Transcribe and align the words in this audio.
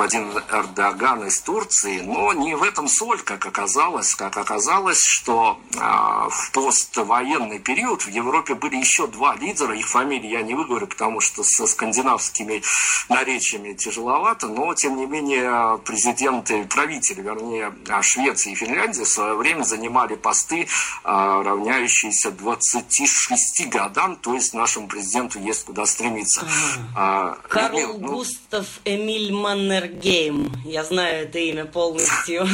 господин 0.00 0.32
Эрдоган 0.50 1.26
из 1.26 1.40
Турции, 1.42 2.00
но 2.00 2.32
не 2.32 2.54
в 2.54 2.62
этом 2.62 2.88
соль, 2.88 3.20
как 3.20 3.44
оказалось. 3.44 4.14
Как 4.14 4.38
оказалось, 4.38 5.04
что 5.04 5.60
э, 5.74 5.78
в 5.78 6.50
поствоенный 6.52 7.58
период 7.58 8.02
в 8.02 8.08
Европе 8.08 8.54
были 8.54 8.76
еще 8.76 9.06
два 9.08 9.36
лидера, 9.36 9.76
их 9.76 9.86
фамилии 9.86 10.30
я 10.30 10.40
не 10.40 10.54
выговорю, 10.54 10.86
потому 10.86 11.20
что 11.20 11.42
со 11.42 11.66
скандинавскими 11.66 12.62
наречиями 13.10 13.74
тяжеловато, 13.74 14.48
но 14.48 14.72
тем 14.72 14.96
не 14.96 15.04
менее 15.04 15.78
президенты, 15.84 16.64
правители, 16.64 17.20
вернее, 17.20 17.74
Швеции 18.00 18.52
и 18.52 18.54
Финляндии 18.54 19.02
в 19.02 19.08
свое 19.08 19.34
время 19.34 19.64
занимали 19.64 20.14
посты, 20.14 20.62
э, 20.62 20.66
равняющиеся 21.04 22.30
26 22.30 23.68
годам, 23.68 24.16
то 24.16 24.32
есть 24.32 24.54
нашему 24.54 24.88
президенту 24.88 25.38
есть 25.40 25.66
куда 25.66 25.84
стремиться. 25.84 26.46
А, 26.96 27.36
Карл 27.48 27.98
ну... 27.98 28.08
Густав 28.14 28.66
Эмиль 28.86 29.32
Маннергейм. 29.90 30.52
Я 30.64 30.84
знаю 30.84 31.24
это 31.24 31.38
имя 31.38 31.64
полностью. 31.64 32.46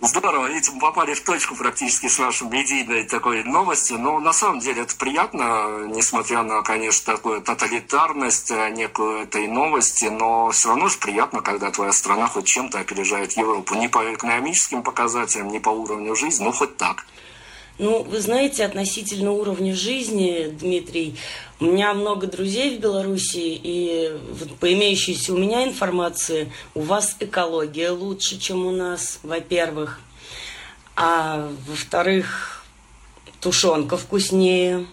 Здорово, 0.00 0.46
видите, 0.46 0.70
попали 0.80 1.12
в 1.12 1.24
точку 1.24 1.56
практически 1.56 2.06
с 2.06 2.20
нашей 2.20 2.46
медийной 2.48 3.02
такой 3.02 3.42
новостью, 3.42 3.98
но 3.98 4.20
на 4.20 4.32
самом 4.32 4.60
деле 4.60 4.82
это 4.82 4.94
приятно, 4.94 5.86
несмотря 5.88 6.44
на, 6.44 6.62
конечно, 6.62 7.14
такую 7.14 7.42
тоталитарность 7.42 8.52
э, 8.52 8.70
некую 8.70 9.24
этой 9.24 9.48
новости, 9.48 10.04
но 10.04 10.50
все 10.52 10.68
равно 10.68 10.88
же 10.88 10.98
приятно, 10.98 11.40
когда 11.40 11.72
твоя 11.72 11.92
страна 11.92 12.28
хоть 12.28 12.46
чем-то 12.46 12.78
опережает 12.78 13.32
Европу, 13.32 13.74
не 13.74 13.88
по 13.88 14.14
экономическим 14.14 14.84
показателям, 14.84 15.48
не 15.48 15.58
по 15.58 15.70
уровню 15.70 16.14
жизни, 16.14 16.44
ну 16.44 16.52
хоть 16.52 16.76
так. 16.76 17.04
Ну, 17.78 18.02
вы 18.02 18.20
знаете, 18.20 18.64
относительно 18.64 19.30
уровня 19.30 19.72
жизни, 19.72 20.48
Дмитрий, 20.50 21.16
у 21.60 21.66
меня 21.66 21.94
много 21.94 22.26
друзей 22.26 22.76
в 22.76 22.80
Беларуси, 22.80 23.38
и 23.38 24.12
по 24.58 24.72
имеющейся 24.72 25.32
у 25.32 25.38
меня 25.38 25.62
информации, 25.62 26.52
у 26.74 26.80
вас 26.80 27.14
экология 27.20 27.90
лучше, 27.90 28.38
чем 28.38 28.66
у 28.66 28.72
нас, 28.72 29.20
во-первых. 29.22 30.00
А 30.96 31.48
во-вторых, 31.68 32.64
тушенка 33.40 33.96
вкуснее. 33.96 34.84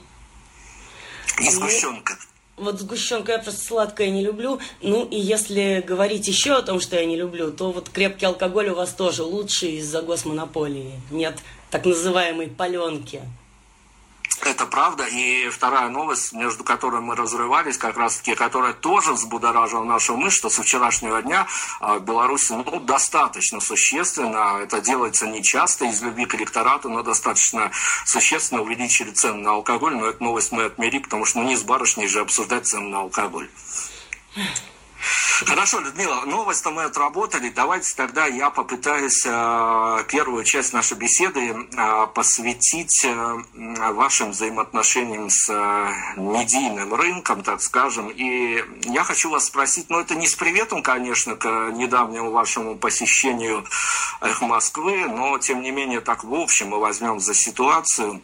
И 1.42 1.50
сгущенка. 1.50 2.14
Ну, 2.58 2.66
вот 2.66 2.80
сгущенка 2.80 3.32
я 3.32 3.40
просто 3.40 3.66
сладкое 3.66 4.12
не 4.12 4.24
люблю. 4.24 4.60
Ну 4.84 5.06
и 5.06 5.20
если 5.20 5.84
говорить 5.86 6.28
еще 6.28 6.54
о 6.54 6.62
том, 6.62 6.80
что 6.80 6.96
я 6.96 7.06
не 7.06 7.18
люблю, 7.18 7.52
то 7.52 7.72
вот 7.72 7.90
крепкий 7.90 8.28
алкоголь 8.28 8.70
у 8.70 8.76
вас 8.76 8.94
тоже 8.94 9.24
лучше 9.24 9.68
из-за 9.72 10.04
госмонополии. 10.04 10.94
Нет 11.10 11.40
так 11.76 11.86
называемой 11.86 12.48
паленки. 12.48 13.22
Это 14.46 14.66
правда. 14.66 15.06
И 15.06 15.50
вторая 15.50 15.90
новость, 15.90 16.32
между 16.32 16.64
которой 16.64 17.02
мы 17.02 17.18
разрывались, 17.18 17.78
как 17.78 17.98
раз-таки, 17.98 18.34
которая 18.34 18.72
тоже 18.72 19.12
взбудоражила 19.12 19.84
нашу 19.84 20.16
мысль, 20.16 20.38
что 20.38 20.50
со 20.50 20.64
вчерашнего 20.64 21.22
дня 21.22 21.48
а, 21.82 21.96
в 21.96 22.06
Беларуси 22.06 22.54
ну, 22.54 22.80
достаточно 22.80 23.60
существенно, 23.60 24.60
это 24.62 24.80
делается 24.80 25.28
не 25.28 25.44
часто 25.44 25.84
из 25.86 26.02
любви 26.02 26.26
к 26.26 26.36
электорату, 26.36 26.90
но 26.90 27.04
достаточно 27.04 27.72
существенно 28.06 28.62
увеличили 28.62 29.12
цены 29.12 29.42
на 29.42 29.52
алкоголь. 29.52 29.96
Но 29.96 30.06
эту 30.06 30.24
новость 30.24 30.54
мы 30.54 30.64
отмели, 30.64 31.00
потому 31.00 31.26
что 31.26 31.40
ну, 31.40 31.50
не 31.50 31.58
с 31.58 31.64
барышней 31.64 32.08
же 32.08 32.22
обсуждать 32.22 32.68
цены 32.68 32.88
на 32.88 33.00
алкоголь. 33.02 33.50
Хорошо, 35.46 35.80
Людмила, 35.80 36.22
новость-то 36.26 36.72
мы 36.72 36.84
отработали. 36.84 37.50
Давайте 37.50 37.94
тогда 37.96 38.26
я 38.26 38.50
попытаюсь 38.50 39.26
э, 39.26 40.04
первую 40.08 40.44
часть 40.46 40.72
нашей 40.72 40.98
беседы 40.98 41.52
э, 41.52 42.08
посвятить 42.14 43.04
э, 43.04 43.38
вашим 43.92 44.32
взаимоотношениям 44.32 45.30
с 45.30 45.50
медийным 46.16 46.94
рынком, 46.94 47.44
так 47.44 47.62
скажем. 47.62 48.10
И 48.10 48.64
я 48.86 49.04
хочу 49.04 49.30
вас 49.30 49.46
спросить, 49.46 49.90
ну 49.90 50.00
это 50.00 50.16
не 50.16 50.26
с 50.26 50.36
приветом, 50.36 50.82
конечно, 50.82 51.36
к 51.36 51.46
недавнему 51.72 52.32
вашему 52.32 52.76
посещению 52.76 53.66
Москвы, 54.42 55.06
но 55.08 55.38
тем 55.38 55.62
не 55.62 55.72
менее 55.72 56.02
так 56.02 56.24
в 56.24 56.34
общем 56.34 56.70
мы 56.70 56.80
возьмем 56.80 57.20
за 57.20 57.34
ситуацию. 57.34 58.22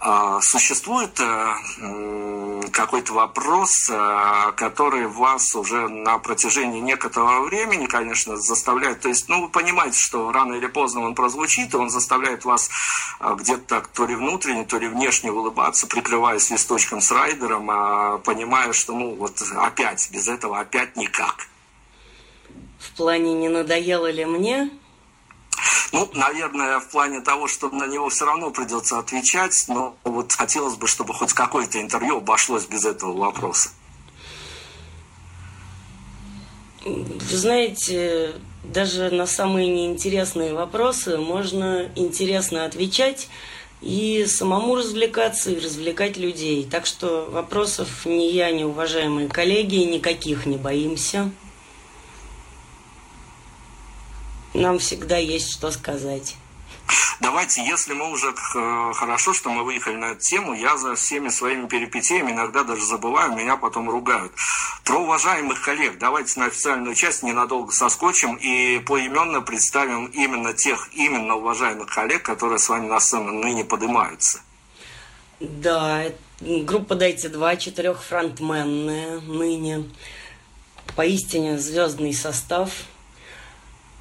А, 0.00 0.40
существует 0.40 1.18
э, 1.18 2.60
какой-то 2.72 3.14
вопрос, 3.14 3.90
э, 3.90 4.52
который 4.54 5.08
вас 5.08 5.56
уже 5.56 5.88
на 5.88 6.18
протяжении 6.18 6.78
некоторого 6.78 7.44
времени, 7.46 7.86
конечно, 7.86 8.36
заставляет, 8.36 9.00
то 9.00 9.08
есть, 9.08 9.28
ну, 9.28 9.42
вы 9.42 9.48
понимаете, 9.48 9.98
что 9.98 10.30
рано 10.30 10.54
или 10.54 10.68
поздно 10.68 11.00
он 11.00 11.16
прозвучит, 11.16 11.74
и 11.74 11.76
он 11.76 11.90
заставляет 11.90 12.44
вас 12.44 12.70
э, 13.18 13.34
где-то 13.40 13.64
так 13.66 13.88
то 13.88 14.06
ли 14.06 14.14
внутренне, 14.14 14.64
то 14.64 14.78
ли 14.78 14.86
внешне 14.86 15.32
улыбаться, 15.32 15.88
прикрываясь 15.88 16.48
листочком 16.48 17.00
с 17.00 17.10
райдером, 17.10 17.68
а 17.68 18.18
понимая, 18.18 18.72
что, 18.72 18.94
ну, 18.94 19.16
вот 19.16 19.42
опять, 19.56 20.10
без 20.12 20.28
этого 20.28 20.60
опять 20.60 20.96
никак. 20.96 21.48
В 22.78 22.96
плане 22.96 23.34
не 23.34 23.48
надоело 23.48 24.08
ли 24.08 24.24
мне? 24.24 24.70
Ну, 25.92 26.08
наверное, 26.12 26.80
в 26.80 26.88
плане 26.88 27.20
того, 27.20 27.48
что 27.48 27.70
на 27.70 27.86
него 27.86 28.08
все 28.08 28.26
равно 28.26 28.50
придется 28.50 28.98
отвечать, 28.98 29.64
но 29.68 29.96
вот 30.04 30.32
хотелось 30.32 30.76
бы, 30.76 30.86
чтобы 30.86 31.14
хоть 31.14 31.32
какое-то 31.32 31.80
интервью 31.80 32.18
обошлось 32.18 32.66
без 32.66 32.84
этого 32.84 33.16
вопроса. 33.16 33.70
Вы 36.84 37.36
знаете, 37.36 38.34
даже 38.64 39.10
на 39.10 39.26
самые 39.26 39.68
неинтересные 39.68 40.54
вопросы 40.54 41.18
можно 41.18 41.90
интересно 41.96 42.64
отвечать 42.64 43.28
и 43.80 44.26
самому 44.26 44.76
развлекаться, 44.76 45.50
и 45.50 45.58
развлекать 45.58 46.16
людей. 46.16 46.66
Так 46.70 46.86
что 46.86 47.28
вопросов 47.30 48.04
ни 48.04 48.24
я, 48.24 48.50
ни 48.50 48.64
уважаемые 48.64 49.28
коллеги 49.28 49.76
никаких 49.76 50.46
не 50.46 50.56
боимся. 50.56 51.30
Нам 54.58 54.78
всегда 54.78 55.16
есть 55.16 55.52
что 55.52 55.70
сказать. 55.70 56.36
Давайте, 57.20 57.64
если 57.64 57.92
мы 57.92 58.10
уже 58.10 58.28
э, 58.28 58.92
хорошо, 58.94 59.34
что 59.34 59.50
мы 59.50 59.64
выехали 59.64 59.96
на 59.96 60.12
эту 60.12 60.20
тему, 60.20 60.54
я 60.54 60.76
за 60.76 60.94
всеми 60.94 61.28
своими 61.28 61.66
перипетиями 61.66 62.30
иногда 62.30 62.62
даже 62.62 62.84
забываю, 62.84 63.32
меня 63.32 63.56
потом 63.56 63.90
ругают. 63.90 64.32
Про 64.84 65.00
уважаемых 65.00 65.60
коллег, 65.62 65.98
давайте 65.98 66.38
на 66.40 66.46
официальную 66.46 66.94
часть 66.94 67.22
ненадолго 67.22 67.72
соскочим 67.72 68.36
и 68.36 68.78
поименно 68.78 69.42
представим 69.42 70.06
именно 70.06 70.54
тех 70.54 70.88
именно 70.94 71.34
уважаемых 71.34 71.92
коллег, 71.92 72.22
которые 72.22 72.58
с 72.58 72.68
вами 72.68 72.86
на 72.86 73.00
сцену 73.00 73.32
ныне 73.32 73.64
поднимаются. 73.64 74.40
Да, 75.40 76.04
группа 76.40 76.94
Дайте 76.94 77.28
два, 77.28 77.56
четырехфронтменная 77.56 79.20
ныне. 79.20 79.90
Поистине 80.96 81.58
звездный 81.58 82.14
состав– 82.14 82.70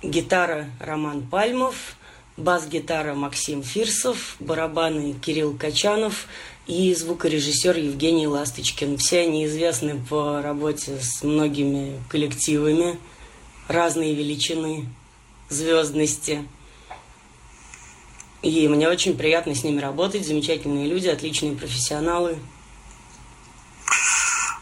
гитара 0.03 0.69
Роман 0.79 1.25
Пальмов, 1.25 1.95
бас-гитара 2.35 3.15
Максим 3.15 3.63
Фирсов, 3.63 4.35
барабаны 4.39 5.13
Кирилл 5.13 5.57
Качанов 5.57 6.27
и 6.67 6.93
звукорежиссер 6.93 7.77
Евгений 7.77 8.27
Ласточкин. 8.27 8.97
Все 8.97 9.21
они 9.21 9.45
известны 9.45 9.99
по 10.09 10.41
работе 10.41 10.99
с 11.01 11.23
многими 11.23 11.99
коллективами 12.09 12.99
разной 13.67 14.13
величины, 14.13 14.87
звездности. 15.49 16.45
И 18.43 18.67
мне 18.67 18.87
очень 18.87 19.17
приятно 19.17 19.55
с 19.55 19.63
ними 19.63 19.81
работать, 19.81 20.25
замечательные 20.25 20.87
люди, 20.87 21.07
отличные 21.07 21.53
профессионалы– 21.53 22.37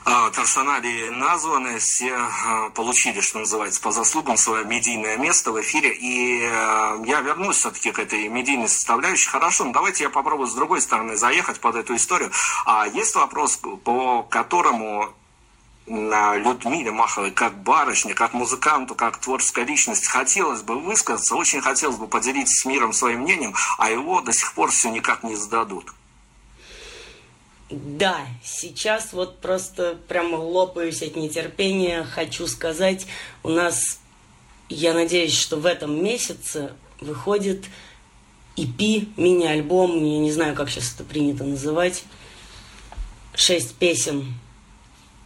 а, 0.05 0.29
персоналии 0.29 1.09
названы, 1.09 1.79
все 1.79 2.13
а, 2.13 2.69
получили, 2.69 3.21
что 3.21 3.39
называется, 3.39 3.81
по 3.81 3.91
заслугам 3.91 4.37
свое 4.37 4.63
медийное 4.63 5.17
место 5.17 5.51
в 5.51 5.59
эфире. 5.61 5.95
И 5.95 6.43
а, 6.45 7.01
я 7.05 7.21
вернусь 7.21 7.57
все-таки 7.57 7.91
к 7.91 7.97
этой 7.97 8.27
медийной 8.27 8.69
составляющей. 8.69 9.27
Хорошо, 9.27 9.65
ну 9.65 9.73
давайте 9.73 10.03
я 10.03 10.11
попробую 10.11 10.47
с 10.47 10.53
другой 10.53 10.81
стороны 10.81 11.17
заехать 11.17 11.59
под 11.59 11.75
эту 11.75 11.95
историю. 11.95 12.31
А 12.65 12.87
есть 12.87 13.15
вопрос, 13.15 13.59
по 13.83 14.21
которому 14.23 15.09
на 15.87 16.35
Людмиле 16.35 16.91
Маховой 16.91 17.31
как 17.31 17.57
барышне, 17.63 18.13
как 18.13 18.33
музыканту, 18.33 18.93
как 18.93 19.17
творческая 19.17 19.65
личность 19.65 20.07
хотелось 20.07 20.61
бы 20.61 20.79
высказаться, 20.79 21.35
очень 21.35 21.61
хотелось 21.61 21.97
бы 21.97 22.07
поделиться 22.07 22.61
с 22.61 22.65
миром 22.65 22.93
своим 22.93 23.21
мнением, 23.21 23.55
а 23.77 23.89
его 23.89 24.21
до 24.21 24.33
сих 24.33 24.53
пор 24.53 24.69
все 24.69 24.89
никак 24.89 25.23
не 25.23 25.35
сдадут. 25.35 25.93
Да, 27.75 28.25
сейчас 28.41 29.11
вот 29.11 29.39
просто 29.39 29.97
прямо 30.07 30.37
лопаюсь 30.37 31.01
от 31.01 31.17
нетерпения. 31.17 32.05
Хочу 32.05 32.47
сказать, 32.47 33.05
у 33.43 33.49
нас, 33.49 33.99
я 34.69 34.93
надеюсь, 34.93 35.37
что 35.37 35.57
в 35.57 35.65
этом 35.65 36.01
месяце 36.01 36.71
выходит 37.01 37.65
EP, 38.55 39.09
мини-альбом, 39.17 40.01
я 40.05 40.19
не 40.19 40.31
знаю, 40.31 40.55
как 40.55 40.69
сейчас 40.69 40.93
это 40.95 41.03
принято 41.03 41.43
называть, 41.43 42.05
шесть 43.33 43.75
песен. 43.75 44.35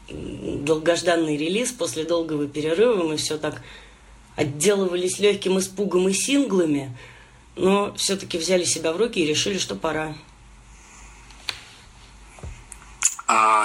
Долгожданный 0.09 1.37
релиз 1.37 1.71
после 1.71 2.03
долгого 2.03 2.47
перерыва. 2.47 3.03
Мы 3.03 3.17
все 3.17 3.37
так 3.37 3.61
отделывались 4.35 5.19
легким 5.19 5.59
испугом 5.59 6.09
и 6.09 6.13
синглами, 6.13 6.97
но 7.55 7.93
все-таки 7.93 8.39
взяли 8.39 8.63
себя 8.63 8.91
в 8.91 8.97
руки 8.97 9.19
и 9.19 9.27
решили, 9.27 9.59
что 9.59 9.75
пора. 9.75 10.15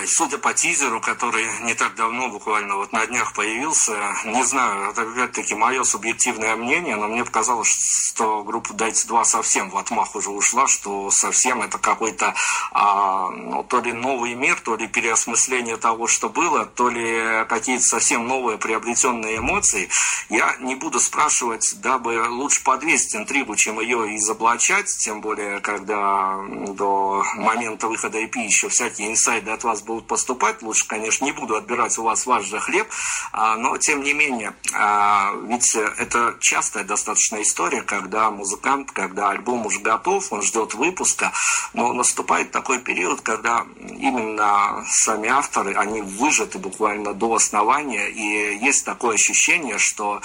Ой, 0.05 0.09
судя 0.09 0.37
по 0.37 0.53
тизеру, 0.53 1.01
который 1.01 1.47
не 1.63 1.73
так 1.73 1.95
давно, 1.95 2.29
буквально 2.29 2.77
вот 2.77 2.93
на 2.93 3.07
днях 3.07 3.33
появился, 3.33 3.97
не 4.27 4.45
знаю, 4.45 4.91
это 4.91 5.01
опять-таки 5.01 5.55
мое 5.55 5.83
субъективное 5.83 6.57
мнение, 6.57 6.97
но 6.97 7.09
мне 7.09 7.25
показалось, 7.25 7.71
что 8.13 8.45
группа 8.45 8.75
Дайте 8.75 9.09
2 9.09 9.25
совсем 9.25 9.71
в 9.71 9.79
отмах 9.79 10.15
уже 10.15 10.29
ушла, 10.29 10.69
что 10.69 11.11
совсем 11.11 11.63
это 11.63 11.79
какой-то 11.79 12.35
а, 12.73 13.31
ну, 13.31 13.65
то 13.65 13.81
ли 13.81 13.95
новый 13.95 14.35
мир, 14.35 14.61
то 14.61 14.77
ли 14.77 14.87
переосмысление 14.87 15.79
того, 15.79 16.07
что 16.07 16.29
было, 16.29 16.67
то 16.67 16.91
ли 16.91 17.47
какие-то 17.49 17.85
совсем 17.85 18.29
новые 18.29 18.59
приобретенные 18.59 19.39
эмоции. 19.39 19.89
Я 20.29 20.55
не 20.61 20.75
буду 20.75 21.01
спрашивать, 21.01 21.81
дабы 21.81 22.29
лучше 22.29 22.63
подвесить 22.63 23.17
интригу, 23.17 23.57
чем 23.57 23.81
ее 23.81 24.17
изоблачать, 24.17 24.95
тем 24.99 25.23
более, 25.23 25.61
когда 25.61 26.45
до 26.47 27.25
момента 27.37 27.89
выхода 27.89 28.21
EP 28.21 28.37
еще 28.37 28.69
всякие 28.69 29.11
инсайды 29.11 29.51
от 29.51 29.65
вас 29.65 29.81
будут 29.81 29.94
поступать. 30.01 30.63
Лучше, 30.63 30.87
конечно, 30.87 31.25
не 31.25 31.33
буду 31.33 31.57
отбирать 31.57 31.99
у 31.99 32.03
вас 32.03 32.27
ваш 32.27 32.45
же 32.45 32.59
хлеб, 32.61 32.89
а, 33.33 33.57
но 33.57 33.77
тем 33.79 34.03
не 34.03 34.13
менее, 34.13 34.55
а, 34.75 35.33
ведь 35.47 35.75
это 35.75 36.37
частая 36.41 36.85
достаточно 36.85 37.43
история, 37.43 37.83
когда 37.83 38.31
музыкант, 38.31 38.91
когда 38.93 39.31
альбом 39.31 39.67
уже 39.67 39.81
готов, 39.81 40.33
он 40.33 40.43
ждет 40.43 40.75
выпуска, 40.75 41.33
но 41.73 41.93
наступает 41.93 42.51
такой 42.51 42.79
период, 42.79 43.21
когда 43.21 43.67
именно 43.79 44.85
сами 44.89 45.29
авторы, 45.29 45.75
они 45.75 46.03
выжаты 46.03 46.59
буквально 46.59 47.15
до 47.15 47.35
основания, 47.35 48.09
и 48.09 48.59
есть 48.59 48.85
такое 48.85 49.15
ощущение, 49.15 49.79
что 49.79 50.21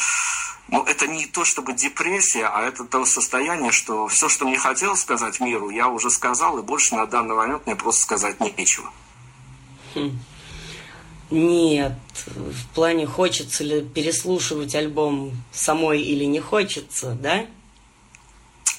ну, 0.71 0.83
это 0.83 1.07
не 1.07 1.25
то 1.25 1.43
чтобы 1.43 1.73
депрессия, 1.73 2.45
а 2.45 2.61
это 2.61 2.83
то 2.83 3.03
состояние, 3.05 3.71
что 3.71 4.07
все, 4.07 4.29
что 4.29 4.45
мне 4.45 4.57
хотел 4.57 4.95
сказать 4.95 5.39
миру, 5.39 5.69
я 5.69 5.87
уже 5.87 6.09
сказал, 6.09 6.59
и 6.59 6.61
больше 6.61 6.95
на 6.95 7.05
данный 7.07 7.35
момент 7.35 7.65
мне 7.65 7.75
просто 7.75 8.01
сказать 8.01 8.39
нечего. 8.39 8.91
Хм. 9.95 10.19
Нет, 11.31 11.93
в 12.25 12.67
плане 12.73 13.05
хочется 13.05 13.63
ли 13.63 13.81
переслушивать 13.81 14.73
альбом 14.73 15.31
самой 15.51 16.01
или 16.01 16.23
не 16.23 16.39
хочется, 16.39 17.11
да? 17.21 17.45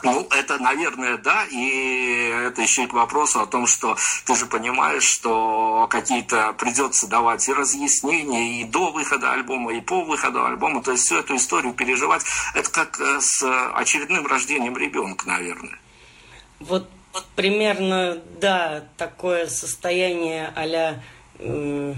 Ну, 0.03 0.27
это, 0.31 0.59
наверное, 0.59 1.19
да, 1.19 1.45
и 1.45 2.33
это 2.47 2.63
еще 2.63 2.85
и 2.85 2.87
к 2.87 2.95
вопросу 2.95 3.41
о 3.41 3.47
том, 3.47 3.67
что 3.67 3.97
ты 4.25 4.35
же 4.35 4.47
понимаешь, 4.47 5.05
что 5.05 5.87
какие-то 5.91 6.55
придется 6.55 7.07
давать 7.07 7.47
и 7.49 7.53
разъяснения 7.53 8.63
и 8.63 8.65
до 8.65 8.91
выхода 8.93 9.33
альбома, 9.33 9.75
и 9.75 9.81
по 9.81 10.03
выходу 10.03 10.45
альбома, 10.45 10.83
то 10.83 10.93
есть 10.93 11.05
всю 11.05 11.17
эту 11.17 11.37
историю 11.37 11.75
переживать, 11.75 12.25
это 12.55 12.71
как 12.71 12.99
э, 12.99 13.21
с 13.21 13.43
очередным 13.75 14.27
рождением 14.27 14.77
ребенка, 14.77 15.29
наверное. 15.29 15.79
Вот 16.61 16.89
примерно, 17.37 18.19
да, 18.41 18.85
такое 18.97 19.47
состояние 19.47 20.53
а-ля 20.55 21.03
э, 21.39 21.95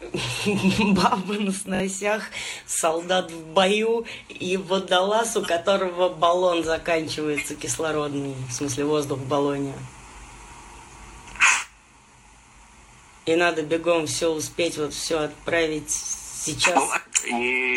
бабы 0.80 1.38
на 1.38 1.52
сносях, 1.52 2.24
солдат 2.66 3.30
в 3.30 3.46
бою 3.52 4.06
и 4.28 4.56
водолаз, 4.56 5.36
у 5.36 5.42
которого 5.42 6.08
баллон 6.08 6.64
заканчивается 6.64 7.54
кислородный, 7.54 8.34
в 8.48 8.52
смысле 8.52 8.84
воздух 8.84 9.18
в 9.18 9.28
баллоне. 9.28 9.74
И 13.26 13.36
надо 13.36 13.62
бегом 13.62 14.06
все 14.06 14.28
успеть, 14.28 14.78
вот 14.78 14.92
все 14.94 15.20
отправить 15.20 15.90
сейчас. 15.90 16.82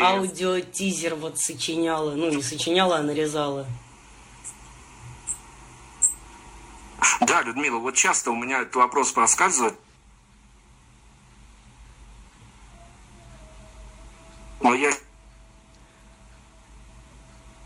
Аудио-тизер 0.02 1.14
вот 1.14 1.38
сочиняла, 1.38 2.12
ну 2.12 2.30
не 2.30 2.42
сочиняла, 2.42 2.96
а 2.96 3.02
нарезала. 3.02 3.66
Да, 7.20 7.42
Людмила, 7.42 7.78
вот 7.78 7.94
часто 7.94 8.30
у 8.30 8.36
меня 8.36 8.60
этот 8.62 8.76
вопрос 8.76 9.12
проскальзывает, 9.12 9.74
Но 14.64 14.74
я 14.74 14.90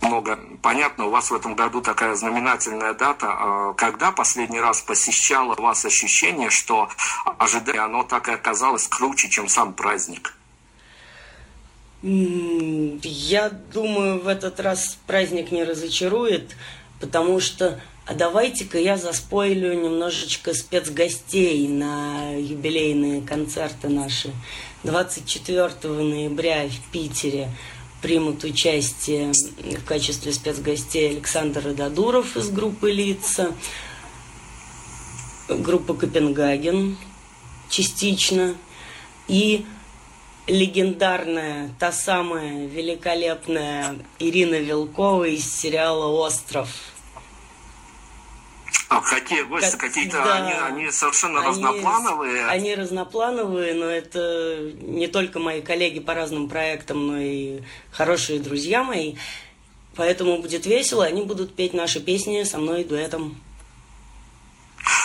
много. 0.00 0.38
Понятно, 0.62 1.06
у 1.06 1.10
вас 1.10 1.30
в 1.30 1.34
этом 1.34 1.54
году 1.54 1.80
такая 1.80 2.16
знаменательная 2.16 2.92
дата. 2.92 3.26
А 3.30 3.72
когда 3.74 4.10
последний 4.10 4.60
раз 4.60 4.82
посещало 4.82 5.54
вас 5.54 5.84
ощущение, 5.84 6.50
что 6.50 6.88
ожидание, 7.38 7.82
оно 7.82 8.02
так 8.02 8.28
и 8.28 8.32
оказалось 8.32 8.88
круче, 8.88 9.28
чем 9.28 9.48
сам 9.48 9.74
праздник? 9.74 10.34
Я 12.02 13.50
думаю, 13.50 14.20
в 14.20 14.26
этот 14.26 14.58
раз 14.58 14.98
праздник 15.06 15.52
не 15.52 15.62
разочарует, 15.62 16.56
потому 17.00 17.38
что 17.38 17.80
а 18.08 18.14
давайте-ка 18.14 18.78
я 18.78 18.96
заспойлю 18.96 19.74
немножечко 19.74 20.54
спецгостей 20.54 21.68
на 21.68 22.32
юбилейные 22.38 23.20
концерты 23.20 23.90
наши. 23.90 24.32
24 24.82 25.68
ноября 25.84 26.68
в 26.68 26.90
Питере 26.90 27.50
примут 28.00 28.44
участие 28.44 29.32
в 29.32 29.84
качестве 29.84 30.32
спецгостей 30.32 31.10
Александр 31.10 31.62
Рададуров 31.66 32.34
из 32.38 32.48
группы 32.48 32.90
«Лица», 32.90 33.52
группа 35.50 35.92
«Копенгаген» 35.92 36.96
частично, 37.68 38.54
и 39.26 39.66
легендарная, 40.46 41.74
та 41.78 41.92
самая 41.92 42.66
великолепная 42.68 43.98
Ирина 44.18 44.54
Вилкова 44.54 45.24
из 45.24 45.44
сериала 45.54 46.06
«Остров». 46.06 46.70
А 48.88 49.02
какие 49.02 49.42
гости 49.42 49.72
как, 49.72 49.80
какие-то, 49.80 50.16
да, 50.24 50.36
они, 50.36 50.82
они 50.82 50.90
совершенно 50.90 51.40
они, 51.40 51.48
разноплановые. 51.48 52.46
Они 52.46 52.74
разноплановые, 52.74 53.74
но 53.74 53.84
это 53.84 54.72
не 54.80 55.08
только 55.08 55.38
мои 55.38 55.60
коллеги 55.60 56.00
по 56.00 56.14
разным 56.14 56.48
проектам, 56.48 57.06
но 57.06 57.18
и 57.18 57.60
хорошие 57.90 58.40
друзья 58.40 58.82
мои. 58.82 59.16
Поэтому 59.94 60.38
будет 60.38 60.64
весело, 60.64 61.04
они 61.04 61.22
будут 61.22 61.54
петь 61.54 61.74
наши 61.74 62.00
песни 62.00 62.44
со 62.44 62.58
мной 62.58 62.84
дуэтом. 62.84 63.36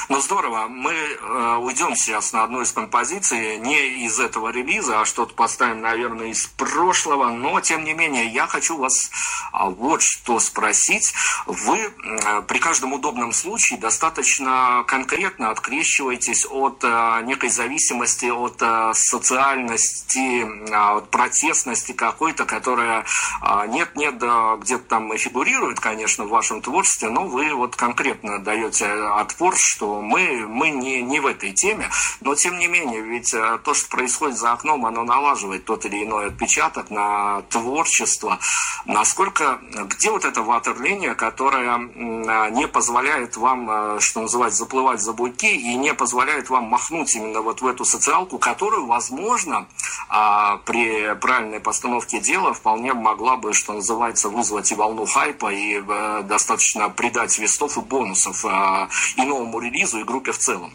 Ну 0.10 0.20
здорово, 0.20 0.68
мы 0.68 0.92
э, 0.94 1.58
уйдем 1.62 1.96
сейчас 1.96 2.34
на 2.34 2.44
одну 2.44 2.62
из 2.62 2.74
композиций, 2.74 3.58
не 3.58 4.06
из 4.06 4.20
этого 4.20 4.50
релиза, 4.50 5.00
а 5.00 5.06
что-то 5.06 5.34
поставим, 5.34 5.82
наверное, 5.82 6.28
из 6.28 6.46
прошлого, 6.46 7.30
но 7.30 7.62
тем 7.62 7.86
не 7.86 7.94
менее 7.94 8.28
я 8.28 8.46
хочу 8.48 8.78
вас 8.78 9.10
а, 9.54 9.70
вот 9.70 10.02
что 10.02 10.40
спросить. 10.40 11.14
Вы 11.46 11.78
э, 11.78 12.42
при 12.42 12.60
каждом 12.60 12.92
удобном 12.94 13.32
случае 13.32 13.80
достаточно 13.80 14.84
конкретно 14.88 15.52
открещиваетесь 15.52 16.46
от 16.50 16.84
э, 16.84 17.22
некой 17.24 17.50
зависимости, 17.50 18.26
от 18.26 18.62
э, 18.62 18.92
социальности, 18.94 20.44
э, 20.44 20.76
от 20.76 21.10
протестности 21.12 21.94
какой-то, 21.94 22.44
которая 22.44 23.06
э, 23.42 23.68
нет-нет, 23.68 24.18
да, 24.18 24.58
где-то 24.58 24.84
там 24.84 25.18
фигурирует, 25.18 25.80
конечно, 25.80 26.26
в 26.26 26.30
вашем 26.30 26.62
творчестве, 26.62 27.10
но 27.10 27.26
вы 27.26 27.54
вот 27.54 27.78
конкретно 27.78 28.40
даете 28.40 28.88
отпор, 28.88 29.56
что 29.56 29.93
мы, 30.02 30.48
мы 30.48 30.70
не, 30.70 31.02
не 31.02 31.20
в 31.20 31.28
этой 31.28 31.52
теме, 31.52 31.90
но 32.22 32.36
тем 32.36 32.58
не 32.60 32.68
менее, 32.68 33.02
ведь 33.02 33.34
э, 33.34 33.60
то, 33.64 33.74
что 33.74 33.90
происходит 33.90 34.38
за 34.38 34.52
окном, 34.52 34.86
оно 34.86 35.04
налаживает 35.04 35.66
тот 35.66 35.86
или 35.86 36.04
иной 36.04 36.28
отпечаток 36.28 36.90
на 36.90 37.42
творчество. 37.50 38.40
Насколько, 38.86 39.60
где 39.86 40.12
вот 40.12 40.26
эта 40.26 40.42
ватерлиния, 40.42 41.16
которая 41.16 41.78
не 41.78 42.68
позволяет 42.68 43.38
вам, 43.38 43.70
э, 43.70 44.00
что 44.00 44.22
называется, 44.22 44.60
заплывать 44.60 45.02
за 45.02 45.14
буйки 45.14 45.46
и 45.46 45.76
не 45.76 45.94
позволяет 45.94 46.50
вам 46.50 46.66
махнуть 46.66 47.16
именно 47.16 47.42
вот 47.42 47.62
в 47.62 47.68
эту 47.68 47.86
социалку, 47.86 48.38
которую, 48.38 48.86
возможно, 48.86 49.68
а, 50.10 50.58
при 50.66 51.14
правильной 51.16 51.60
постановке 51.60 52.20
дела 52.20 52.54
вполне 52.54 52.94
могла 52.94 53.38
бы, 53.38 53.54
что 53.54 53.74
называется, 53.74 54.30
вызвать 54.30 54.72
и 54.72 54.76
волну 54.76 55.06
хайпа, 55.06 55.52
и 55.52 55.82
э, 55.86 56.22
достаточно 56.24 56.90
придать 56.90 57.32
свистов 57.32 57.78
и 57.78 57.82
бонусов 57.82 58.46
и 58.46 59.22
новому 59.22 59.60
релизу, 59.60 59.83
релизу 59.84 60.00
и 60.00 60.04
группе 60.04 60.32
в 60.32 60.38
целом? 60.38 60.74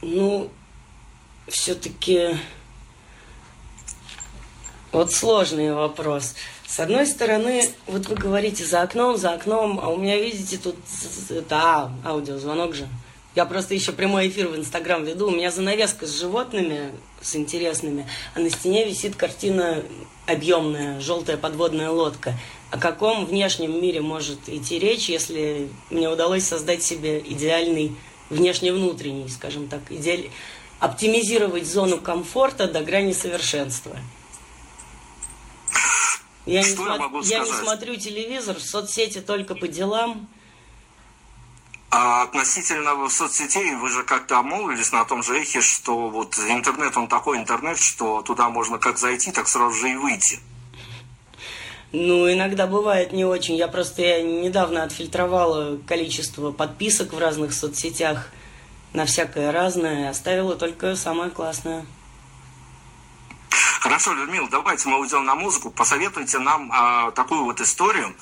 Ну, 0.00 0.50
все-таки 1.48 2.36
вот 4.90 5.12
сложный 5.12 5.72
вопрос. 5.72 6.34
С 6.66 6.80
одной 6.80 7.06
стороны, 7.06 7.70
вот 7.86 8.06
вы 8.06 8.16
говорите 8.16 8.64
за 8.64 8.82
окном, 8.82 9.16
за 9.16 9.32
окном, 9.32 9.78
а 9.80 9.88
у 9.88 9.96
меня, 9.96 10.18
видите, 10.18 10.58
тут, 10.58 10.76
да, 11.48 11.92
аудиозвонок 12.04 12.74
же. 12.74 12.88
Я 13.34 13.46
просто 13.46 13.74
еще 13.74 13.92
прямой 13.92 14.28
эфир 14.28 14.48
в 14.48 14.56
Инстаграм 14.56 15.04
веду. 15.04 15.28
У 15.28 15.30
меня 15.30 15.50
занавеска 15.50 16.06
с 16.06 16.18
животными, 16.18 16.90
с 17.22 17.34
интересными, 17.36 18.06
а 18.34 18.40
на 18.40 18.50
стене 18.50 18.86
висит 18.86 19.16
картина 19.16 19.82
объемная, 20.26 21.00
желтая 21.00 21.38
подводная 21.38 21.90
лодка. 21.90 22.34
О 22.72 22.78
каком 22.78 23.26
внешнем 23.26 23.82
мире 23.82 24.00
может 24.00 24.48
идти 24.48 24.78
речь, 24.78 25.10
если 25.10 25.68
мне 25.90 26.08
удалось 26.08 26.44
создать 26.44 26.82
себе 26.82 27.18
идеальный 27.18 27.94
внешне-внутренний, 28.30 29.28
скажем 29.28 29.68
так, 29.68 29.82
идеаль... 29.90 30.30
оптимизировать 30.80 31.66
зону 31.66 32.00
комфорта 32.00 32.66
до 32.66 32.80
грани 32.80 33.12
совершенства. 33.12 33.94
Я, 36.46 36.62
не, 36.62 36.74
смо... 36.74 37.20
я, 37.22 37.40
я 37.40 37.44
не 37.44 37.52
смотрю 37.52 37.96
телевизор, 37.96 38.56
в 38.56 38.62
соцсети 38.62 39.20
только 39.20 39.54
по 39.54 39.68
делам. 39.68 40.26
А 41.90 42.22
относительно 42.22 43.06
соцсетей, 43.10 43.74
вы 43.74 43.90
же 43.90 44.02
как-то 44.02 44.38
обмолвились 44.38 44.92
на 44.92 45.04
том 45.04 45.22
же 45.22 45.38
эхе, 45.38 45.60
что 45.60 46.08
вот 46.08 46.38
интернет, 46.38 46.96
он 46.96 47.06
такой 47.06 47.36
интернет, 47.36 47.78
что 47.78 48.22
туда 48.22 48.48
можно 48.48 48.78
как 48.78 48.96
зайти, 48.96 49.30
так 49.30 49.46
сразу 49.46 49.76
же 49.76 49.90
и 49.90 49.96
выйти. 49.96 50.40
Ну, 51.92 52.32
иногда 52.32 52.66
бывает 52.66 53.12
не 53.12 53.24
очень. 53.24 53.54
Я 53.54 53.68
просто 53.68 54.00
я 54.02 54.22
недавно 54.22 54.82
отфильтровала 54.82 55.78
количество 55.86 56.50
подписок 56.50 57.12
в 57.12 57.18
разных 57.18 57.52
соцсетях 57.52 58.30
на 58.94 59.04
всякое 59.04 59.52
разное, 59.52 60.08
оставила 60.08 60.56
только 60.56 60.96
самое 60.96 61.30
классное. 61.30 61.84
Хорошо, 63.82 64.12
Людмила, 64.12 64.48
давайте 64.48 64.88
мы 64.88 65.00
уйдем 65.00 65.24
на 65.24 65.34
музыку. 65.34 65.68
Посоветуйте 65.68 66.38
нам 66.38 66.70
а, 66.72 67.10
такую 67.10 67.42
вот 67.42 67.60
историю. 67.60 68.14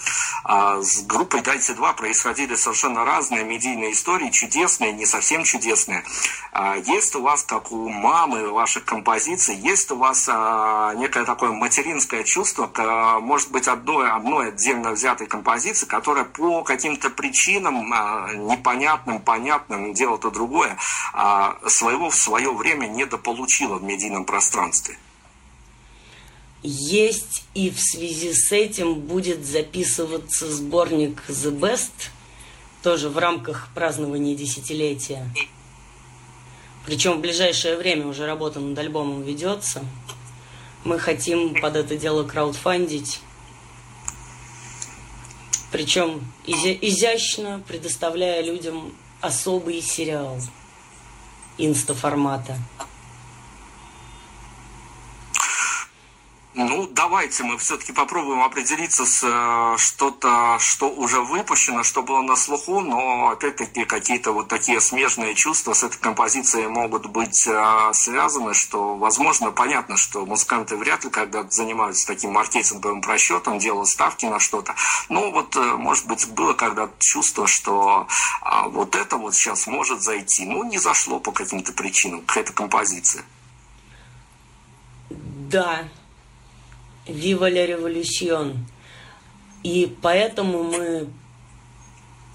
А, 0.42 0.80
с 0.80 1.02
группой 1.02 1.42
«Дайте 1.42 1.74
два» 1.74 1.92
происходили 1.92 2.54
совершенно 2.54 3.04
разные 3.04 3.44
медийные 3.44 3.92
истории, 3.92 4.30
чудесные, 4.30 4.92
не 4.92 5.04
совсем 5.04 5.44
чудесные. 5.44 6.02
А, 6.52 6.76
есть 6.76 7.14
у 7.14 7.20
вас, 7.20 7.42
как 7.42 7.72
у 7.72 7.90
мамы 7.90 8.50
ваших 8.50 8.86
композиций, 8.86 9.54
есть 9.54 9.90
у 9.90 9.96
вас 9.96 10.26
а, 10.32 10.94
некое 10.94 11.26
такое 11.26 11.52
материнское 11.52 12.24
чувство, 12.24 12.70
а, 12.78 13.20
может 13.20 13.50
быть, 13.50 13.68
одной, 13.68 14.10
одной 14.10 14.48
отдельно 14.48 14.92
взятой 14.92 15.26
композиции, 15.26 15.84
которая 15.84 16.24
по 16.24 16.62
каким-то 16.62 17.10
причинам 17.10 17.92
а, 17.92 18.32
непонятным, 18.32 19.20
понятным, 19.20 19.92
дело-то 19.92 20.30
другое, 20.30 20.78
а, 21.12 21.58
своего 21.66 22.08
в 22.08 22.16
свое 22.16 22.50
время 22.50 22.86
недополучила 22.86 23.76
в 23.76 23.82
медийном 23.82 24.24
пространстве 24.24 24.96
есть, 26.62 27.44
и 27.54 27.70
в 27.70 27.80
связи 27.80 28.32
с 28.32 28.52
этим 28.52 28.94
будет 28.94 29.44
записываться 29.44 30.50
сборник 30.52 31.22
The 31.28 31.58
Best, 31.58 32.10
тоже 32.82 33.08
в 33.08 33.18
рамках 33.18 33.68
празднования 33.74 34.34
десятилетия. 34.34 35.30
Причем 36.86 37.18
в 37.18 37.20
ближайшее 37.20 37.76
время 37.76 38.06
уже 38.06 38.26
работа 38.26 38.58
над 38.60 38.78
альбомом 38.78 39.22
ведется. 39.22 39.84
Мы 40.84 40.98
хотим 40.98 41.60
под 41.60 41.76
это 41.76 41.96
дело 41.96 42.24
краудфандить. 42.24 43.20
Причем 45.70 46.32
изя- 46.46 46.78
изящно 46.80 47.62
предоставляя 47.68 48.42
людям 48.42 48.92
особый 49.20 49.82
сериал 49.82 50.40
инста-формата. 51.58 52.58
Ну, 56.54 56.86
давайте 57.10 57.42
мы 57.42 57.58
все-таки 57.58 57.92
попробуем 57.92 58.40
определиться 58.40 59.04
с 59.04 59.24
э, 59.24 59.78
что-то, 59.78 60.58
что 60.60 60.88
уже 60.88 61.20
выпущено, 61.20 61.82
что 61.82 62.04
было 62.04 62.22
на 62.22 62.36
слуху, 62.36 62.78
но 62.78 63.30
опять-таки 63.30 63.84
какие-то 63.84 64.30
вот 64.30 64.46
такие 64.46 64.80
смежные 64.80 65.34
чувства 65.34 65.72
с 65.72 65.82
этой 65.82 65.98
композицией 65.98 66.68
могут 66.68 67.06
быть 67.06 67.48
э, 67.48 67.90
связаны, 67.94 68.54
что, 68.54 68.94
возможно, 68.94 69.50
понятно, 69.50 69.96
что 69.96 70.24
музыканты 70.24 70.76
вряд 70.76 71.02
ли 71.02 71.10
когда 71.10 71.42
занимаются 71.50 72.06
таким 72.06 72.30
маркетинговым 72.30 73.00
просчетом, 73.00 73.58
делают 73.58 73.88
ставки 73.88 74.26
на 74.26 74.38
что-то. 74.38 74.76
Ну, 75.08 75.32
вот, 75.32 75.56
э, 75.56 75.60
может 75.60 76.06
быть, 76.06 76.28
было 76.28 76.52
когда-то 76.52 76.94
чувство, 77.00 77.48
что 77.48 78.06
а, 78.40 78.68
вот 78.68 78.94
это 78.94 79.16
вот 79.16 79.34
сейчас 79.34 79.66
может 79.66 80.00
зайти. 80.00 80.46
Ну, 80.46 80.62
не 80.62 80.78
зашло 80.78 81.18
по 81.18 81.32
каким-то 81.32 81.72
причинам 81.72 82.20
к 82.20 82.36
этой 82.36 82.52
композиции. 82.52 83.24
Да, 85.50 85.88
Viva 87.10 87.48
la 87.48 87.66
Revolution. 87.66 88.56
И 89.62 89.94
поэтому 90.00 90.62
мы 90.62 91.08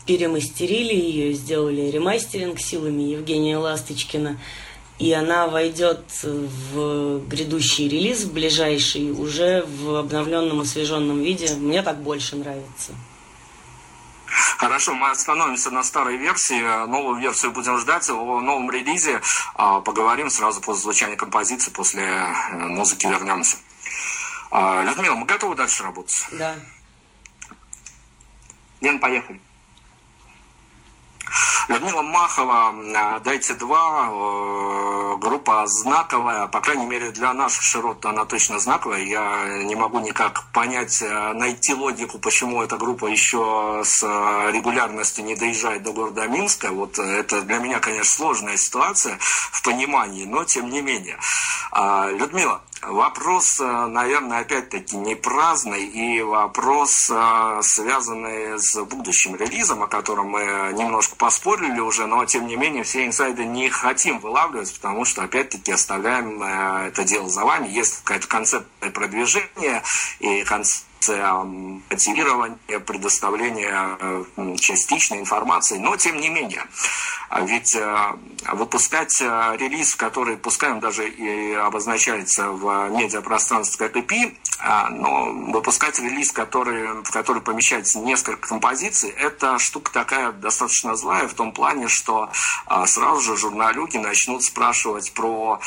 перемастерили 0.06 0.94
ее, 0.94 1.34
сделали 1.34 1.90
ремастеринг 1.90 2.60
силами 2.60 3.04
Евгения 3.04 3.58
Ласточкина. 3.58 4.40
И 4.98 5.12
она 5.12 5.48
войдет 5.48 6.04
в 6.24 7.20
грядущий 7.28 7.90
релиз, 7.90 8.24
в 8.24 8.34
ближайший, 8.34 9.12
уже 9.12 9.66
в 9.68 9.96
обновленном, 9.96 10.62
освеженном 10.62 11.22
виде. 11.22 11.54
Мне 11.56 11.82
так 11.82 12.02
больше 12.02 12.38
нравится. 12.38 12.94
Хорошо, 14.58 14.94
мы 14.94 15.10
остановимся 15.10 15.70
на 15.70 15.84
старой 15.84 16.18
версии, 16.18 16.88
новую 16.88 17.20
версию 17.20 17.52
будем 17.52 17.78
ждать, 17.78 18.10
о 18.10 18.42
новом 18.42 18.72
релизе 18.72 19.22
а, 19.54 19.82
поговорим 19.82 20.30
сразу 20.30 20.62
после 20.62 20.82
звучания 20.84 21.16
композиции, 21.16 21.72
после 21.72 22.04
э, 22.04 22.58
музыки 22.68 23.06
вернемся. 23.06 23.58
А, 24.52 24.84
Людмила, 24.84 25.16
мы 25.16 25.26
готовы 25.26 25.56
дальше 25.56 25.84
работать? 25.84 26.28
Да. 26.32 26.56
Лен, 28.82 29.00
поехали. 29.00 29.40
Людмила 31.68 32.04
Махова, 32.04 32.74
а, 32.96 33.20
«Дайте 33.20 33.56
два», 33.56 34.08
э, 34.12 35.18
группа 35.18 35.66
знаковая, 35.66 36.48
по 36.48 36.62
крайней 36.62 36.86
мере 36.86 37.12
для 37.12 37.34
наших 37.34 37.64
широт 37.64 38.06
она 38.06 38.26
точно 38.26 38.60
знаковая. 38.60 39.02
Я 39.02 39.64
не 39.64 39.76
могу 39.76 40.00
никак 40.00 40.44
понять, 40.54 41.02
э, 41.02 41.34
найти 41.34 41.74
логику, 41.74 42.20
почему 42.20 42.62
эта 42.62 42.78
группа 42.78 43.08
еще 43.08 43.82
с 43.84 44.04
регулярностью 44.04 45.26
не 45.26 45.36
доезжает 45.36 45.82
до 45.82 45.92
города 45.92 46.28
Минска. 46.28 46.72
Вот 46.72 47.00
это 47.00 47.42
для 47.42 47.58
меня, 47.58 47.80
конечно, 47.80 48.14
сложная 48.14 48.58
ситуация 48.58 49.18
в 49.20 49.64
понимании, 49.64 50.26
но 50.26 50.44
тем 50.44 50.70
не 50.70 50.82
менее. 50.82 51.18
А, 51.72 52.10
Людмила, 52.12 52.62
Вопрос, 52.88 53.60
э, 53.60 53.86
наверное, 53.88 54.40
опять-таки 54.40 54.96
не 54.96 55.16
праздный, 55.16 55.86
и 55.86 56.22
вопрос, 56.22 57.10
э, 57.10 57.60
связанный 57.64 58.60
с 58.60 58.80
будущим 58.84 59.36
релизом, 59.36 59.82
о 59.82 59.88
котором 59.88 60.30
мы 60.30 60.72
немножко 60.74 61.16
поспорили 61.16 61.80
уже, 61.80 62.06
но 62.06 62.26
тем 62.26 62.46
не 62.46 62.56
менее 62.56 62.84
все 62.84 63.06
инсайды 63.06 63.46
не 63.46 63.70
хотим 63.70 64.20
вылавливать, 64.20 64.74
потому 64.76 65.04
что 65.04 65.24
опять-таки 65.24 65.72
оставляем 65.72 66.42
э, 66.44 66.88
это 66.90 67.04
дело 67.04 67.28
за 67.28 67.44
вами. 67.44 67.68
Есть 67.70 68.04
какая-то 68.04 68.28
концепция 68.28 68.92
продвижения 68.92 69.84
и 70.20 70.44
концепция 70.44 70.95
мотивирования, 71.10 72.80
предоставления 72.80 74.26
частичной 74.58 75.20
информации, 75.20 75.78
но 75.78 75.96
тем 75.98 76.20
не 76.20 76.30
менее. 76.30 76.64
А 77.30 77.42
ведь 77.42 77.78
выпускать 78.52 79.20
релиз, 79.20 79.96
который, 79.96 80.38
пускай 80.38 80.72
он 80.72 80.80
даже 80.80 81.10
и 81.10 81.54
обозначается 81.54 82.50
в 82.50 82.90
медиапространстве 82.90 83.88
как 83.88 83.98
EP, 83.98 84.36
а, 84.60 84.90
но 84.90 85.32
выпускать 85.52 86.00
релиз, 86.00 86.32
который, 86.32 87.04
в 87.04 87.12
который 87.12 87.42
помещается 87.42 88.00
несколько 88.00 88.48
композиций, 88.48 89.10
это 89.10 89.60
штука 89.60 89.92
такая 89.92 90.32
достаточно 90.32 90.96
злая 90.96 91.28
в 91.28 91.34
том 91.34 91.52
плане, 91.52 91.88
что 91.88 92.30
а, 92.66 92.86
сразу 92.86 93.22
же 93.22 93.38
журналюги 93.38 93.98
начнут 93.98 94.44
спрашивать 94.44 95.14
про 95.14 95.60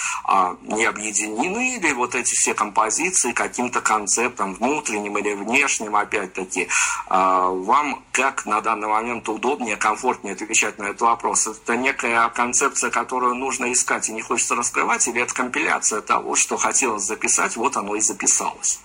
не 0.63 0.85
объединены 0.85 1.79
ли 1.79 1.93
вот 1.93 2.15
эти 2.15 2.35
все 2.35 2.55
композиции 2.55 3.33
каким-то 3.33 3.81
концептом 3.81 4.55
внутренним 4.55 5.17
или 5.19 5.28
внешним, 5.35 5.97
опять-таки. 5.97 6.69
Вам 7.09 8.05
как 8.13 8.47
на 8.47 8.61
данный 8.61 8.89
момент 8.89 9.29
удобнее, 9.29 9.77
комфортнее 9.77 10.35
отвечать 10.35 10.79
на 10.79 10.85
этот 10.85 11.03
вопрос? 11.03 11.47
Это 11.47 11.77
некая 11.77 12.29
концепция, 12.31 12.91
которую 12.91 13.35
нужно 13.35 13.73
искать 13.73 14.09
и 14.09 14.13
не 14.13 14.23
хочется 14.23 14.55
раскрывать, 14.55 15.07
или 15.09 15.23
это 15.23 15.33
компиляция 15.35 16.01
того, 16.01 16.35
что 16.35 16.57
хотелось 16.57 17.05
записать, 17.05 17.57
вот 17.57 17.77
оно 17.77 17.95
и 17.95 18.01
записалось? 18.01 18.81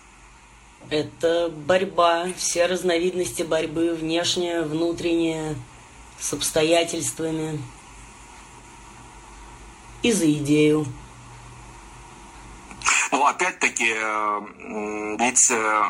Это 0.89 1.49
борьба, 1.49 2.27
все 2.37 2.65
разновидности 2.65 3.43
борьбы, 3.43 3.95
внешняя, 3.95 4.61
внутренняя, 4.61 5.55
с 6.19 6.33
обстоятельствами 6.33 7.59
и 10.03 10.11
за 10.11 10.31
идею. 10.31 10.85
Ну, 13.11 13.25
опять-таки, 13.25 13.93
э, 13.95 14.41
ведь 15.19 15.51
э, 15.51 15.83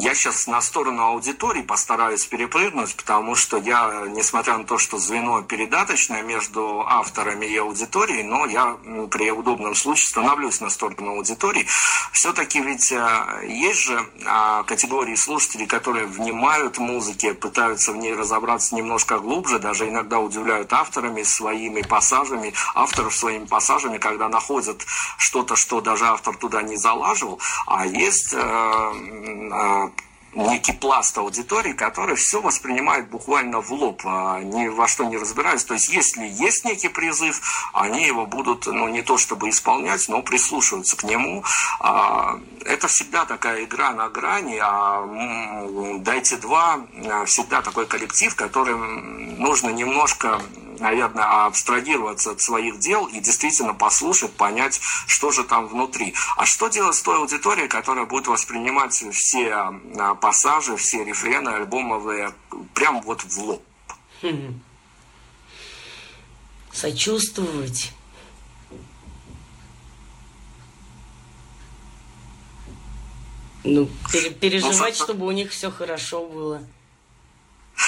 я 0.00 0.14
сейчас 0.14 0.46
на 0.46 0.60
сторону 0.60 1.02
аудитории 1.02 1.62
постараюсь 1.62 2.24
перепрыгнуть, 2.24 2.94
потому 2.94 3.34
что 3.34 3.56
я, 3.56 4.04
несмотря 4.08 4.56
на 4.56 4.64
то, 4.64 4.78
что 4.78 4.98
звено 4.98 5.42
передаточное 5.42 6.22
между 6.22 6.84
авторами 6.86 7.46
и 7.46 7.56
аудиторией, 7.56 8.22
но 8.22 8.46
я 8.46 8.76
при 9.10 9.30
удобном 9.30 9.74
случае 9.74 10.08
становлюсь 10.08 10.60
на 10.60 10.70
сторону 10.70 11.16
аудитории. 11.16 11.66
Все-таки 12.12 12.60
ведь 12.60 12.92
э, 12.92 13.46
есть 13.48 13.80
же 13.80 14.06
а, 14.26 14.62
категории 14.64 15.14
слушателей, 15.14 15.66
которые 15.66 16.06
внимают 16.06 16.78
музыке, 16.78 17.34
пытаются 17.34 17.92
в 17.92 17.96
ней 17.96 18.14
разобраться 18.14 18.74
немножко 18.76 19.18
глубже, 19.18 19.58
даже 19.58 19.88
иногда 19.88 20.18
удивляют 20.20 20.72
авторами 20.72 21.22
своими 21.22 21.82
пассажами, 21.82 22.54
авторов 22.74 23.14
своими 23.14 23.46
пассажами, 23.46 23.98
когда 23.98 24.28
находят 24.28 24.84
что-то, 25.18 25.56
что 25.56 25.80
даже 25.80 26.06
автор 26.06 26.36
туда 26.36 26.62
не 26.62 26.76
залаживал. 26.76 27.40
А 27.66 27.86
есть 27.86 28.32
э, 28.32 28.38
э, 28.38 29.87
некий 30.34 30.72
пласт 30.72 31.16
аудитории, 31.18 31.72
который 31.72 32.16
все 32.16 32.40
воспринимает 32.40 33.08
буквально 33.08 33.60
в 33.60 33.72
лоб, 33.72 34.02
а 34.04 34.40
ни 34.40 34.68
во 34.68 34.86
что 34.86 35.04
не 35.04 35.16
разбираясь. 35.16 35.64
То 35.64 35.74
есть, 35.74 35.88
если 35.88 36.26
есть 36.26 36.64
некий 36.64 36.88
призыв, 36.88 37.40
они 37.72 38.06
его 38.06 38.26
будут, 38.26 38.66
ну, 38.66 38.88
не 38.88 39.02
то 39.02 39.18
чтобы 39.18 39.48
исполнять, 39.48 40.08
но 40.08 40.22
прислушиваться 40.22 40.96
к 40.96 41.04
нему. 41.04 41.44
А, 41.80 42.38
это 42.64 42.88
всегда 42.88 43.24
такая 43.24 43.64
игра 43.64 43.92
на 43.92 44.08
грани, 44.08 44.58
а 44.60 45.98
«Дайте 46.00 46.36
два» 46.36 46.80
всегда 47.26 47.62
такой 47.62 47.86
коллектив, 47.86 48.34
который 48.34 48.76
нужно 48.76 49.70
немножко 49.70 50.40
наверное, 50.80 51.46
абстрагироваться 51.46 52.32
от 52.32 52.40
своих 52.40 52.78
дел 52.78 53.06
и 53.06 53.20
действительно 53.20 53.74
послушать, 53.74 54.32
понять, 54.32 54.80
что 55.06 55.30
же 55.30 55.44
там 55.44 55.66
внутри. 55.66 56.14
А 56.36 56.46
что 56.46 56.68
делать 56.68 56.96
с 56.96 57.02
той 57.02 57.18
аудиторией, 57.18 57.68
которая 57.68 58.06
будет 58.06 58.26
воспринимать 58.26 58.92
все 59.12 59.52
а, 59.52 60.14
пассажи, 60.14 60.76
все 60.76 61.04
рефрены 61.04 61.50
альбомовые 61.50 62.34
прям 62.74 63.00
вот 63.02 63.22
в 63.22 63.38
лоб? 63.38 63.62
Сочувствовать. 66.72 67.92
Ну, 73.64 73.88
переживать, 74.40 74.98
ну, 74.98 75.04
чтобы 75.04 75.26
у 75.26 75.30
них 75.30 75.50
все 75.50 75.70
хорошо 75.70 76.26
было. 76.26 76.62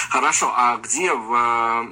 Хорошо, 0.09 0.53
а 0.55 0.77
где 0.77 1.13
в 1.13 1.87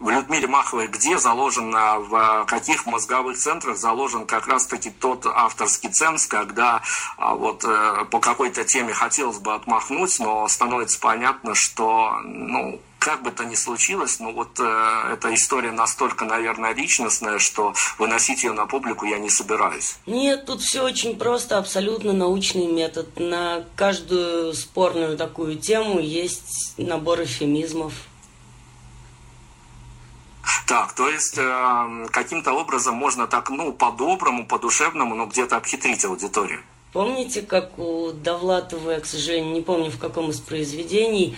в 0.00 0.08
Людмиле 0.08 0.46
Маховой, 0.46 0.88
где 0.88 1.18
заложен, 1.18 1.70
в 1.72 2.44
каких 2.46 2.86
мозговых 2.86 3.36
центрах 3.36 3.76
заложен 3.76 4.26
как 4.26 4.46
раз-таки 4.46 4.90
тот 4.90 5.26
авторский 5.26 5.90
ценз, 5.90 6.26
когда 6.26 6.82
а, 7.18 7.34
вот 7.34 7.64
э, 7.64 8.04
по 8.10 8.18
какой-то 8.18 8.64
теме 8.64 8.94
хотелось 8.94 9.38
бы 9.38 9.54
отмахнуть, 9.54 10.18
но 10.18 10.48
становится 10.48 10.98
понятно, 10.98 11.54
что, 11.54 12.12
ну, 12.24 12.80
как 12.98 13.22
бы 13.22 13.30
то 13.30 13.44
ни 13.44 13.54
случилось, 13.54 14.20
но 14.20 14.32
вот 14.32 14.58
э, 14.58 15.12
эта 15.12 15.34
история 15.34 15.72
настолько, 15.72 16.24
наверное, 16.24 16.74
личностная, 16.74 17.38
что 17.38 17.74
выносить 17.98 18.42
ее 18.42 18.52
на 18.52 18.66
публику 18.66 19.06
я 19.06 19.18
не 19.18 19.30
собираюсь. 19.30 19.96
Нет, 20.06 20.46
тут 20.46 20.62
все 20.62 20.82
очень 20.82 21.18
просто, 21.18 21.58
абсолютно 21.58 22.12
научный 22.12 22.66
метод. 22.66 23.18
На 23.18 23.64
каждую 23.76 24.54
спорную 24.54 25.16
такую 25.16 25.56
тему 25.56 25.98
есть 25.98 26.74
набор 26.78 27.22
эфемизмов. 27.22 27.92
Так, 30.70 30.92
то 30.92 31.08
есть 31.08 31.34
э, 31.36 32.06
каким-то 32.12 32.52
образом 32.52 32.94
можно 32.94 33.26
так, 33.26 33.50
ну, 33.50 33.72
по-доброму, 33.72 34.46
по-душевному, 34.46 35.16
но 35.16 35.26
где-то 35.26 35.56
обхитрить 35.56 36.04
аудиторию. 36.04 36.62
Помните, 36.92 37.42
как 37.42 37.76
у 37.76 38.12
Довлатова, 38.12 38.92
я, 38.92 39.00
к 39.00 39.06
сожалению, 39.06 39.52
не 39.52 39.62
помню 39.62 39.90
в 39.90 39.98
каком 39.98 40.30
из 40.30 40.38
произведений, 40.38 41.36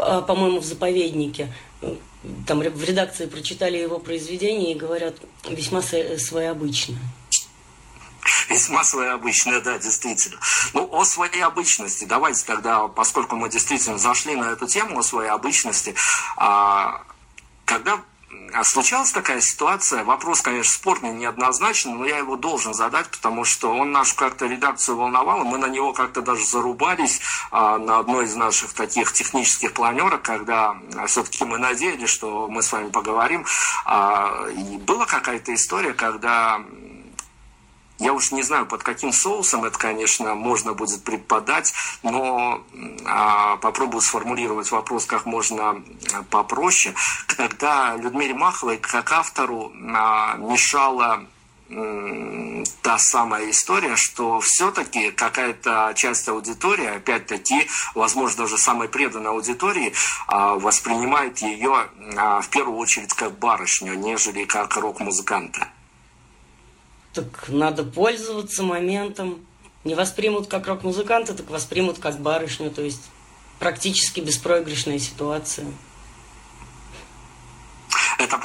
а, 0.00 0.20
по-моему, 0.20 0.58
в 0.58 0.64
«Заповеднике», 0.64 1.54
там 2.44 2.58
в 2.58 2.82
редакции 2.82 3.26
прочитали 3.26 3.76
его 3.76 4.00
произведение 4.00 4.72
и 4.72 4.74
говорят, 4.74 5.14
весьма 5.48 5.80
своеобычно. 5.80 6.96
Весьма 8.50 8.82
своеобычное, 8.82 9.60
да, 9.60 9.78
действительно. 9.78 10.40
Ну, 10.74 10.88
о 10.92 11.04
своей 11.04 11.44
обычности. 11.44 12.04
Давайте 12.04 12.44
тогда, 12.44 12.88
поскольку 12.88 13.36
мы 13.36 13.48
действительно 13.48 13.98
зашли 13.98 14.34
на 14.34 14.50
эту 14.50 14.66
тему 14.66 14.98
о 14.98 15.04
своей 15.04 15.30
обычности, 15.30 15.94
а, 16.36 17.04
когда 17.64 18.02
а 18.52 18.64
случалась 18.64 19.12
такая 19.12 19.40
ситуация, 19.40 20.04
вопрос, 20.04 20.40
конечно, 20.40 20.72
спорный, 20.72 21.12
неоднозначный, 21.12 21.92
но 21.92 22.06
я 22.06 22.18
его 22.18 22.36
должен 22.36 22.74
задать, 22.74 23.10
потому 23.10 23.44
что 23.44 23.72
он 23.72 23.92
нашу 23.92 24.16
как-то 24.16 24.46
редакцию 24.46 24.96
волновал, 24.96 25.44
мы 25.44 25.58
на 25.58 25.66
него 25.66 25.92
как-то 25.92 26.22
даже 26.22 26.44
зарубались 26.44 27.20
а, 27.50 27.78
на 27.78 27.98
одной 27.98 28.24
из 28.24 28.34
наших 28.34 28.72
таких 28.72 29.12
технических 29.12 29.72
планерок, 29.72 30.22
когда 30.22 30.76
а, 30.96 31.06
все-таки 31.06 31.44
мы 31.44 31.58
надеялись, 31.58 32.08
что 32.08 32.48
мы 32.48 32.62
с 32.62 32.72
вами 32.72 32.90
поговорим. 32.90 33.44
А, 33.84 34.46
и 34.48 34.78
была 34.78 35.06
какая-то 35.06 35.52
история, 35.52 35.92
когда 35.92 36.62
я 37.98 38.12
уж 38.12 38.30
не 38.30 38.42
знаю, 38.42 38.66
под 38.66 38.82
каким 38.82 39.12
соусом 39.12 39.64
это, 39.64 39.78
конечно, 39.78 40.34
можно 40.34 40.74
будет 40.74 41.02
преподать, 41.02 41.72
но 42.02 42.62
а, 43.06 43.56
попробую 43.56 44.02
сформулировать 44.02 44.70
вопрос 44.70 45.06
как 45.06 45.24
можно 45.24 45.82
а, 46.12 46.22
попроще. 46.30 46.94
Когда 47.26 47.96
Людмиле 47.96 48.34
Маховой, 48.34 48.76
как 48.76 49.12
автору, 49.12 49.72
а, 49.94 50.36
мешала 50.36 51.24
та 52.82 52.96
самая 52.96 53.50
история, 53.50 53.96
что 53.96 54.38
все-таки 54.38 55.10
какая-то 55.10 55.94
часть 55.96 56.28
аудитории, 56.28 56.86
опять-таки, 56.86 57.66
возможно, 57.96 58.44
даже 58.44 58.56
самой 58.56 58.88
преданной 58.88 59.30
аудитории, 59.30 59.92
а, 60.28 60.54
воспринимает 60.54 61.38
ее 61.38 61.88
в 61.98 62.48
первую 62.50 62.78
очередь 62.78 63.12
как 63.14 63.36
барышню, 63.38 63.94
нежели 63.94 64.44
как 64.44 64.76
рок-музыканта. 64.76 65.68
Так 67.16 67.48
надо 67.48 67.82
пользоваться 67.82 68.62
моментом. 68.62 69.40
Не 69.84 69.94
воспримут 69.94 70.48
как 70.48 70.66
рок-музыканта, 70.66 71.32
так 71.32 71.48
воспримут 71.48 71.98
как 71.98 72.20
барышню. 72.20 72.70
То 72.70 72.82
есть 72.82 73.00
практически 73.58 74.20
беспроигрышная 74.20 74.98
ситуация. 74.98 75.66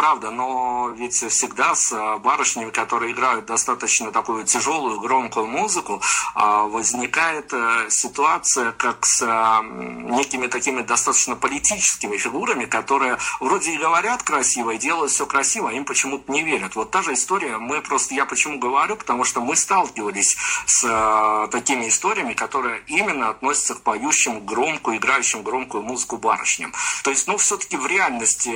Правда, 0.01 0.31
но 0.31 0.89
ведь 0.95 1.13
всегда 1.13 1.75
с 1.75 1.91
э, 1.91 2.17
барышнями, 2.17 2.71
которые 2.71 3.11
играют 3.11 3.45
достаточно 3.45 4.11
такую 4.11 4.45
тяжелую, 4.45 4.99
громкую 4.99 5.45
музыку, 5.45 6.01
а, 6.33 6.63
возникает 6.63 7.53
э, 7.53 7.85
ситуация, 7.89 8.71
как 8.71 9.05
с 9.05 9.21
э, 9.21 9.63
некими 9.63 10.47
такими 10.47 10.81
достаточно 10.81 11.35
политическими 11.35 12.17
фигурами, 12.17 12.65
которые 12.65 13.19
вроде 13.39 13.73
и 13.73 13.77
говорят 13.77 14.23
красиво, 14.23 14.71
и 14.71 14.79
делают 14.79 15.11
все 15.11 15.27
красиво, 15.27 15.69
а 15.69 15.73
им 15.73 15.85
почему-то 15.85 16.31
не 16.31 16.41
верят. 16.41 16.75
Вот 16.75 16.89
та 16.89 17.03
же 17.03 17.13
история, 17.13 17.59
мы 17.59 17.79
просто, 17.81 18.15
я 18.15 18.25
почему 18.25 18.57
говорю, 18.57 18.95
потому 18.95 19.23
что 19.23 19.39
мы 19.39 19.55
сталкивались 19.55 20.35
с 20.65 21.47
такими 21.51 21.89
историями, 21.89 22.33
которые 22.33 22.81
именно 22.87 23.29
относятся 23.29 23.75
к 23.75 23.81
поющим 23.81 24.47
громкую, 24.47 24.97
играющим 24.97 25.43
громкую 25.43 25.83
музыку 25.83 26.17
барышням. 26.17 26.73
То 27.03 27.11
есть, 27.11 27.27
ну, 27.27 27.37
все-таки 27.37 27.77
в 27.77 27.85
реальности 27.85 28.49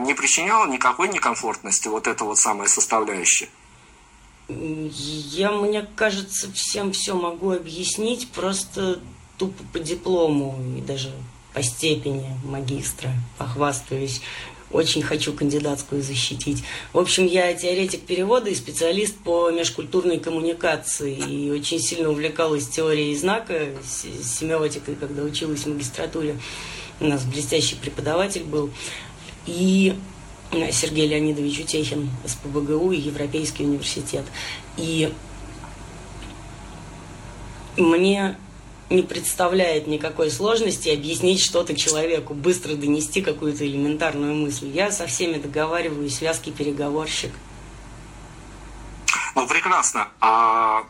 не 0.00 0.14
причинял 0.14 0.46
причиняло 0.46 0.66
никакой 0.86 1.08
некомфортности 1.08 1.88
вот 1.88 2.06
эта 2.06 2.24
вот 2.24 2.38
самая 2.38 2.68
составляющая? 2.68 3.48
Я, 4.48 5.50
мне 5.50 5.86
кажется, 5.96 6.52
всем 6.52 6.92
все 6.92 7.14
могу 7.14 7.50
объяснить, 7.50 8.28
просто 8.28 9.00
тупо 9.36 9.64
по 9.72 9.80
диплому 9.80 10.56
и 10.78 10.80
даже 10.80 11.10
по 11.52 11.62
степени 11.62 12.30
магистра 12.44 13.10
похвастаюсь. 13.38 14.20
Очень 14.70 15.02
хочу 15.02 15.32
кандидатскую 15.32 16.02
защитить. 16.02 16.62
В 16.92 16.98
общем, 16.98 17.26
я 17.26 17.52
теоретик 17.54 18.02
перевода 18.02 18.50
и 18.50 18.54
специалист 18.54 19.16
по 19.16 19.50
межкультурной 19.50 20.18
коммуникации. 20.18 21.14
И 21.14 21.50
очень 21.50 21.80
сильно 21.80 22.10
увлекалась 22.10 22.68
теорией 22.68 23.16
знака, 23.16 23.68
семиотикой, 23.84 24.96
когда 24.96 25.22
училась 25.22 25.62
в 25.62 25.68
магистратуре. 25.68 26.38
У 27.00 27.06
нас 27.06 27.24
блестящий 27.24 27.76
преподаватель 27.76 28.42
был. 28.42 28.70
И 29.46 29.94
Сергей 30.52 31.06
Леонидович 31.08 31.60
Утехин, 31.60 32.10
СПБГУ 32.24 32.92
и 32.92 32.98
Европейский 32.98 33.64
университет. 33.64 34.24
И 34.76 35.12
мне 37.76 38.36
не 38.88 39.02
представляет 39.02 39.86
никакой 39.86 40.30
сложности 40.30 40.88
объяснить 40.88 41.40
что-то 41.40 41.74
человеку, 41.74 42.34
быстро 42.34 42.74
донести 42.74 43.20
какую-то 43.20 43.66
элементарную 43.66 44.34
мысль. 44.34 44.68
Я 44.68 44.92
со 44.92 45.06
всеми 45.06 45.38
договариваюсь, 45.38 46.20
вязкий 46.20 46.52
переговорщик. 46.52 47.32
Ну, 49.34 49.46
прекрасно. 49.46 50.08
А 50.20 50.84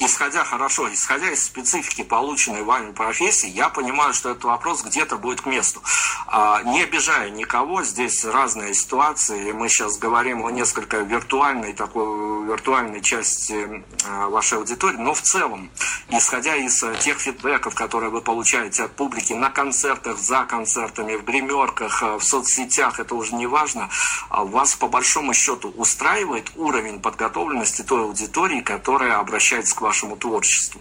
исходя 0.00 0.44
хорошо, 0.44 0.92
исходя 0.92 1.30
из 1.30 1.44
специфики 1.44 2.02
полученной 2.02 2.62
вами 2.62 2.92
профессии, 2.92 3.48
я 3.48 3.68
понимаю, 3.68 4.14
что 4.14 4.30
этот 4.30 4.44
вопрос 4.44 4.82
где-то 4.82 5.16
будет 5.16 5.40
к 5.40 5.46
месту. 5.46 5.82
А, 6.26 6.62
не 6.62 6.82
обижая 6.82 7.30
никого, 7.30 7.82
здесь 7.82 8.24
разные 8.24 8.74
ситуации. 8.74 9.52
Мы 9.52 9.68
сейчас 9.68 9.98
говорим 9.98 10.44
о 10.44 10.50
несколько 10.50 10.98
виртуальной, 10.98 11.72
такой 11.72 12.46
виртуальной 12.46 13.00
части 13.00 13.84
а, 14.06 14.28
вашей 14.28 14.58
аудитории, 14.58 14.98
но 14.98 15.14
в 15.14 15.22
целом, 15.22 15.70
исходя 16.10 16.54
из 16.54 16.84
тех 17.00 17.18
фидбэков, 17.18 17.74
которые 17.74 18.10
вы 18.10 18.20
получаете 18.20 18.84
от 18.84 18.94
публики 18.94 19.32
на 19.32 19.50
концертах, 19.50 20.18
за 20.18 20.44
концертами, 20.44 21.16
в 21.16 21.24
гримерках, 21.24 22.02
в 22.02 22.20
соцсетях, 22.20 23.00
это 23.00 23.14
уже 23.14 23.34
не 23.34 23.46
важно, 23.46 23.88
а 24.28 24.44
вас 24.44 24.76
по 24.76 24.88
большому 24.88 25.34
счету 25.34 25.70
устраивает 25.76 26.52
уровень 26.56 27.00
подготовленности 27.00 27.82
той 27.82 28.02
аудитории, 28.02 28.60
которая 28.60 29.18
обращается 29.18 29.74
к 29.74 29.80
вам 29.80 29.87
вашему 29.88 30.16
творчеству? 30.16 30.80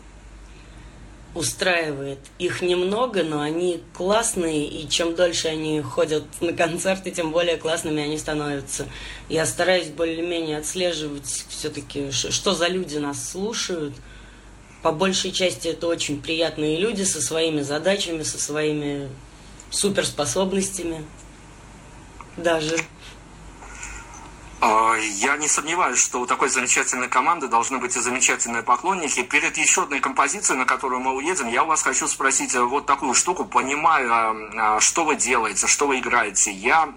устраивает. 1.36 2.18
Их 2.40 2.64
немного, 2.64 3.22
но 3.22 3.42
они 3.42 3.84
классные, 3.94 4.66
и 4.66 4.90
чем 4.90 5.14
дольше 5.14 5.50
они 5.50 5.82
ходят 5.82 6.24
на 6.42 6.52
концерты, 6.52 7.12
тем 7.12 7.32
более 7.32 7.58
классными 7.58 8.02
они 8.02 8.18
становятся. 8.18 8.88
Я 9.30 9.46
стараюсь 9.46 9.90
более-менее 9.90 10.58
отслеживать 10.58 11.46
все-таки, 11.50 12.10
что 12.12 12.54
за 12.56 12.68
люди 12.68 12.98
нас 12.98 13.30
слушают. 13.30 13.94
по 14.82 14.92
большей 14.92 15.32
части 15.32 15.68
это 15.68 15.86
очень 15.88 16.22
приятные 16.22 16.80
люди 16.80 17.04
со 17.04 17.22
своими 17.22 17.62
задачами, 17.62 18.24
со 18.24 18.40
своими 18.40 19.08
суперспособностями 19.70 21.06
даже. 22.36 22.78
А, 24.60 24.96
я 24.96 25.38
не 25.38 25.48
сомневаюсь, 25.48 26.00
что 26.00 26.20
у 26.20 26.26
такой 26.26 26.50
замечательной 26.50 27.08
команды 27.08 27.48
должны 27.48 27.78
быть 27.78 27.96
и 27.96 28.00
замечательные 28.00 28.64
поклонники. 28.64 29.22
Перед 29.22 29.56
еще 29.58 29.84
одной 29.84 30.00
композицией, 30.00 30.58
на 30.58 30.66
которую 30.66 31.00
мы 31.00 31.14
уедем, 31.14 31.48
я 31.48 31.64
у 31.64 31.68
вас 31.68 31.84
хочу 31.84 32.08
спросить 32.08 32.56
э, 32.56 32.62
вот 32.62 32.88
такую 32.88 33.14
штуку. 33.14 33.46
Понимаю, 33.46 34.10
а, 34.12 34.80
что 34.80 35.06
вы 35.06 35.16
делаете, 35.16 35.68
что 35.68 35.88
вы 35.88 36.00
играете. 36.00 36.52
Я 36.52 36.90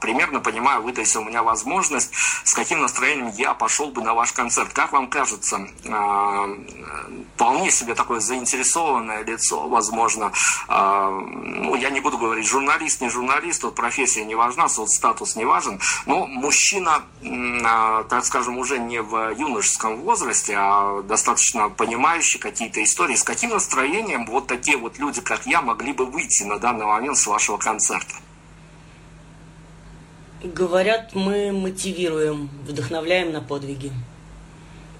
примерно 0.00 0.40
понимаю, 0.40 0.82
выдайся 0.82 1.20
у 1.20 1.24
меня 1.24 1.42
возможность, 1.42 2.10
с 2.44 2.54
каким 2.54 2.80
настроением 2.80 3.32
я 3.36 3.54
пошел 3.54 3.90
бы 3.90 4.02
на 4.02 4.14
ваш 4.14 4.32
концерт. 4.32 4.72
Как 4.72 4.92
вам 4.92 5.08
кажется, 5.08 5.66
вполне 7.34 7.70
себе 7.70 7.94
такое 7.94 8.20
заинтересованное 8.20 9.22
лицо, 9.24 9.68
возможно, 9.68 10.32
ну, 10.68 11.74
я 11.74 11.90
не 11.90 12.00
буду 12.00 12.18
говорить 12.18 12.46
журналист, 12.46 13.00
не 13.00 13.08
журналист, 13.08 13.62
тут 13.62 13.74
профессия 13.74 14.24
не 14.24 14.34
важна, 14.34 14.68
соцстатус 14.68 15.36
не 15.36 15.44
важен, 15.44 15.80
но 16.06 16.26
мужчина 16.26 17.02
а, 17.64 18.04
так 18.04 18.24
скажем, 18.24 18.58
уже 18.58 18.78
не 18.78 19.02
в 19.02 19.34
юношеском 19.36 20.00
возрасте, 20.00 20.54
а 20.56 21.02
достаточно 21.02 21.68
понимающий 21.68 22.38
какие-то 22.38 22.82
истории, 22.82 23.16
с 23.16 23.24
каким 23.24 23.50
настроением 23.50 24.26
вот 24.26 24.46
такие 24.46 24.76
вот 24.76 24.98
люди, 24.98 25.20
как 25.20 25.46
я, 25.46 25.60
могли 25.62 25.92
бы 25.92 26.06
выйти 26.06 26.44
на 26.44 26.58
данный 26.58 26.86
момент 26.86 27.18
с 27.18 27.26
вашего 27.26 27.56
концерта? 27.56 28.14
Говорят, 30.42 31.14
мы 31.14 31.50
мотивируем, 31.52 32.48
вдохновляем 32.64 33.32
на 33.32 33.40
подвиги. 33.40 33.90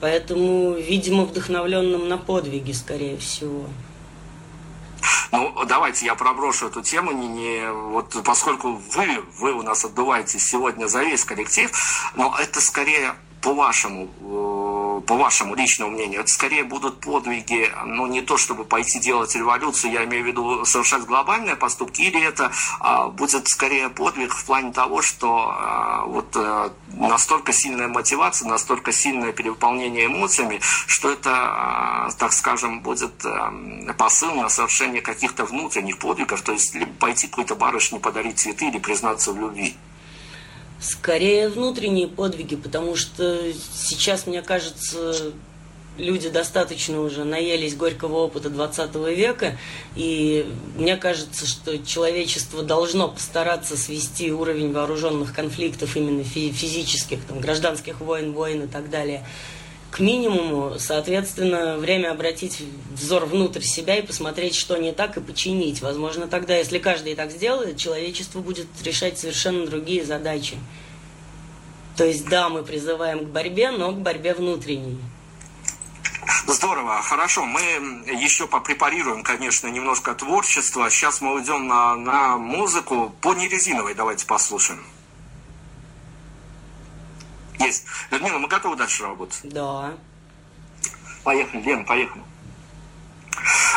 Поэтому, 0.01 0.73
видимо, 0.73 1.25
вдохновленным 1.25 2.09
на 2.09 2.19
подвиги, 2.19 2.73
скорее 2.73 3.17
всего. 3.19 3.67
Ну, 5.31 5.55
давайте 5.67 6.07
я 6.07 6.15
проброшу 6.15 6.69
эту 6.69 6.83
тему, 6.83 7.13
не, 7.13 7.29
не, 7.29 7.71
вот 7.71 8.17
поскольку 8.25 8.81
вы, 8.95 9.23
вы 9.39 9.53
у 9.53 9.63
нас 9.63 9.85
отдуваетесь 9.85 10.45
сегодня 10.45 10.87
за 10.87 11.03
весь 11.03 11.25
коллектив, 11.25 11.71
но 12.17 12.35
это 12.41 12.61
скорее 12.61 13.15
по-вашему, 13.41 14.09
э, 14.21 14.48
по 15.09 15.17
вашему 15.17 15.55
личному 15.55 15.91
мнению, 15.93 16.21
это 16.21 16.31
скорее 16.31 16.65
будут 16.65 17.01
подвиги, 17.01 17.73
ну, 17.87 18.07
не 18.07 18.21
то, 18.21 18.37
чтобы 18.37 18.65
пойти 18.65 19.01
делать 19.01 19.35
революцию, 19.35 19.93
я 19.93 20.05
имею 20.05 20.23
в 20.23 20.27
виду 20.27 20.65
совершать 20.67 21.05
глобальные 21.05 21.57
поступки, 21.57 22.03
или 22.03 22.23
это 22.23 22.53
а, 22.79 23.09
будет 23.09 23.49
скорее 23.49 23.89
подвиг 23.89 24.35
в 24.35 24.45
плане 24.45 24.71
того, 24.71 25.01
что 25.01 25.49
а, 25.49 26.05
вот 26.05 26.37
а, 26.37 26.75
настолько 26.93 27.55
сильная 27.55 27.89
мотивация, 27.89 28.49
настолько 28.49 28.93
сильное 28.93 29.33
перевыполнение 29.33 30.07
эмоциями, 30.07 30.61
что 30.87 31.11
это, 31.11 31.31
а, 31.33 32.11
так 32.19 32.35
скажем, 32.35 32.81
будет 32.81 33.25
а, 33.25 33.51
посыл 33.97 34.35
на 34.35 34.51
совершение 34.51 35.01
каких-то 35.01 35.47
внутренних 35.47 35.99
подвигов, 35.99 36.43
то 36.43 36.53
есть 36.53 36.75
либо 36.75 36.93
пойти 37.01 37.29
какой-то 37.29 37.55
барышне 37.55 37.99
подарить 37.99 38.41
цветы 38.41 38.69
или 38.69 38.79
признаться 38.79 39.33
в 39.33 39.41
любви. 39.41 39.75
Скорее 40.81 41.49
внутренние 41.49 42.07
подвиги, 42.07 42.55
потому 42.55 42.95
что 42.95 43.41
сейчас, 43.73 44.27
мне 44.27 44.43
кажется, 44.43 45.33
люди 45.99 46.29
достаточно 46.29 47.01
уже 47.01 47.25
наелись 47.25 47.75
горького 47.75 48.19
опыта 48.19 48.49
20 48.49 48.95
века, 49.17 49.59
и 49.97 50.47
мне 50.77 50.97
кажется, 50.97 51.47
что 51.47 51.79
человечество 51.79 52.63
должно 52.63 53.09
постараться 53.09 53.77
свести 53.77 54.33
уровень 54.33 54.73
вооруженных 54.73 55.35
конфликтов, 55.35 55.97
именно 55.97 56.23
физических, 56.23 57.25
там, 57.25 57.41
гражданских 57.41 58.01
войн, 58.01 58.33
войн 58.33 58.65
и 58.65 58.67
так 58.69 58.89
далее, 58.89 59.27
к 59.91 60.01
минимуму, 60.01 60.79
соответственно, 60.79 61.79
время 61.79 62.11
обратить 62.11 62.63
взор 62.93 63.25
внутрь 63.25 63.63
себя 63.63 63.97
и 63.97 64.07
посмотреть, 64.07 64.55
что 64.55 64.77
не 64.77 64.93
так, 64.93 65.17
и 65.17 65.21
починить. 65.21 65.81
Возможно, 65.81 66.27
тогда, 66.27 66.57
если 66.57 66.79
каждый 66.79 67.15
так 67.15 67.31
сделает, 67.31 67.79
человечество 67.79 68.41
будет 68.41 68.67
решать 68.83 69.19
совершенно 69.19 69.67
другие 69.67 70.05
задачи. 70.05 70.59
То 71.97 72.05
есть, 72.05 72.29
да, 72.29 72.49
мы 72.49 72.63
призываем 72.63 73.21
к 73.21 73.29
борьбе, 73.29 73.71
но 73.71 73.93
к 73.93 73.99
борьбе 73.99 74.35
внутренней. 74.35 74.99
Здорово, 76.47 77.03
хорошо. 77.03 77.45
Мы 77.45 77.61
еще 78.21 78.47
попрепарируем, 78.47 79.23
конечно, 79.23 79.69
немножко 79.69 80.15
творчества. 80.15 80.91
Сейчас 80.91 81.21
мы 81.21 81.35
уйдем 81.35 81.67
на, 81.67 81.97
на 81.97 82.37
музыку 82.37 83.15
по 83.21 83.35
нерезиновой. 83.35 83.95
Давайте 83.95 84.27
послушаем. 84.27 84.85
Есть. 87.61 87.85
Людмила, 88.11 88.39
мы 88.39 88.49
готовы 88.49 88.77
дальше 88.77 89.03
работать? 89.03 89.41
Да. 89.43 89.95
Поехали, 91.25 91.63
Лен, 91.63 91.85
поехали. 91.85 92.23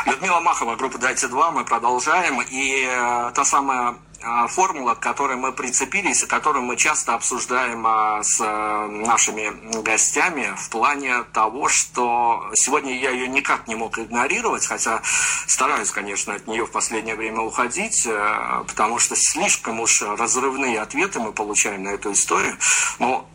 Людмила 0.05 0.39
Махова, 0.39 0.75
группа 0.75 0.97
«Дайте 0.97 1.27
два», 1.27 1.51
мы 1.51 1.63
продолжаем. 1.63 2.41
И 2.41 2.87
э, 2.87 3.31
та 3.33 3.45
самая 3.45 3.95
э, 4.19 4.47
формула, 4.47 4.95
к 4.95 4.99
которой 4.99 5.37
мы 5.37 5.51
прицепились, 5.51 6.23
и 6.23 6.27
которую 6.27 6.63
мы 6.63 6.75
часто 6.75 7.13
обсуждаем 7.13 7.85
э, 7.85 8.23
с 8.23 8.39
э, 8.41 8.87
нашими 9.05 9.81
гостями 9.81 10.53
в 10.57 10.69
плане 10.69 11.23
того, 11.33 11.69
что 11.69 12.49
сегодня 12.55 12.97
я 12.99 13.11
ее 13.11 13.27
никак 13.27 13.67
не 13.67 13.75
мог 13.75 13.99
игнорировать, 13.99 14.65
хотя 14.65 15.01
стараюсь, 15.45 15.91
конечно, 15.91 16.33
от 16.33 16.47
нее 16.47 16.65
в 16.65 16.71
последнее 16.71 17.15
время 17.15 17.41
уходить, 17.41 18.05
э, 18.07 18.63
потому 18.67 18.97
что 18.97 19.15
слишком 19.15 19.79
уж 19.79 20.01
разрывные 20.01 20.81
ответы 20.81 21.19
мы 21.19 21.31
получаем 21.31 21.83
на 21.83 21.89
эту 21.89 22.11
историю. 22.11 22.57
Но 22.97 23.27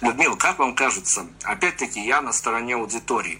Людмила, 0.00 0.36
как 0.36 0.58
вам 0.58 0.74
кажется, 0.74 1.26
опять-таки 1.44 2.04
я 2.04 2.20
на 2.20 2.32
стороне 2.32 2.74
аудитории. 2.74 3.38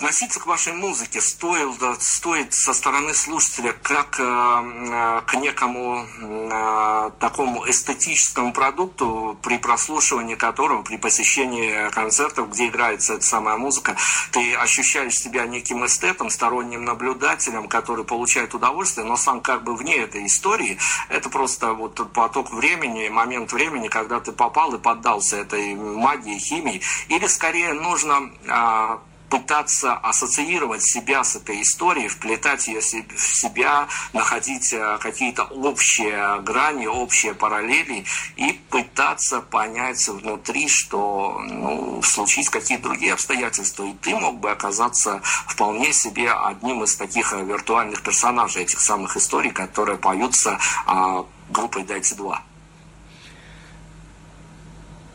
Относиться 0.00 0.40
к 0.40 0.46
вашей 0.46 0.72
музыке 0.72 1.20
стоит, 1.20 1.78
стоит 2.00 2.54
со 2.54 2.72
стороны 2.72 3.12
слушателя 3.12 3.74
как 3.82 4.18
э, 4.18 5.20
к 5.26 5.34
некому 5.34 6.06
э, 6.22 7.10
такому 7.20 7.68
эстетическому 7.68 8.54
продукту, 8.54 9.38
при 9.42 9.58
прослушивании 9.58 10.36
которого, 10.36 10.80
при 10.80 10.96
посещении 10.96 11.90
концертов, 11.90 12.48
где 12.48 12.68
играется 12.68 13.12
эта 13.12 13.26
самая 13.26 13.58
музыка, 13.58 13.94
ты 14.32 14.54
ощущаешь 14.54 15.18
себя 15.18 15.44
неким 15.44 15.84
эстетом, 15.84 16.30
сторонним 16.30 16.86
наблюдателем, 16.86 17.68
который 17.68 18.06
получает 18.06 18.54
удовольствие, 18.54 19.06
но 19.06 19.18
сам 19.18 19.42
как 19.42 19.64
бы 19.64 19.76
вне 19.76 19.96
этой 19.96 20.24
истории. 20.24 20.78
Это 21.10 21.28
просто 21.28 21.74
вот 21.74 22.10
поток 22.14 22.50
времени, 22.52 23.10
момент 23.10 23.52
времени, 23.52 23.88
когда 23.88 24.18
ты 24.18 24.32
попал 24.32 24.74
и 24.74 24.78
поддался 24.78 25.36
этой 25.36 25.74
магии, 25.74 26.38
химии. 26.38 26.80
Или 27.08 27.26
скорее 27.26 27.74
нужно 27.74 28.30
а, 28.48 29.02
пытаться 29.30 29.94
ассоциировать 29.94 30.82
себя 30.82 31.22
с 31.22 31.36
этой 31.36 31.62
историей, 31.62 32.08
вплетать 32.08 32.66
ее 32.66 32.80
в 32.80 32.84
себя, 32.84 33.86
находить 34.12 34.72
э, 34.72 34.98
какие-то 35.00 35.44
общие 35.44 36.40
грани, 36.42 36.86
общие 36.86 37.32
параллели 37.32 38.04
и 38.36 38.60
пытаться 38.68 39.40
понять 39.40 40.06
внутри, 40.08 40.68
что 40.68 41.40
ну, 41.48 42.02
случись 42.02 42.50
какие-то 42.50 42.84
другие 42.84 43.12
обстоятельства, 43.12 43.84
и 43.84 43.94
ты 44.02 44.16
мог 44.16 44.40
бы 44.40 44.50
оказаться 44.50 45.20
вполне 45.46 45.92
себе 45.92 46.32
одним 46.32 46.82
из 46.82 46.96
таких 46.96 47.32
э, 47.32 47.44
виртуальных 47.44 48.02
персонажей 48.02 48.64
этих 48.64 48.80
самых 48.80 49.16
историй, 49.16 49.52
которые 49.52 49.96
поются 49.96 50.58
а, 50.86 51.24
группой 51.50 51.84
«Дайте 51.84 52.16
два». 52.16 52.42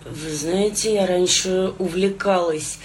Вы 0.06 0.36
знаете, 0.36 0.93
я 0.93 1.08
раньше 1.08 1.73
увлекалась 1.80 2.78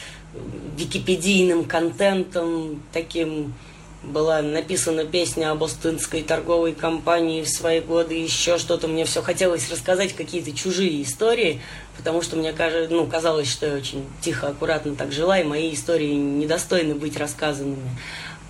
википедийным 0.76 1.64
контентом, 1.64 2.82
таким 2.92 3.54
была 4.02 4.40
написана 4.40 5.04
песня 5.04 5.50
об 5.50 5.62
Остинской 5.62 6.22
торговой 6.22 6.72
компании 6.72 7.42
в 7.42 7.48
свои 7.48 7.80
годы, 7.80 8.14
еще 8.14 8.56
что-то. 8.56 8.88
Мне 8.88 9.04
все 9.04 9.20
хотелось 9.22 9.70
рассказать 9.70 10.14
какие-то 10.14 10.52
чужие 10.52 11.02
истории, 11.02 11.60
потому 11.98 12.22
что 12.22 12.36
мне 12.36 12.52
кажется, 12.52 12.94
ну, 12.94 13.06
казалось, 13.06 13.50
что 13.50 13.66
я 13.66 13.74
очень 13.74 14.06
тихо, 14.22 14.48
аккуратно 14.48 14.94
так 14.94 15.12
жила, 15.12 15.38
и 15.38 15.44
мои 15.44 15.74
истории 15.74 16.14
недостойны 16.14 16.94
быть 16.94 17.18
рассказанными. 17.18 17.90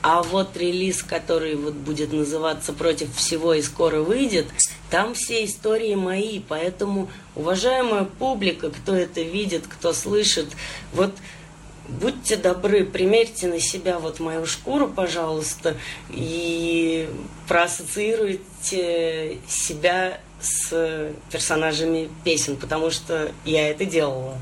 А 0.03 0.23
вот 0.23 0.57
релиз, 0.57 1.03
который 1.03 1.57
вот 1.57 1.75
будет 1.75 2.12
называться 2.12 2.73
«Против 2.73 3.14
всего» 3.14 3.53
и 3.53 3.61
скоро 3.61 4.01
выйдет, 4.01 4.47
там 4.88 5.14
все 5.14 5.45
истории 5.45 5.95
мои, 5.95 6.40
поэтому, 6.40 7.11
уважаемая 7.35 8.05
публика, 8.05 8.71
кто 8.71 8.95
это 8.95 9.21
видит, 9.21 9.66
кто 9.66 9.93
слышит, 9.93 10.47
вот 10.95 11.12
будьте 11.90 12.37
добры, 12.37 12.85
примерьте 12.85 13.48
на 13.48 13.61
себя 13.61 13.98
вот 13.98 14.20
мою 14.20 14.46
шкуру, 14.46 14.88
пожалуйста, 14.88 15.76
и 16.09 17.09
проассоциируйте 17.48 19.38
себя 19.48 20.20
с 20.40 21.12
персонажами 21.31 22.09
песен, 22.24 22.57
потому 22.57 22.90
что 22.90 23.33
я 23.44 23.68
это 23.70 23.85
делала. 23.85 24.38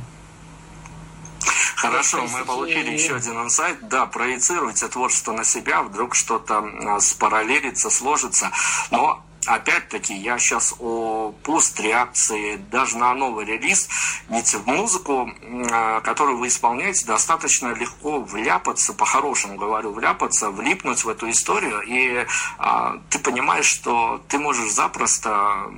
Хорошо, 1.76 2.26
мы 2.26 2.44
получили 2.44 2.90
еще 2.90 3.16
один 3.16 3.40
инсайт. 3.42 3.88
Да, 3.88 4.06
проецируйте 4.06 4.88
творчество 4.88 5.32
на 5.32 5.44
себя, 5.44 5.82
вдруг 5.82 6.14
что-то 6.16 6.64
спараллелится, 7.00 7.88
сложится. 7.88 8.50
Но 8.90 9.22
опять-таки, 9.48 10.14
я 10.14 10.38
сейчас 10.38 10.74
о 10.78 11.32
постреакции 11.42 12.56
даже 12.70 12.98
на 12.98 13.14
новый 13.14 13.44
релиз, 13.44 13.88
ведь 14.28 14.54
в 14.54 14.66
музыку, 14.66 15.30
а, 15.70 16.00
которую 16.00 16.38
вы 16.38 16.48
исполняете, 16.48 17.06
достаточно 17.06 17.72
легко 17.74 18.20
вляпаться, 18.20 18.92
по-хорошему 18.92 19.56
говорю, 19.56 19.92
вляпаться, 19.92 20.50
влипнуть 20.50 21.04
в 21.04 21.08
эту 21.08 21.30
историю, 21.30 21.80
и 21.82 22.26
а, 22.58 22.98
ты 23.10 23.18
понимаешь, 23.18 23.66
что 23.66 24.22
ты 24.28 24.38
можешь 24.38 24.70
запросто 24.72 25.70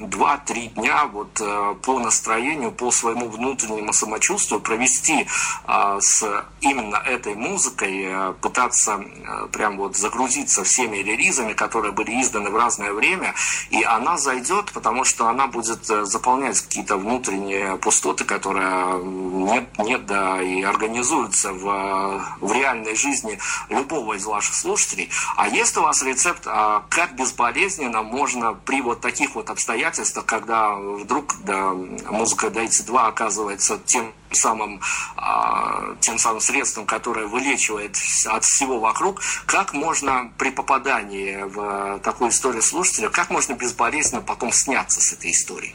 2-3 0.00 0.74
дня 0.74 1.06
вот 1.06 1.40
э, 1.40 1.74
по 1.82 1.98
настроению, 1.98 2.72
по 2.72 2.90
своему 2.90 3.28
внутреннему 3.28 3.92
самочувствию 3.92 4.60
провести 4.60 5.26
а, 5.64 6.00
с 6.00 6.44
именно 6.60 6.96
этой 6.96 7.34
музыкой, 7.34 8.04
э, 8.04 8.34
пытаться 8.40 9.00
э, 9.00 9.46
прям 9.52 9.76
вот 9.76 9.96
загрузиться 9.96 10.64
всеми 10.64 10.98
релизами, 10.98 11.52
которые 11.52 11.92
были 11.92 12.20
изданы 12.20 12.50
в 12.50 12.56
разное 12.56 12.92
время, 12.92 13.34
и 13.70 13.82
она 13.82 14.16
зайдет, 14.16 14.72
потому 14.72 15.04
что 15.04 15.28
она 15.28 15.46
будет 15.46 15.84
заполнять 15.84 16.60
какие-то 16.60 16.96
внутренние 16.96 17.76
пустоты, 17.76 18.24
которые 18.24 19.02
нет, 19.02 19.78
нет, 19.78 20.06
да, 20.06 20.42
и 20.42 20.62
организуются 20.62 21.52
в, 21.52 22.24
в 22.40 22.52
реальной 22.52 22.94
жизни 22.94 23.38
любого 23.68 24.14
из 24.14 24.24
ваших 24.24 24.54
слушателей. 24.54 25.10
А 25.36 25.48
есть 25.48 25.76
у 25.76 25.82
вас 25.82 26.02
рецепт, 26.02 26.42
а, 26.46 26.84
как 26.88 27.14
безболезненно 27.16 28.02
можно 28.02 28.54
при 28.54 28.80
вот 28.80 29.00
таких 29.00 29.34
вот 29.34 29.50
обстоятельствах 29.50 29.89
обстоятельствах, 29.90 30.26
когда 30.26 30.74
вдруг 30.74 31.34
да, 31.44 31.72
музыка 31.72 32.50
Дайте 32.50 32.82
2 32.84 33.08
оказывается 33.08 33.78
тем 33.84 34.12
самым, 34.30 34.80
а, 35.16 35.96
тем 36.00 36.18
самым 36.18 36.40
средством, 36.40 36.86
которое 36.86 37.26
вылечивает 37.26 37.96
от 38.26 38.44
всего 38.44 38.78
вокруг, 38.78 39.20
как 39.46 39.72
можно 39.72 40.32
при 40.38 40.50
попадании 40.50 41.42
в 41.42 42.00
такую 42.00 42.30
историю 42.30 42.62
слушателя, 42.62 43.08
как 43.08 43.30
можно 43.30 43.54
безболезненно 43.54 44.22
потом 44.22 44.52
сняться 44.52 45.00
с 45.00 45.12
этой 45.12 45.32
историей? 45.32 45.74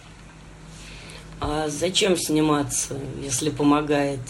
А 1.42 1.68
зачем 1.68 2.16
сниматься, 2.16 2.98
если 3.20 3.50
помогает? 3.50 4.22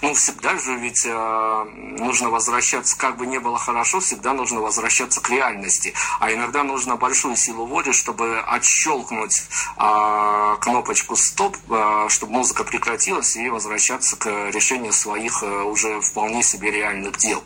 Ну, 0.00 0.14
всегда 0.14 0.56
же 0.58 0.76
ведь 0.76 1.04
э, 1.04 1.64
нужно 1.98 2.30
возвращаться, 2.30 2.96
как 2.96 3.16
бы 3.16 3.26
не 3.26 3.40
было 3.40 3.58
хорошо, 3.58 3.98
всегда 3.98 4.32
нужно 4.32 4.60
возвращаться 4.60 5.20
к 5.20 5.28
реальности. 5.28 5.92
А 6.20 6.32
иногда 6.32 6.62
нужно 6.62 6.96
большую 6.96 7.36
силу 7.36 7.66
воли, 7.66 7.90
чтобы 7.90 8.38
отщелкнуть 8.38 9.42
э, 9.76 10.56
кнопочку 10.60 11.16
«стоп», 11.16 11.56
э, 11.68 12.06
чтобы 12.10 12.32
музыка 12.32 12.62
прекратилась 12.62 13.36
и 13.36 13.48
возвращаться 13.48 14.16
к 14.16 14.50
решению 14.50 14.92
своих 14.92 15.42
э, 15.42 15.62
уже 15.62 16.00
вполне 16.00 16.44
себе 16.44 16.70
реальных 16.70 17.16
дел. 17.16 17.42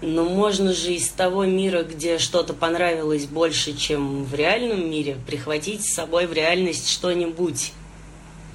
Но 0.00 0.24
можно 0.24 0.72
же 0.72 0.94
из 0.94 1.08
того 1.10 1.44
мира, 1.44 1.84
где 1.84 2.18
что-то 2.18 2.54
понравилось 2.54 3.26
больше, 3.26 3.76
чем 3.76 4.24
в 4.24 4.34
реальном 4.34 4.90
мире, 4.90 5.16
прихватить 5.28 5.84
с 5.84 5.94
собой 5.94 6.26
в 6.26 6.32
реальность 6.32 6.90
что-нибудь 6.90 7.72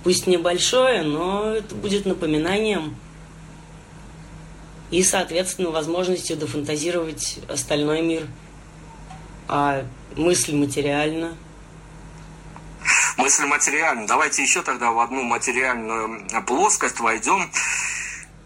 Пусть 0.07 0.25
небольшое, 0.25 1.03
но 1.03 1.51
это 1.51 1.75
будет 1.75 2.05
напоминанием 2.05 2.95
и, 4.89 5.03
соответственно, 5.03 5.69
возможностью 5.69 6.37
дофантазировать 6.37 7.39
остальной 7.49 8.01
мир. 8.01 8.25
А 9.49 9.83
мысль 10.15 10.55
материальна. 10.55 11.35
Мысль 13.17 13.43
материальна. 13.47 14.07
Давайте 14.07 14.43
еще 14.43 14.61
тогда 14.61 14.91
в 14.91 14.99
одну 15.01 15.23
материальную 15.23 16.25
плоскость 16.47 17.01
войдем. 17.01 17.51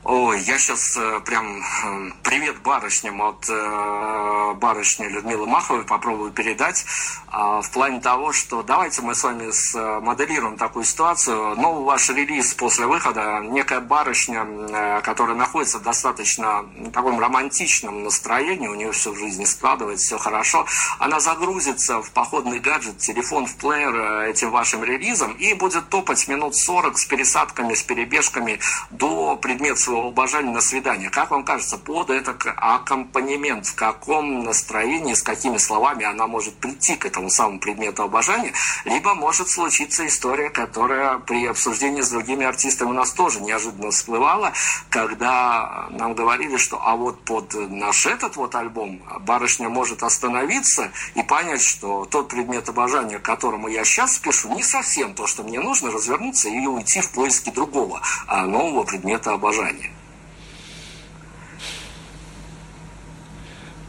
Ой, 0.03 0.41
я 0.41 0.57
сейчас 0.57 0.97
э, 0.97 1.19
прям 1.19 1.61
э, 1.61 2.11
привет 2.23 2.59
барышням 2.63 3.21
от 3.21 3.47
э, 3.47 4.53
барышни 4.55 5.05
Людмилы 5.05 5.45
Маховой 5.45 5.83
попробую 5.83 6.31
передать 6.31 6.83
э, 7.31 7.61
в 7.61 7.69
плане 7.71 7.99
того, 7.99 8.33
что 8.33 8.63
давайте 8.63 9.03
мы 9.03 9.13
с 9.13 9.23
вами 9.23 9.51
смоделируем 9.51 10.57
такую 10.57 10.85
ситуацию. 10.85 11.55
Новый 11.55 11.83
ваш 11.83 12.09
релиз 12.09 12.51
после 12.55 12.87
выхода, 12.87 13.41
некая 13.43 13.79
барышня, 13.79 14.43
э, 14.43 15.01
которая 15.01 15.35
находится 15.35 15.77
в 15.77 15.83
достаточно 15.83 16.65
таком 16.91 17.19
романтичном 17.19 18.03
настроении, 18.03 18.67
у 18.67 18.73
нее 18.73 18.91
все 18.93 19.11
в 19.11 19.19
жизни 19.19 19.45
складывается, 19.45 20.07
все 20.07 20.17
хорошо, 20.17 20.65
она 20.97 21.19
загрузится 21.19 22.01
в 22.01 22.09
походный 22.09 22.59
гаджет, 22.59 22.97
телефон 22.97 23.45
в 23.45 23.55
плеер 23.55 23.95
э, 23.95 24.31
этим 24.31 24.49
вашим 24.49 24.83
релизом 24.83 25.33
и 25.33 25.53
будет 25.53 25.89
топать 25.89 26.27
минут 26.27 26.55
40 26.55 26.97
с 26.97 27.05
пересадками, 27.05 27.75
с 27.75 27.83
перебежками 27.83 28.59
до 28.89 29.35
предмета 29.35 29.90
своего 29.91 30.07
обожания 30.07 30.51
на 30.51 30.61
свидание. 30.61 31.09
Как 31.09 31.31
вам 31.31 31.43
кажется, 31.43 31.77
под 31.77 32.09
этот 32.09 32.41
аккомпанемент, 32.55 33.65
в 33.65 33.75
каком 33.75 34.43
настроении, 34.43 35.13
с 35.13 35.21
какими 35.21 35.57
словами 35.57 36.05
она 36.05 36.27
может 36.27 36.55
прийти 36.55 36.95
к 36.95 37.05
этому 37.05 37.29
самому 37.29 37.59
предмету 37.59 38.03
обожания, 38.03 38.53
либо 38.85 39.13
может 39.15 39.49
случиться 39.49 40.07
история, 40.07 40.49
которая 40.49 41.17
при 41.17 41.45
обсуждении 41.45 42.01
с 42.01 42.09
другими 42.09 42.45
артистами 42.45 42.89
у 42.89 42.93
нас 42.93 43.11
тоже 43.11 43.41
неожиданно 43.41 43.91
всплывала, 43.91 44.53
когда 44.89 45.87
нам 45.89 46.13
говорили, 46.13 46.55
что 46.55 46.81
а 46.81 46.95
вот 46.95 47.21
под 47.25 47.53
наш 47.53 48.05
этот 48.05 48.37
вот 48.37 48.55
альбом 48.55 49.01
барышня 49.21 49.67
может 49.67 50.03
остановиться 50.03 50.91
и 51.15 51.23
понять, 51.23 51.61
что 51.61 52.05
тот 52.05 52.29
предмет 52.29 52.69
обожания, 52.69 53.19
которому 53.19 53.67
я 53.67 53.83
сейчас 53.83 54.17
пишу, 54.19 54.53
не 54.53 54.63
совсем 54.63 55.13
то, 55.13 55.27
что 55.27 55.43
мне 55.43 55.59
нужно, 55.59 55.91
развернуться 55.91 56.47
и 56.47 56.65
уйти 56.65 57.01
в 57.01 57.11
поиски 57.11 57.49
другого 57.49 58.01
а 58.27 58.45
нового 58.45 58.83
предмета 58.83 59.33
обожания. 59.33 59.80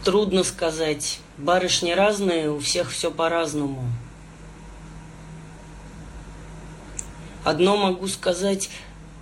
Трудно 0.04 0.42
сказать. 0.42 1.20
Барышни 1.38 1.92
разные, 1.92 2.50
у 2.50 2.58
всех 2.58 2.90
все 2.90 3.12
по-разному. 3.12 3.84
Одно 7.44 7.76
могу 7.76 8.08
сказать, 8.08 8.68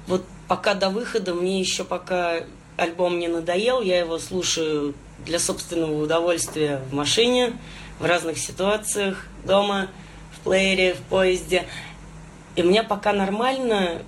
вот 0.06 0.24
пока 0.48 0.72
до 0.72 0.88
выхода, 0.88 1.34
мне 1.34 1.60
еще 1.60 1.84
пока 1.84 2.40
альбом 2.78 3.18
не 3.18 3.28
надоел, 3.28 3.82
я 3.82 3.98
его 3.98 4.18
слушаю 4.18 4.94
для 5.26 5.38
собственного 5.38 6.02
удовольствия 6.02 6.80
в 6.90 6.94
машине, 6.94 7.52
в 7.98 8.06
разных 8.06 8.38
ситуациях, 8.38 9.26
дома, 9.44 9.88
в 10.32 10.40
плеере, 10.40 10.94
в 10.94 11.00
поезде. 11.02 11.66
И 12.56 12.62
мне 12.62 12.82
пока 12.82 13.12
нормально, 13.12 14.02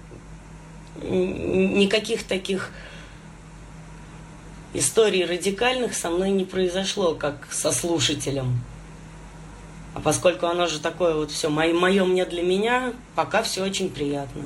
никаких 1.02 2.26
таких 2.26 2.70
историй 4.74 5.24
радикальных 5.24 5.94
со 5.94 6.10
мной 6.10 6.30
не 6.30 6.44
произошло, 6.44 7.14
как 7.14 7.46
со 7.50 7.72
слушателем. 7.72 8.60
А 9.94 10.00
поскольку 10.00 10.46
оно 10.46 10.66
же 10.66 10.80
такое 10.80 11.14
вот 11.14 11.30
все 11.30 11.50
мое, 11.50 11.74
мое 11.74 12.04
мне 12.04 12.24
для 12.24 12.42
меня, 12.42 12.92
пока 13.14 13.42
все 13.42 13.62
очень 13.62 13.90
приятно. 13.90 14.44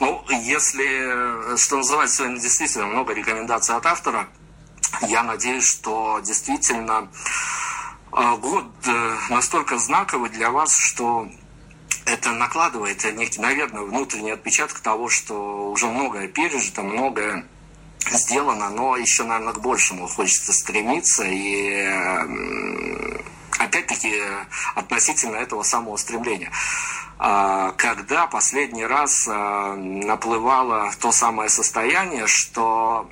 Ну, 0.00 0.24
если, 0.28 1.56
что 1.58 1.76
называется, 1.76 2.18
сегодня 2.18 2.40
действительно 2.40 2.86
много 2.86 3.12
рекомендаций 3.12 3.74
от 3.74 3.84
автора, 3.84 4.28
я 5.08 5.22
надеюсь, 5.22 5.66
что 5.66 6.20
действительно 6.24 7.08
э, 8.12 8.36
год 8.36 8.66
э, 8.86 9.16
настолько 9.30 9.78
знаковый 9.78 10.30
для 10.30 10.50
вас, 10.50 10.76
что 10.76 11.28
это 12.06 12.32
накладывает 12.32 13.04
некий, 13.14 13.40
наверное, 13.40 13.82
внутренний 13.82 14.30
отпечаток 14.30 14.80
того, 14.80 15.08
что 15.08 15.70
уже 15.70 15.86
многое 15.86 16.28
пережито, 16.28 16.82
многое 16.82 17.46
сделано, 18.10 18.70
но 18.70 18.96
еще, 18.96 19.24
наверное, 19.24 19.52
к 19.52 19.60
большему 19.60 20.06
хочется 20.08 20.52
стремиться. 20.52 21.24
И 21.24 21.86
опять-таки 23.58 24.14
относительно 24.74 25.36
этого 25.36 25.62
самого 25.62 25.96
стремления. 25.96 26.50
А, 27.18 27.72
когда 27.72 28.26
последний 28.26 28.84
раз 28.84 29.26
а, 29.28 29.74
наплывало 29.74 30.90
то 31.00 31.12
самое 31.12 31.48
состояние, 31.48 32.26
что 32.26 33.08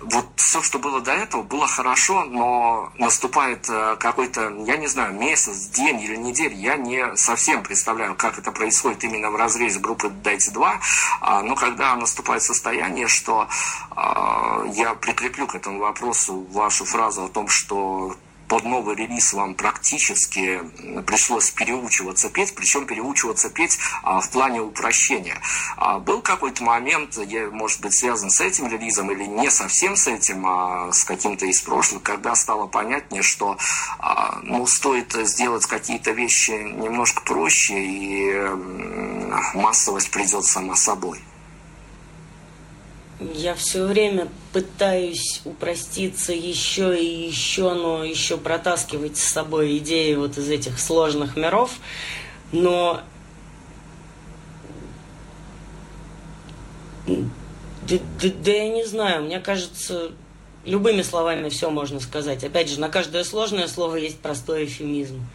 вот 0.00 0.26
все, 0.36 0.62
что 0.62 0.78
было 0.78 1.00
до 1.00 1.12
этого, 1.12 1.42
было 1.42 1.66
хорошо, 1.66 2.24
но 2.24 2.92
наступает 2.98 3.68
э, 3.68 3.96
какой-то, 3.98 4.52
я 4.66 4.76
не 4.76 4.86
знаю, 4.86 5.14
месяц, 5.14 5.68
день 5.68 6.00
или 6.00 6.16
неделя, 6.16 6.54
я 6.54 6.76
не 6.76 7.16
совсем 7.16 7.62
представляю, 7.62 8.14
как 8.14 8.38
это 8.38 8.52
происходит 8.52 9.04
именно 9.04 9.30
в 9.30 9.36
разрезе 9.36 9.78
группы 9.78 10.08
«Дайте 10.08 10.50
два», 10.50 10.80
а, 11.20 11.42
но 11.42 11.54
когда 11.54 11.94
наступает 11.96 12.42
состояние, 12.42 13.08
что 13.08 13.48
а, 13.90 14.64
я 14.74 14.94
прикреплю 14.94 15.46
к 15.46 15.54
этому 15.54 15.80
вопросу 15.80 16.46
вашу 16.50 16.84
фразу 16.84 17.24
о 17.24 17.28
том, 17.28 17.48
что 17.48 18.16
под 18.48 18.64
новый 18.64 18.96
релиз 18.96 19.32
вам 19.34 19.54
практически 19.54 20.60
пришлось 21.06 21.50
переучиваться 21.50 22.30
петь, 22.30 22.54
причем 22.54 22.86
переучиваться 22.86 23.50
петь 23.50 23.78
а, 24.02 24.20
в 24.20 24.30
плане 24.30 24.60
упрощения. 24.62 25.40
А, 25.76 25.98
был 25.98 26.22
какой-то 26.22 26.64
момент, 26.64 27.18
я, 27.18 27.50
может 27.50 27.80
быть, 27.80 27.94
связан 27.94 28.30
с 28.30 28.40
этим 28.40 28.68
релизом 28.68 29.10
или 29.10 29.24
не 29.24 29.50
совсем 29.50 29.96
с 29.96 30.06
этим, 30.06 30.46
а 30.46 30.90
с 30.92 31.04
каким-то 31.04 31.46
из 31.46 31.60
прошлых, 31.60 32.02
когда 32.02 32.34
стало 32.34 32.66
понятнее, 32.66 33.22
что 33.22 33.58
а, 33.98 34.40
ну, 34.42 34.66
стоит 34.66 35.12
сделать 35.12 35.66
какие-то 35.66 36.12
вещи 36.12 36.50
немножко 36.50 37.22
проще, 37.22 37.74
и 37.78 38.34
массовость 39.54 40.10
придет 40.10 40.44
сама 40.44 40.74
собой. 40.74 41.20
Я 43.20 43.56
все 43.56 43.84
время 43.84 44.28
пытаюсь 44.52 45.40
упроститься 45.44 46.32
еще 46.32 46.96
и 46.96 47.26
еще, 47.26 47.74
но 47.74 48.04
еще 48.04 48.38
протаскивать 48.38 49.16
с 49.16 49.24
собой 49.24 49.78
идеи 49.78 50.14
вот 50.14 50.38
из 50.38 50.48
этих 50.48 50.78
сложных 50.78 51.36
миров. 51.36 51.72
Но 52.52 53.00
да, 57.08 57.96
да, 58.22 58.28
да 58.44 58.50
я 58.52 58.68
не 58.68 58.84
знаю, 58.84 59.24
мне 59.24 59.40
кажется, 59.40 60.12
любыми 60.64 61.02
словами 61.02 61.48
все 61.48 61.70
можно 61.70 61.98
сказать. 61.98 62.44
Опять 62.44 62.70
же, 62.70 62.78
на 62.78 62.88
каждое 62.88 63.24
сложное 63.24 63.66
слово 63.66 63.96
есть 63.96 64.20
простой 64.20 64.66
эфемизм. 64.66 65.26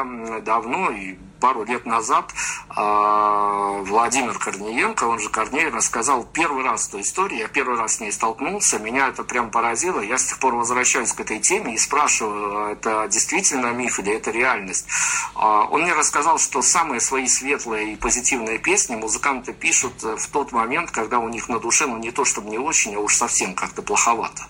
давно, 0.41 0.91
и 0.91 1.15
пару 1.39 1.63
лет 1.63 1.87
назад, 1.87 2.31
а, 2.69 3.79
Владимир 3.81 4.37
Корниенко, 4.37 5.05
он 5.05 5.17
же 5.17 5.29
Корней, 5.29 5.69
рассказал 5.69 6.23
первый 6.23 6.63
раз 6.63 6.87
эту 6.87 7.01
историю, 7.01 7.39
я 7.39 7.47
первый 7.47 7.75
раз 7.75 7.95
с 7.95 7.99
ней 8.01 8.11
столкнулся, 8.11 8.77
меня 8.77 9.07
это 9.07 9.23
прям 9.23 9.49
поразило, 9.49 9.99
я 9.99 10.19
с 10.19 10.25
тех 10.25 10.37
пор 10.37 10.53
возвращаюсь 10.53 11.11
к 11.11 11.19
этой 11.21 11.39
теме 11.39 11.73
и 11.73 11.77
спрашиваю, 11.79 12.67
это 12.73 13.07
действительно 13.09 13.73
миф 13.73 13.97
или 13.97 14.13
это 14.13 14.29
реальность. 14.29 14.85
А, 15.33 15.63
он 15.63 15.81
мне 15.81 15.93
рассказал, 15.93 16.37
что 16.37 16.61
самые 16.61 17.01
свои 17.01 17.27
светлые 17.27 17.93
и 17.93 17.95
позитивные 17.95 18.59
песни 18.59 18.95
музыканты 18.95 19.53
пишут 19.53 20.03
в 20.03 20.29
тот 20.29 20.51
момент, 20.51 20.91
когда 20.91 21.17
у 21.17 21.29
них 21.29 21.49
на 21.49 21.59
душе, 21.59 21.87
ну 21.87 21.97
не 21.97 22.11
то 22.11 22.25
чтобы 22.25 22.51
не 22.51 22.59
очень, 22.59 22.95
а 22.95 22.99
уж 22.99 23.15
совсем 23.15 23.55
как-то 23.55 23.81
плоховато. 23.81 24.43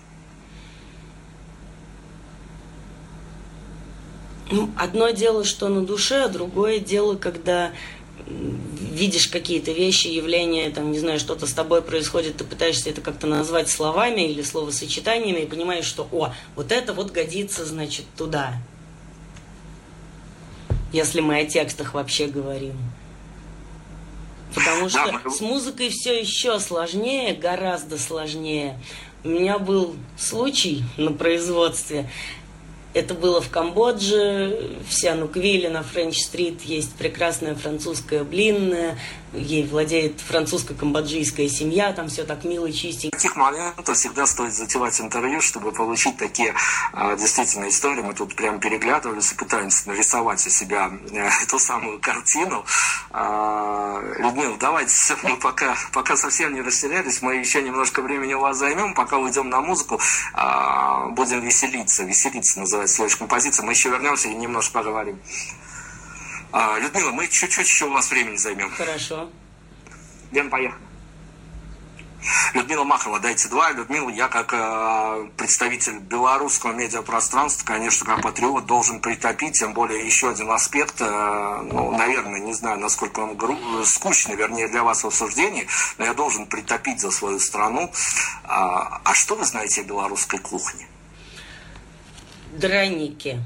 Ну, 4.51 4.69
одно 4.77 5.09
дело, 5.09 5.43
что 5.43 5.69
на 5.69 5.85
душе, 5.85 6.23
а 6.23 6.29
другое 6.29 6.79
дело, 6.79 7.15
когда 7.15 7.71
видишь 8.27 9.27
какие-то 9.27 9.71
вещи, 9.71 10.07
явления, 10.07 10.69
там, 10.69 10.91
не 10.91 10.99
знаю, 10.99 11.19
что-то 11.19 11.47
с 11.47 11.53
тобой 11.53 11.81
происходит, 11.81 12.37
ты 12.37 12.43
пытаешься 12.43 12.89
это 12.89 13.01
как-то 13.01 13.27
назвать 13.27 13.69
словами 13.69 14.21
или 14.21 14.41
словосочетаниями 14.41 15.41
и 15.41 15.45
понимаешь, 15.45 15.85
что, 15.85 16.07
о, 16.11 16.33
вот 16.55 16.71
это 16.71 16.93
вот 16.93 17.11
годится, 17.11 17.65
значит, 17.65 18.05
туда. 18.17 18.53
Если 20.93 21.19
мы 21.19 21.39
о 21.39 21.45
текстах 21.45 21.93
вообще 21.93 22.27
говорим. 22.27 22.77
Потому 24.53 24.87
что 24.87 25.29
с 25.29 25.41
музыкой 25.41 25.89
все 25.89 26.17
еще 26.17 26.59
сложнее, 26.59 27.33
гораздо 27.35 27.97
сложнее. 27.97 28.79
У 29.23 29.27
меня 29.27 29.59
был 29.59 29.95
случай 30.17 30.83
на 30.95 31.11
производстве. 31.11 32.09
Это 32.95 33.13
было 33.13 33.41
в 33.41 33.49
Камбодже, 33.49 34.77
в 34.87 34.93
Сиануквиле 34.93 35.69
на 35.69 35.83
Френч-стрит 35.83 36.61
есть 36.61 36.93
прекрасная 36.93 37.53
французская 37.53 38.23
блинная, 38.23 38.97
ей 39.33 39.67
владеет 39.67 40.21
французско-камбоджийская 40.21 41.49
семья, 41.49 41.91
там 41.91 42.07
все 42.07 42.23
так 42.23 42.45
мило, 42.45 42.71
чистенько. 42.71 43.17
В 43.17 43.21
таких 43.21 43.35
моментах 43.35 43.97
всегда 43.97 44.25
стоит 44.25 44.53
затевать 44.53 45.01
интервью, 45.01 45.41
чтобы 45.41 45.73
получить 45.73 46.15
такие 46.15 46.53
а, 46.93 47.17
действительно 47.17 47.67
истории. 47.67 48.01
Мы 48.01 48.13
тут 48.13 48.33
прям 48.33 48.61
переглядывались 48.61 49.33
и 49.33 49.35
пытаемся 49.35 49.89
нарисовать 49.89 50.47
у 50.47 50.49
себя 50.49 50.89
а, 50.89 51.43
эту 51.43 51.59
самую 51.59 51.99
картину. 51.99 52.63
А, 53.11 54.01
Людмила, 54.19 54.55
давайте 54.57 54.95
мы 55.23 55.35
пока, 55.35 55.75
пока 55.91 56.15
совсем 56.15 56.53
не 56.53 56.61
растерялись, 56.61 57.21
мы 57.21 57.35
еще 57.35 57.61
немножко 57.61 58.01
времени 58.01 58.33
у 58.35 58.39
вас 58.39 58.57
займем, 58.57 58.93
пока 58.93 59.17
уйдем 59.17 59.49
на 59.49 59.59
музыку, 59.59 59.99
а, 60.33 61.07
будем 61.07 61.41
веселиться. 61.41 62.03
Веселиться 62.03 62.61
называется 62.61 62.84
следующая 62.87 63.19
композиция. 63.19 63.65
Мы 63.65 63.73
еще 63.73 63.89
вернемся 63.89 64.27
и 64.27 64.33
немножко 64.35 64.73
поговорим. 64.73 65.19
А, 66.51 66.77
Людмила, 66.79 67.11
мы 67.11 67.27
чуть-чуть 67.27 67.67
еще 67.67 67.85
у 67.85 67.91
вас 67.91 68.09
времени 68.09 68.37
займем. 68.37 68.71
Хорошо. 68.71 69.29
Лен, 70.31 70.49
поехали. 70.49 70.81
Людмила 72.53 72.83
Махова, 72.83 73.19
дайте 73.19 73.47
два. 73.49 73.71
Людмила, 73.71 74.09
я 74.09 74.27
как 74.27 74.51
э, 74.51 75.29
представитель 75.37 75.99
белорусского 75.99 76.71
медиапространства, 76.71 77.65
конечно, 77.65 78.05
как 78.05 78.23
патриот, 78.23 78.65
должен 78.65 78.99
притопить, 78.99 79.59
тем 79.59 79.73
более 79.73 80.03
еще 80.03 80.29
один 80.31 80.49
аспект, 80.49 80.95
э, 81.01 81.05
ну, 81.05 81.91
наверное, 81.95 82.39
не 82.39 82.53
знаю, 82.53 82.79
насколько 82.79 83.19
он 83.19 83.35
гру- 83.35 83.83
скучный, 83.85 84.35
вернее, 84.35 84.67
для 84.67 84.83
вас 84.83 85.03
в 85.03 85.07
обсуждении, 85.07 85.67
но 85.99 86.05
я 86.05 86.13
должен 86.13 86.47
притопить 86.47 86.99
за 86.99 87.11
свою 87.11 87.39
страну. 87.39 87.91
А, 88.43 89.01
а 89.03 89.13
что 89.13 89.35
вы 89.35 89.45
знаете 89.45 89.81
о 89.81 89.83
белорусской 89.83 90.39
кухне? 90.39 90.87
Драники. 92.59 93.39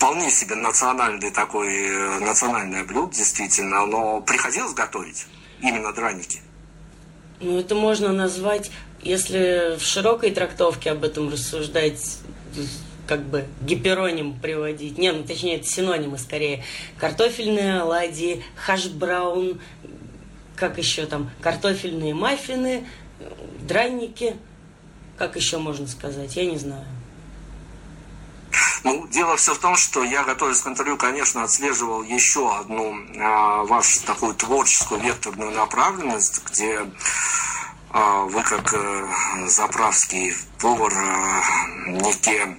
вполне 0.00 0.30
себе 0.30 0.54
национальный 0.54 1.30
такой, 1.30 1.68
э, 1.68 2.18
национальное 2.20 2.84
блюдо, 2.84 3.14
действительно, 3.14 3.84
но 3.84 4.22
приходилось 4.22 4.72
готовить 4.72 5.26
именно 5.60 5.92
драники. 5.92 6.40
Ну, 7.40 7.58
это 7.58 7.74
можно 7.74 8.12
назвать, 8.12 8.70
если 9.02 9.76
в 9.78 9.82
широкой 9.82 10.30
трактовке 10.30 10.90
об 10.90 11.04
этом 11.04 11.30
рассуждать, 11.30 12.18
как 13.06 13.22
бы 13.24 13.44
гипероним 13.60 14.38
приводить. 14.40 14.96
Не, 14.96 15.12
ну 15.12 15.22
точнее, 15.22 15.56
это 15.56 15.66
синонимы 15.66 16.16
скорее. 16.16 16.64
Картофельные 16.98 17.80
оладьи, 17.80 18.42
хаш-браун, 18.56 19.60
как 20.56 20.78
еще 20.78 21.06
там, 21.06 21.30
картофельные 21.42 22.14
маффины, 22.14 22.86
драники. 23.60 24.36
Как 25.20 25.36
еще 25.36 25.58
можно 25.58 25.86
сказать? 25.86 26.34
Я 26.34 26.46
не 26.46 26.56
знаю. 26.56 26.82
Ну, 28.84 29.06
дело 29.08 29.36
все 29.36 29.52
в 29.52 29.58
том, 29.58 29.76
что 29.76 30.02
я, 30.02 30.24
готовясь 30.24 30.62
к 30.62 30.66
интервью, 30.66 30.96
конечно, 30.96 31.42
отслеживал 31.42 32.02
еще 32.02 32.50
одну 32.56 32.96
а, 33.18 33.64
вашу 33.64 34.02
такую 34.06 34.34
творческую 34.34 35.02
векторную 35.02 35.50
направленность, 35.50 36.42
где 36.46 36.90
а, 37.90 38.22
вы 38.22 38.42
как 38.42 38.72
э, 38.72 39.08
заправский 39.46 40.32
повар 40.58 40.90
э, 40.90 41.90
некие 41.90 42.56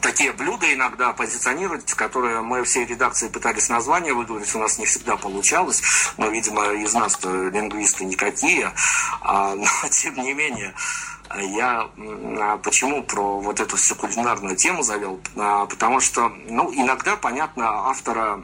такие 0.00 0.32
блюда 0.32 0.72
иногда 0.72 1.12
позиционировать, 1.12 1.92
которые 1.94 2.40
мы 2.40 2.62
всей 2.62 2.86
редакции 2.86 3.26
пытались 3.26 3.68
название 3.68 4.14
выговорить, 4.14 4.54
у 4.54 4.60
нас 4.60 4.78
не 4.78 4.86
всегда 4.86 5.16
получалось, 5.16 5.82
но, 6.18 6.28
видимо, 6.28 6.72
из 6.74 6.94
нас 6.94 7.18
лингвисты 7.24 8.04
никакие, 8.04 8.72
а, 9.22 9.54
но 9.56 9.66
тем 9.90 10.14
не 10.22 10.34
менее, 10.34 10.72
я 11.38 11.88
а, 12.40 12.56
почему 12.58 13.02
про 13.02 13.40
вот 13.40 13.60
эту 13.60 13.76
всю 13.76 13.94
кулинарную 13.94 14.56
тему 14.56 14.82
завел? 14.82 15.20
А, 15.36 15.66
потому 15.66 16.00
что, 16.00 16.32
ну, 16.48 16.72
иногда, 16.74 17.16
понятно, 17.16 17.88
автора 17.88 18.40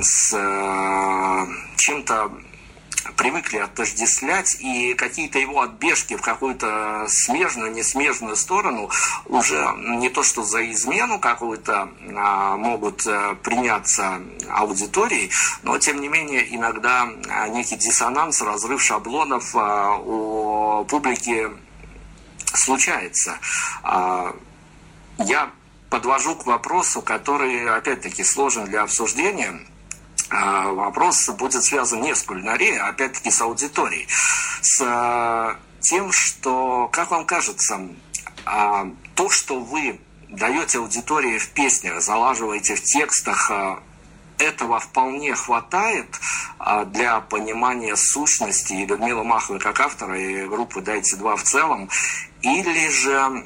с 0.00 0.32
э, 0.34 1.46
чем-то 1.76 2.30
привыкли 3.16 3.58
отождествлять, 3.58 4.56
и 4.60 4.94
какие-то 4.94 5.38
его 5.38 5.62
отбежки 5.62 6.16
в 6.16 6.22
какую-то 6.22 7.06
смежную, 7.08 7.72
несмежную 7.72 8.36
сторону 8.36 8.90
уже 9.26 9.72
не 9.76 10.08
то 10.08 10.22
что 10.22 10.42
за 10.42 10.70
измену 10.70 11.18
какую-то 11.18 11.90
а, 12.16 12.56
могут 12.56 13.06
а, 13.06 13.34
приняться 13.42 14.20
аудиторией, 14.50 15.30
но 15.62 15.78
тем 15.78 16.00
не 16.00 16.08
менее 16.08 16.54
иногда 16.54 17.08
а, 17.28 17.48
некий 17.48 17.76
диссонанс, 17.76 18.42
разрыв 18.42 18.82
шаблонов 18.82 19.54
а, 19.54 19.96
у 19.96 20.84
публики 20.84 21.48
случается. 22.54 23.38
А, 23.82 24.34
я 25.18 25.50
подвожу 25.90 26.36
к 26.36 26.46
вопросу, 26.46 27.02
который, 27.02 27.68
опять-таки, 27.68 28.24
сложен 28.24 28.64
для 28.64 28.82
обсуждения– 28.82 29.60
а, 30.30 30.72
вопрос 30.72 31.28
будет 31.30 31.64
связан 31.64 32.02
не 32.02 32.14
с 32.14 32.22
кулинарией, 32.22 32.76
а 32.78 32.88
опять-таки 32.88 33.30
с 33.30 33.40
аудиторией. 33.40 34.06
С 34.60 34.80
а, 34.84 35.56
тем, 35.80 36.12
что, 36.12 36.88
как 36.92 37.10
вам 37.10 37.24
кажется, 37.24 37.80
то, 39.14 39.30
что 39.30 39.60
вы 39.60 40.00
даете 40.28 40.78
аудитории 40.78 41.38
в 41.38 41.50
песнях, 41.50 42.02
залаживаете 42.02 42.74
в 42.74 42.82
текстах, 42.82 43.50
этого 44.38 44.78
вполне 44.78 45.34
хватает 45.34 46.20
для 46.86 47.20
понимания 47.20 47.96
сущности 47.96 48.72
и 48.72 48.86
Людмилы 48.86 49.24
Маховой 49.24 49.60
как 49.60 49.80
автора 49.80 50.18
и 50.18 50.46
группы 50.46 50.80
«Дайте 50.80 51.16
два» 51.16 51.36
в 51.36 51.42
целом, 51.42 51.90
или 52.42 52.88
же 52.88 53.44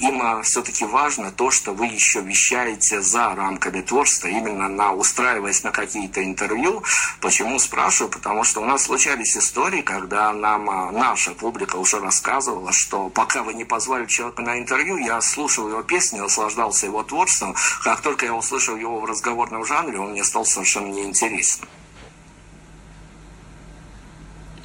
им 0.00 0.22
а, 0.22 0.42
все-таки 0.42 0.84
важно 0.84 1.32
то, 1.32 1.50
что 1.50 1.72
вы 1.72 1.86
еще 1.86 2.20
вещаете 2.20 3.00
за 3.00 3.34
рамками 3.34 3.80
творчества, 3.80 4.28
именно 4.28 4.68
на, 4.68 4.92
устраиваясь 4.92 5.64
на 5.64 5.72
какие-то 5.72 6.24
интервью. 6.24 6.82
Почему 7.20 7.58
спрашиваю? 7.58 8.10
Потому 8.10 8.44
что 8.44 8.60
у 8.60 8.64
нас 8.64 8.84
случались 8.84 9.36
истории, 9.36 9.82
когда 9.82 10.32
нам 10.32 10.70
а, 10.70 10.92
наша 10.92 11.32
публика 11.32 11.76
уже 11.76 11.98
рассказывала, 11.98 12.72
что 12.72 13.08
пока 13.08 13.42
вы 13.42 13.54
не 13.54 13.64
позвали 13.64 14.06
человека 14.06 14.42
на 14.42 14.58
интервью, 14.58 14.98
я 14.98 15.20
слушал 15.20 15.68
его 15.68 15.82
песни, 15.82 16.18
наслаждался 16.18 16.86
его 16.86 17.02
творчеством. 17.02 17.56
Как 17.82 18.00
только 18.00 18.26
я 18.26 18.34
услышал 18.34 18.76
его 18.76 19.00
в 19.00 19.04
разговорном 19.04 19.64
жанре, 19.64 19.98
он 19.98 20.12
мне 20.12 20.24
стал 20.24 20.44
совершенно 20.44 20.88
неинтересен. 20.88 21.64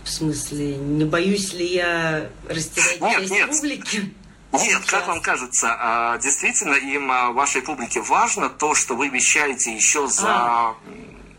В 0.04 0.10
смысле, 0.10 0.76
не 0.76 1.06
боюсь 1.06 1.54
ли 1.54 1.66
я 1.66 2.30
растерять 2.48 3.02
нет, 3.02 3.20
часть 3.20 3.32
нет. 3.32 3.50
публики? 3.52 4.14
Нет, 4.52 4.82
как 4.86 5.08
вам 5.08 5.22
кажется, 5.22 5.76
а, 5.80 6.18
действительно 6.20 6.76
им 6.76 7.12
а, 7.12 7.32
вашей 7.32 7.62
публике 7.62 8.02
важно 8.02 8.50
то, 8.50 8.76
что 8.76 8.96
вы 8.96 9.08
вещаете 9.10 9.74
еще 9.74 10.08
за, 10.08 10.28
а. 10.28 10.76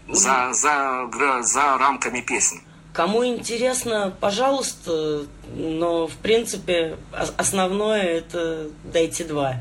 за, 0.09 0.53
за, 0.53 1.09
за, 1.12 1.43
за 1.43 1.79
рамками 1.79 2.21
песен? 2.21 2.61
Кому 2.93 3.25
интересно, 3.25 4.17
пожалуйста, 4.21 5.27
но 5.55 6.07
в 6.07 6.15
принципе 6.17 6.97
основное 7.37 8.03
это 8.03 8.69
дайте 8.85 9.25
два. 9.25 9.57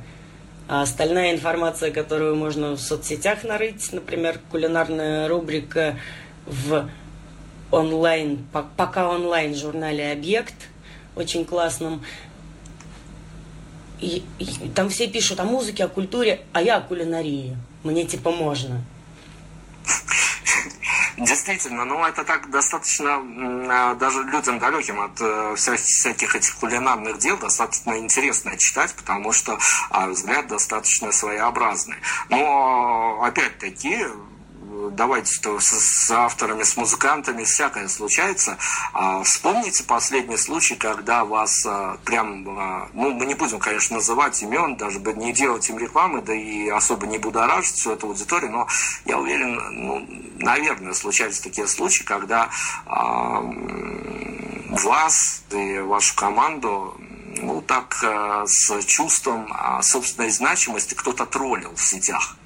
А 0.67 0.83
остальная 0.83 1.33
информация, 1.33 1.91
которую 1.91 2.35
можно 2.35 2.71
в 2.71 2.79
соцсетях 2.79 3.43
нарыть, 3.43 3.91
например, 3.91 4.39
кулинарная 4.49 5.27
рубрика 5.27 5.99
в 6.45 6.89
онлайн, 7.73 8.45
пока 8.77 9.09
онлайн 9.09 9.55
журнале 9.55 10.11
«Объект», 10.11 10.53
очень 11.15 11.45
классном, 11.45 12.03
и, 13.99 14.23
и 14.39 14.69
там 14.75 14.89
все 14.89 15.07
пишут 15.07 15.39
о 15.39 15.45
музыке, 15.45 15.85
о 15.85 15.87
культуре, 15.87 16.41
а 16.51 16.61
я 16.61 16.77
о 16.77 16.81
кулинарии. 16.81 17.57
Мне 17.83 18.05
типа 18.05 18.31
можно. 18.31 18.83
Действительно, 21.17 21.85
ну 21.85 22.03
это 22.03 22.23
так 22.23 22.49
достаточно, 22.49 23.21
а, 23.69 23.95
даже 23.95 24.23
людям 24.23 24.59
далеким 24.59 24.99
от 24.99 25.21
э, 25.21 25.55
всяких 25.55 26.35
этих 26.35 26.55
кулинарных 26.57 27.19
дел, 27.19 27.37
достаточно 27.37 27.97
интересно 27.99 28.57
читать, 28.57 28.93
потому 28.95 29.31
что 29.31 29.57
а, 29.91 30.07
взгляд 30.07 30.47
достаточно 30.47 31.11
своеобразный. 31.11 31.97
Но 32.29 33.21
опять-таки 33.23 34.05
давайте 34.91 35.31
с, 35.31 35.39
с 35.59 36.11
авторами, 36.11 36.63
с 36.63 36.77
музыкантами 36.77 37.43
всякое 37.43 37.87
случается. 37.87 38.57
А, 38.93 39.23
вспомните 39.23 39.83
последний 39.83 40.37
случай, 40.37 40.75
когда 40.75 41.25
вас 41.25 41.65
а, 41.65 41.97
прям, 42.05 42.47
а, 42.57 42.89
ну, 42.93 43.11
мы 43.11 43.25
не 43.25 43.35
будем, 43.35 43.59
конечно, 43.59 43.97
называть 43.97 44.41
имен, 44.41 44.75
даже 44.75 44.99
бы 44.99 45.13
не 45.13 45.33
делать 45.33 45.69
им 45.69 45.77
рекламы, 45.77 46.21
да 46.21 46.33
и 46.33 46.69
особо 46.69 47.07
не 47.07 47.17
будоражить 47.17 47.75
всю 47.75 47.91
эту 47.91 48.07
аудиторию, 48.07 48.51
но 48.51 48.67
я 49.05 49.17
уверен, 49.17 49.55
ну, 49.71 50.07
наверное, 50.37 50.93
случались 50.93 51.39
такие 51.39 51.67
случаи, 51.67 52.03
когда 52.03 52.49
а, 52.85 53.41
вас 54.69 55.43
и 55.51 55.79
вашу 55.79 56.15
команду 56.15 56.97
ну, 57.41 57.61
так 57.61 58.03
с 58.45 58.83
чувством 58.85 59.53
собственной 59.81 60.29
значимости 60.29 60.93
кто-то 60.93 61.25
троллил 61.25 61.73
в 61.75 61.83
сетях. 61.83 62.37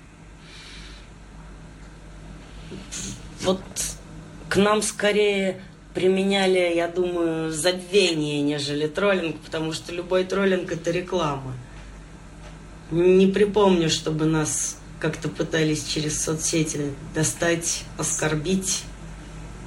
Вот 3.42 3.62
к 4.50 4.56
нам 4.56 4.82
скорее 4.82 5.62
применяли, 5.94 6.74
я 6.76 6.88
думаю, 6.88 7.52
забвение, 7.52 8.42
нежели 8.42 8.88
троллинг, 8.88 9.40
потому 9.42 9.74
что 9.74 9.92
любой 9.92 10.24
троллинг– 10.24 10.72
это 10.72 10.92
реклама. 10.92 11.54
Не 12.92 13.28
припомню, 13.28 13.90
чтобы 13.90 14.26
нас 14.26 14.78
как-то 15.00 15.28
пытались 15.30 15.86
через 15.86 16.24
соцсети 16.24 16.94
достать, 17.14 17.84
оскорбить, 17.98 18.84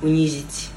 унизить. 0.02 0.70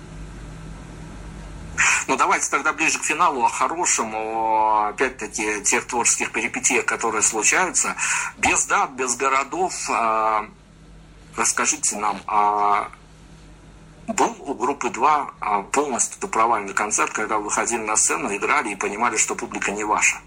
Ну, 2.07 2.17
давайте 2.17 2.49
тогда 2.49 2.73
ближе 2.73 2.99
к 2.99 3.03
финалу 3.03 3.43
о 3.43 3.49
хорошем, 3.49 4.13
о, 4.15 4.89
опять-таки, 4.89 5.63
тех 5.63 5.87
творческих 5.87 6.31
перипетиях, 6.31 6.85
которые 6.85 7.21
случаются. 7.21 7.95
Без 8.37 8.65
дат, 8.65 8.91
без 8.91 9.15
городов, 9.15 9.73
а, 9.89 10.47
Расскажите 11.35 11.95
нам, 11.95 12.21
а 12.27 12.91
был 14.07 14.35
у 14.39 14.53
группы 14.53 14.89
2 14.89 15.31
а, 15.39 15.61
полностью 15.63 16.27
провальный 16.27 16.73
концерт, 16.73 17.11
когда 17.11 17.37
вы 17.37 17.45
выходили 17.45 17.81
на 17.81 17.95
сцену, 17.95 18.35
играли 18.35 18.73
и 18.73 18.75
понимали, 18.75 19.17
что 19.17 19.33
публика 19.33 19.71
не 19.71 19.83
ваша? 19.83 20.17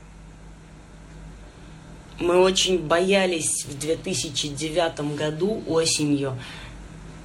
Мы 2.19 2.39
очень 2.39 2.79
боялись 2.79 3.67
в 3.67 3.79
2009 3.79 5.17
году 5.17 5.63
осенью 5.69 6.39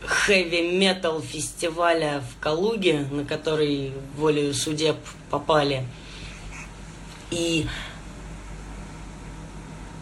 хэви-метал 0.06 1.22
фестиваля 1.22 2.22
в 2.22 2.42
Калуге, 2.42 3.08
на 3.12 3.24
который 3.24 3.94
волею 4.18 4.54
судеб 4.54 4.98
попали. 5.30 5.86
И 7.30 7.68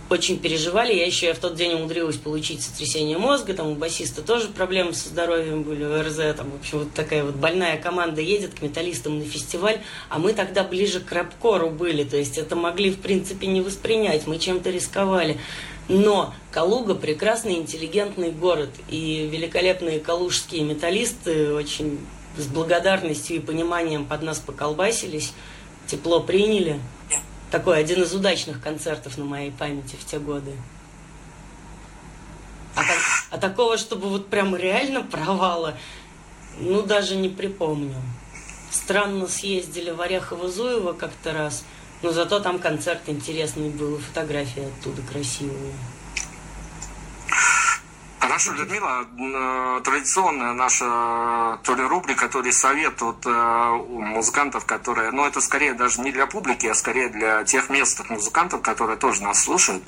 очень 0.09 0.39
переживали. 0.39 0.93
Я 0.93 1.05
еще 1.05 1.27
я 1.27 1.33
в 1.33 1.39
тот 1.39 1.55
день 1.55 1.73
умудрилась 1.73 2.17
получить 2.17 2.61
сотрясение 2.61 3.17
мозга, 3.17 3.53
там 3.53 3.67
у 3.67 3.75
басиста 3.75 4.21
тоже 4.21 4.47
проблемы 4.47 4.93
со 4.93 5.09
здоровьем 5.09 5.63
были, 5.63 5.83
в 5.83 6.01
РЗ, 6.01 6.35
там, 6.35 6.51
в 6.51 6.59
общем, 6.59 6.79
вот 6.79 6.93
такая 6.93 7.23
вот 7.23 7.35
больная 7.35 7.77
команда 7.77 8.21
едет 8.21 8.55
к 8.55 8.61
металлистам 8.61 9.19
на 9.19 9.25
фестиваль, 9.25 9.81
а 10.09 10.19
мы 10.19 10.33
тогда 10.33 10.63
ближе 10.63 10.99
к 10.99 11.11
рэпкору 11.11 11.69
были, 11.69 12.03
то 12.03 12.17
есть 12.17 12.37
это 12.37 12.55
могли, 12.55 12.91
в 12.91 12.99
принципе, 12.99 13.47
не 13.47 13.61
воспринять, 13.61 14.27
мы 14.27 14.39
чем-то 14.39 14.69
рисковали. 14.69 15.37
Но 15.87 16.33
Калуга 16.51 16.93
прекрасный, 16.93 17.55
интеллигентный 17.55 18.31
город, 18.31 18.69
и 18.89 19.27
великолепные 19.31 19.99
калужские 19.99 20.63
металлисты 20.63 21.53
очень 21.53 21.99
с 22.37 22.45
благодарностью 22.45 23.37
и 23.37 23.39
пониманием 23.39 24.05
под 24.05 24.21
нас 24.21 24.39
поколбасились, 24.39 25.33
тепло 25.87 26.19
приняли 26.19 26.79
такой 27.51 27.79
один 27.79 28.03
из 28.03 28.13
удачных 28.13 28.61
концертов 28.61 29.17
на 29.17 29.25
моей 29.25 29.51
памяти 29.51 29.95
в 29.95 30.05
те 30.05 30.19
годы. 30.19 30.53
А, 32.75 32.81
так, 32.83 32.97
а 33.31 33.37
такого, 33.37 33.77
чтобы 33.77 34.09
вот 34.09 34.29
прям 34.29 34.55
реально 34.55 35.03
провала, 35.03 35.77
ну 36.59 36.81
даже 36.81 37.15
не 37.15 37.29
припомню. 37.29 37.95
Странно 38.71 39.27
съездили 39.27 39.89
в 39.89 39.99
Орехово-Зуево 39.99 40.93
как-то 40.93 41.33
раз, 41.33 41.63
но 42.03 42.11
зато 42.11 42.39
там 42.39 42.59
концерт 42.59 43.01
интересный 43.07 43.69
был, 43.69 43.97
фотографии 43.97 44.63
оттуда 44.63 45.01
красивые. 45.01 45.73
Хорошо, 48.19 48.51
Людмила, 48.51 49.07
э, 49.17 49.81
традиционная 49.81 50.51
наша 50.51 51.57
то 51.63 51.73
ли 51.73 51.83
рубрика, 51.83 52.27
то 52.27 52.41
ли 52.41 52.51
совет 52.51 53.01
от 53.01 53.25
э, 53.25 53.29
музыкантов, 53.87 54.65
которые, 54.65 55.11
ну 55.11 55.25
это 55.25 55.39
скорее 55.39 55.73
даже 55.73 56.01
не 56.01 56.11
для 56.11 56.27
публики, 56.27 56.67
а 56.67 56.73
скорее 56.73 57.07
для 57.07 57.45
тех 57.45 57.69
местных 57.69 58.09
музыкантов, 58.09 58.61
которые 58.61 58.97
тоже 58.97 59.23
нас 59.23 59.43
слушают, 59.43 59.83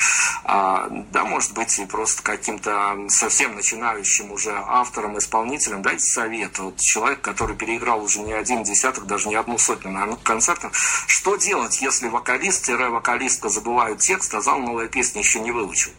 а, 0.46 0.88
да, 1.12 1.26
может 1.26 1.54
быть, 1.54 1.78
и 1.78 1.86
просто 1.86 2.24
каким-то 2.24 2.96
совсем 3.10 3.56
начинающим 3.56 4.32
уже 4.32 4.52
автором, 4.66 5.18
исполнителем, 5.18 5.82
дайте 5.82 6.06
совет. 6.06 6.58
Вот 6.58 6.78
человек, 6.78 7.20
который 7.20 7.58
переиграл 7.58 8.02
уже 8.02 8.22
не 8.22 8.32
один 8.32 8.64
десяток, 8.64 9.08
даже 9.08 9.28
не 9.28 9.36
одну 9.36 9.58
сотню, 9.58 9.92
наверное, 9.92 10.18
концертов, 10.24 10.72
что 11.08 11.36
делать, 11.36 11.82
если 11.82 12.08
вокалист-вокалистка 12.08 13.50
забывают 13.50 14.00
текст, 14.00 14.34
а 14.34 14.42
зал 14.42 14.60
новая 14.60 14.88
песня 14.88 15.20
еще 15.20 15.42
не 15.42 15.52
выучил? 15.52 15.92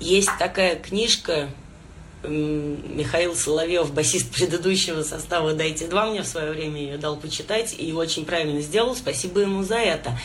Есть 0.00 0.30
такая 0.38 0.76
книжка 0.76 1.48
Михаил 2.22 3.34
Соловьев, 3.34 3.92
басист 3.92 4.30
предыдущего 4.32 5.02
состава 5.02 5.54
«Дайте 5.54 5.86
два», 5.86 6.06
мне 6.06 6.22
в 6.22 6.26
свое 6.26 6.50
время 6.50 6.80
ее 6.80 6.98
дал 6.98 7.16
почитать 7.16 7.74
и 7.78 7.92
очень 7.92 8.24
правильно 8.24 8.60
сделал, 8.60 8.94
спасибо 8.94 9.40
ему 9.40 9.62
за 9.62 9.76
это. 9.76 10.18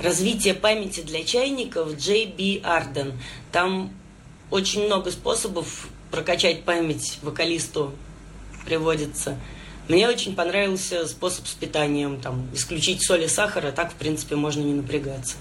«Развитие 0.00 0.54
памяти 0.54 1.00
для 1.00 1.24
чайников» 1.24 1.96
Джей 1.96 2.26
Би 2.26 2.60
Арден. 2.62 3.14
Там 3.52 3.90
очень 4.50 4.84
много 4.84 5.10
способов 5.10 5.88
прокачать 6.10 6.64
память 6.64 7.18
вокалисту 7.22 7.92
приводится. 8.66 9.38
Мне 9.88 10.08
очень 10.08 10.34
понравился 10.34 11.06
способ 11.06 11.46
с 11.46 11.54
питанием, 11.54 12.20
там, 12.20 12.48
исключить 12.52 13.02
соль 13.02 13.24
и 13.24 13.28
сахар, 13.28 13.66
а 13.66 13.72
так, 13.72 13.92
в 13.92 13.94
принципе, 13.94 14.36
можно 14.36 14.60
не 14.60 14.74
напрягаться 14.74 15.36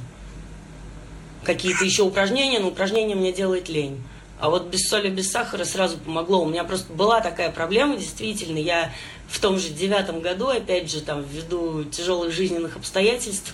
какие-то 1.46 1.86
еще 1.86 2.04
упражнения, 2.04 2.60
но 2.60 2.68
упражнения 2.68 3.16
мне 3.16 3.32
делать 3.32 3.70
лень. 3.70 4.02
А 4.40 4.50
вот 4.50 4.68
без 4.68 4.90
соли, 4.90 5.10
без 5.10 5.32
сахара 5.32 5.64
сразу 5.64 5.98
помогло. 5.98 6.44
У 6.44 6.50
меня 6.50 6.66
просто 6.66 6.92
была 6.92 7.22
такая 7.22 7.52
проблема, 7.52 7.96
действительно. 7.96 8.58
Я 8.58 8.92
в 9.30 9.40
том 9.40 9.58
же 9.58 9.70
девятом 9.70 10.20
году, 10.20 10.48
опять 10.48 10.92
же, 10.92 11.02
там, 11.02 11.24
ввиду 11.24 11.86
тяжелых 11.86 12.34
жизненных 12.34 12.76
обстоятельств, 12.76 13.54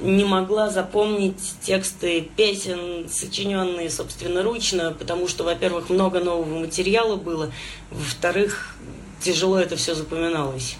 не 0.00 0.24
могла 0.24 0.68
запомнить 0.70 1.54
тексты 1.62 2.28
песен, 2.36 3.08
сочиненные 3.10 3.90
собственноручно, 3.90 4.92
потому 4.92 5.26
что, 5.26 5.44
во-первых, 5.44 5.90
много 5.90 6.20
нового 6.20 6.60
материала 6.60 7.16
было, 7.16 7.50
во-вторых, 7.90 8.76
тяжело 9.20 9.58
это 9.58 9.76
все 9.76 9.94
запоминалось. 9.94 10.76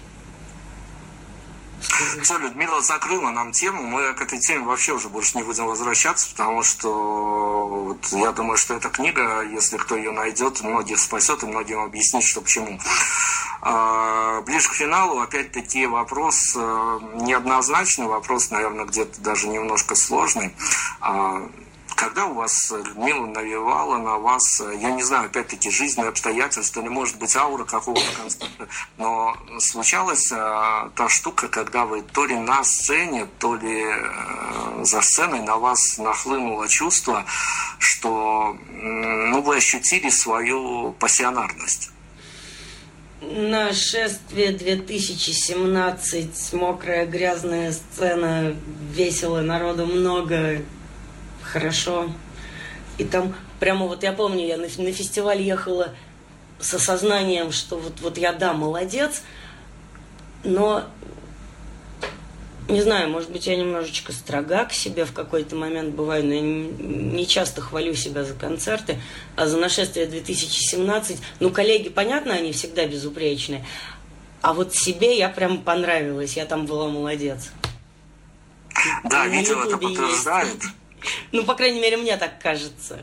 Все, 2.21 2.37
Людмила 2.37 2.81
закрыла 2.81 3.29
нам 3.31 3.51
тему. 3.51 3.83
Мы 3.83 4.13
к 4.13 4.21
этой 4.21 4.39
теме 4.39 4.65
вообще 4.65 4.93
уже 4.93 5.09
больше 5.09 5.37
не 5.37 5.43
будем 5.43 5.65
возвращаться, 5.65 6.29
потому 6.31 6.63
что 6.63 7.67
вот, 7.67 8.05
я 8.11 8.31
думаю, 8.31 8.57
что 8.57 8.75
эта 8.75 8.89
книга, 8.89 9.41
если 9.41 9.77
кто 9.77 9.95
ее 9.95 10.11
найдет, 10.11 10.61
многих 10.61 10.99
спасет 10.99 11.43
и 11.43 11.47
многим 11.47 11.79
объяснит, 11.79 12.23
что 12.23 12.41
почему. 12.41 12.79
А, 13.61 14.41
ближе 14.41 14.69
к 14.69 14.73
финалу, 14.73 15.19
опять-таки, 15.19 15.85
вопрос 15.85 16.53
э, 16.55 16.99
неоднозначный, 17.15 18.07
вопрос, 18.07 18.51
наверное, 18.51 18.85
где-то 18.85 19.19
даже 19.21 19.49
немножко 19.49 19.95
сложный. 19.95 20.55
А, 21.01 21.49
когда 21.99 22.27
у 22.27 22.33
вас 22.33 22.71
Людмила 22.71 23.25
навевала 23.25 23.97
на 23.97 24.17
вас, 24.17 24.61
я 24.79 24.91
не 24.91 25.03
знаю, 25.03 25.25
опять-таки, 25.25 25.69
жизненные 25.69 26.09
обстоятельства, 26.09 26.79
или, 26.79 26.87
может 26.87 27.17
быть, 27.17 27.35
аура 27.35 27.65
какого-то 27.65 28.05
концерта, 28.15 28.67
но 28.97 29.35
случалась 29.59 30.31
а, 30.31 30.91
та 30.95 31.09
штука, 31.09 31.49
когда 31.49 31.85
вы 31.85 32.01
то 32.01 32.25
ли 32.25 32.37
на 32.37 32.63
сцене, 32.63 33.27
то 33.39 33.55
ли 33.55 33.85
за 34.83 35.01
сценой 35.01 35.41
на 35.41 35.57
вас 35.57 35.97
нахлынуло 35.97 36.69
чувство, 36.69 37.25
что 37.79 38.55
ну, 38.69 39.41
вы 39.41 39.57
ощутили 39.57 40.09
свою 40.09 40.93
пассионарность. 40.93 41.91
Нашествие 43.21 44.53
2017, 44.53 46.53
мокрая 46.53 47.05
грязная 47.05 47.73
сцена, 47.73 48.55
весело, 48.93 49.41
народу 49.41 49.85
много, 49.85 50.61
хорошо. 51.51 52.09
И 52.97 53.03
там 53.03 53.33
прямо 53.59 53.85
вот 53.85 54.03
я 54.03 54.13
помню, 54.13 54.45
я 54.45 54.57
на, 54.57 54.63
на 54.63 54.91
фестиваль 54.91 55.41
ехала 55.41 55.93
с 56.59 56.73
осознанием, 56.73 57.51
что 57.51 57.77
вот, 57.77 57.99
вот 58.01 58.17
я, 58.17 58.33
да, 58.33 58.53
молодец, 58.53 59.21
но 60.43 60.83
не 62.67 62.81
знаю, 62.81 63.09
может 63.09 63.31
быть, 63.31 63.47
я 63.47 63.55
немножечко 63.55 64.11
строга 64.11 64.65
к 64.65 64.73
себе 64.73 65.05
в 65.05 65.13
какой-то 65.13 65.55
момент 65.55 65.95
бываю, 65.95 66.23
но 66.25 66.33
я 66.33 66.41
не 66.41 67.25
часто 67.25 67.61
хвалю 67.61 67.95
себя 67.95 68.23
за 68.23 68.35
концерты, 68.35 68.99
а 69.35 69.47
за 69.47 69.57
нашествие 69.57 70.05
2017, 70.05 71.17
ну, 71.39 71.49
коллеги, 71.49 71.89
понятно, 71.89 72.33
они 72.33 72.51
всегда 72.51 72.85
безупречные, 72.85 73.65
а 74.41 74.53
вот 74.53 74.75
себе 74.75 75.17
я 75.17 75.29
прям 75.29 75.61
понравилась, 75.61 76.37
я 76.37 76.45
там 76.45 76.65
была 76.65 76.87
молодец. 76.87 77.49
Да, 79.05 79.27
видео 79.27 79.63
это 79.63 79.77
подтверждает. 79.77 80.53
Есть. 80.53 80.78
Ну, 81.31 81.43
по 81.43 81.55
крайней 81.55 81.79
мере, 81.79 81.97
мне 81.97 82.17
так 82.17 82.39
кажется. 82.41 82.99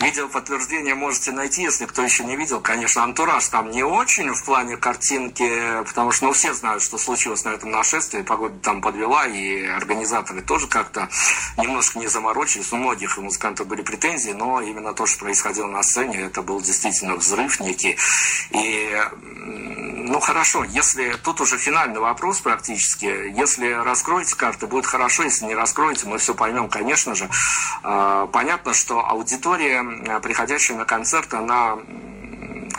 Видео 0.00 0.28
подтверждение 0.28 0.94
можете 0.94 1.32
найти, 1.32 1.62
если 1.62 1.86
кто 1.86 2.02
еще 2.02 2.24
не 2.24 2.36
видел. 2.36 2.60
Конечно, 2.60 3.02
антураж 3.02 3.46
там 3.48 3.70
не 3.70 3.82
очень 3.82 4.32
в 4.32 4.44
плане 4.44 4.76
картинки, 4.76 5.82
потому 5.84 6.12
что 6.12 6.26
ну, 6.26 6.32
все 6.32 6.54
знают, 6.54 6.82
что 6.82 6.98
случилось 6.98 7.44
на 7.44 7.50
этом 7.50 7.70
нашествии. 7.70 8.22
Погода 8.22 8.58
там 8.60 8.80
подвела, 8.80 9.26
и 9.26 9.64
организаторы 9.64 10.42
тоже 10.42 10.66
как-то 10.66 11.08
немножко 11.58 11.98
не 11.98 12.08
заморочились. 12.08 12.72
У 12.72 12.76
многих 12.76 13.18
музыкантов 13.18 13.66
были 13.66 13.82
претензии, 13.82 14.32
но 14.32 14.60
именно 14.60 14.94
то, 14.94 15.06
что 15.06 15.20
происходило 15.20 15.66
на 15.66 15.82
сцене, 15.82 16.22
это 16.22 16.42
был 16.42 16.60
действительно 16.60 17.16
взрыв 17.16 17.60
некий. 17.60 17.96
И 18.50 19.00
ну 20.12 20.20
хорошо, 20.20 20.64
если 20.64 21.16
тут 21.22 21.40
уже 21.40 21.58
финальный 21.58 22.00
вопрос 22.00 22.40
практически, 22.40 23.06
если 23.06 23.70
раскроете 23.70 24.36
карты, 24.36 24.66
будет 24.66 24.84
хорошо, 24.84 25.22
если 25.22 25.46
не 25.46 25.54
раскроете, 25.54 26.06
мы 26.06 26.18
все 26.18 26.34
поймем, 26.34 26.68
конечно 26.68 27.14
же. 27.14 27.30
А, 27.82 28.26
понятно, 28.26 28.74
что 28.74 29.06
аудитория, 29.06 29.61
приходящая 30.22 30.76
на 30.76 30.84
концерт, 30.84 31.32
она 31.34 31.78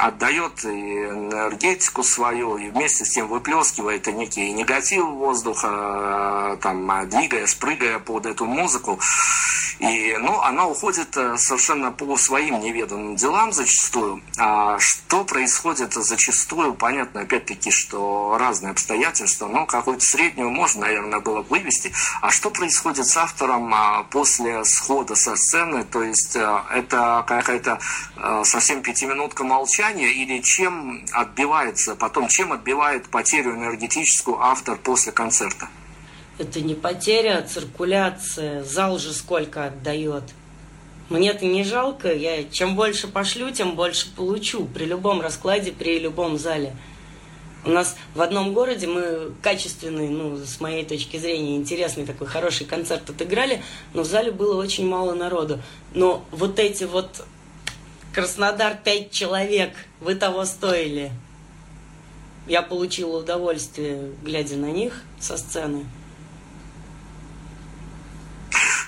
отдает 0.08 0.66
энергетику 0.66 2.04
свою, 2.04 2.58
и 2.58 2.70
вместе 2.70 3.06
с 3.06 3.10
тем 3.10 3.28
выплескивает 3.28 4.06
некий 4.08 4.52
негатив 4.52 5.06
воздуха, 5.06 6.58
там, 6.62 7.10
двигая, 7.10 7.48
спрыгая 7.48 8.00
под 8.00 8.26
эту 8.26 8.46
музыку. 8.46 9.00
И, 9.80 10.16
ну, 10.20 10.40
она 10.40 10.68
уходит 10.68 11.18
э, 11.18 11.36
совершенно 11.38 11.92
по 11.92 12.16
своим 12.16 12.60
неведанным 12.60 13.16
делам 13.16 13.52
зачастую. 13.52 14.22
А 14.38 14.78
что 14.80 15.26
происходит 15.26 15.94
зачастую, 15.94 16.74
понятно, 16.76 17.22
опять-таки, 17.22 17.72
что 17.72 18.38
разные 18.40 18.72
обстоятельства, 18.72 19.48
но 19.48 19.66
какую-то 19.66 20.06
среднюю 20.06 20.52
можно, 20.52 20.82
наверное, 20.82 21.20
было 21.20 21.42
бы 21.42 21.50
вывести. 21.50 21.92
А 22.22 22.30
что 22.30 22.50
происходит 22.50 23.08
с 23.08 23.18
автором 23.18 23.74
а, 23.74 24.04
после 24.04 24.64
схода 24.64 25.16
со 25.16 25.36
сцены? 25.36 25.84
То 25.84 26.04
есть 26.04 26.36
э, 26.36 26.62
это 26.74 27.26
какая-то 27.28 27.80
э, 28.16 28.42
совсем 28.46 28.82
пятиминутка 28.82 29.44
молчания 29.44 29.93
или 30.02 30.42
чем 30.42 31.06
отбивается, 31.12 31.96
потом 31.96 32.28
чем 32.28 32.52
отбивает 32.52 33.10
потерю 33.10 33.56
энергетическую 33.56 34.40
автор 34.40 34.78
после 34.78 35.12
концерта? 35.12 35.70
Это 36.38 36.62
не 36.62 36.74
потеря, 36.74 37.38
а 37.38 37.42
циркуляция. 37.48 38.64
Зал 38.64 38.98
же 38.98 39.14
сколько 39.14 39.66
отдает. 39.66 40.24
Мне-то 41.10 41.46
не 41.46 41.64
жалко. 41.64 42.12
Я 42.12 42.44
чем 42.46 42.76
больше 42.76 43.08
пошлю, 43.08 43.52
тем 43.52 43.76
больше 43.76 44.14
получу. 44.16 44.66
При 44.66 44.86
любом 44.86 45.22
раскладе, 45.22 45.72
при 45.72 46.00
любом 46.00 46.38
зале. 46.38 46.76
У 47.66 47.70
нас 47.70 47.96
в 48.14 48.22
одном 48.22 48.54
городе 48.54 48.88
мы 48.88 49.32
качественный, 49.42 50.10
ну, 50.10 50.38
с 50.38 50.60
моей 50.60 50.84
точки 50.84 51.16
зрения, 51.16 51.56
интересный 51.56 52.06
такой 52.06 52.28
хороший 52.28 52.66
концерт 52.66 53.10
отыграли, 53.10 53.64
но 53.94 54.02
в 54.02 54.06
зале 54.06 54.32
было 54.32 54.62
очень 54.62 54.86
мало 54.86 55.14
народу. 55.14 55.62
Но 55.94 56.26
вот 56.32 56.60
эти 56.60 56.84
вот 56.84 57.26
Краснодар 58.14 58.78
пять 58.78 59.10
человек, 59.10 59.74
вы 60.00 60.14
того 60.14 60.46
стоили. 60.46 61.12
Я 62.46 62.62
получила 62.62 63.20
удовольствие, 63.20 64.12
глядя 64.22 64.56
на 64.56 64.68
них 64.68 65.02
со 65.20 65.36
сцены. 65.36 65.86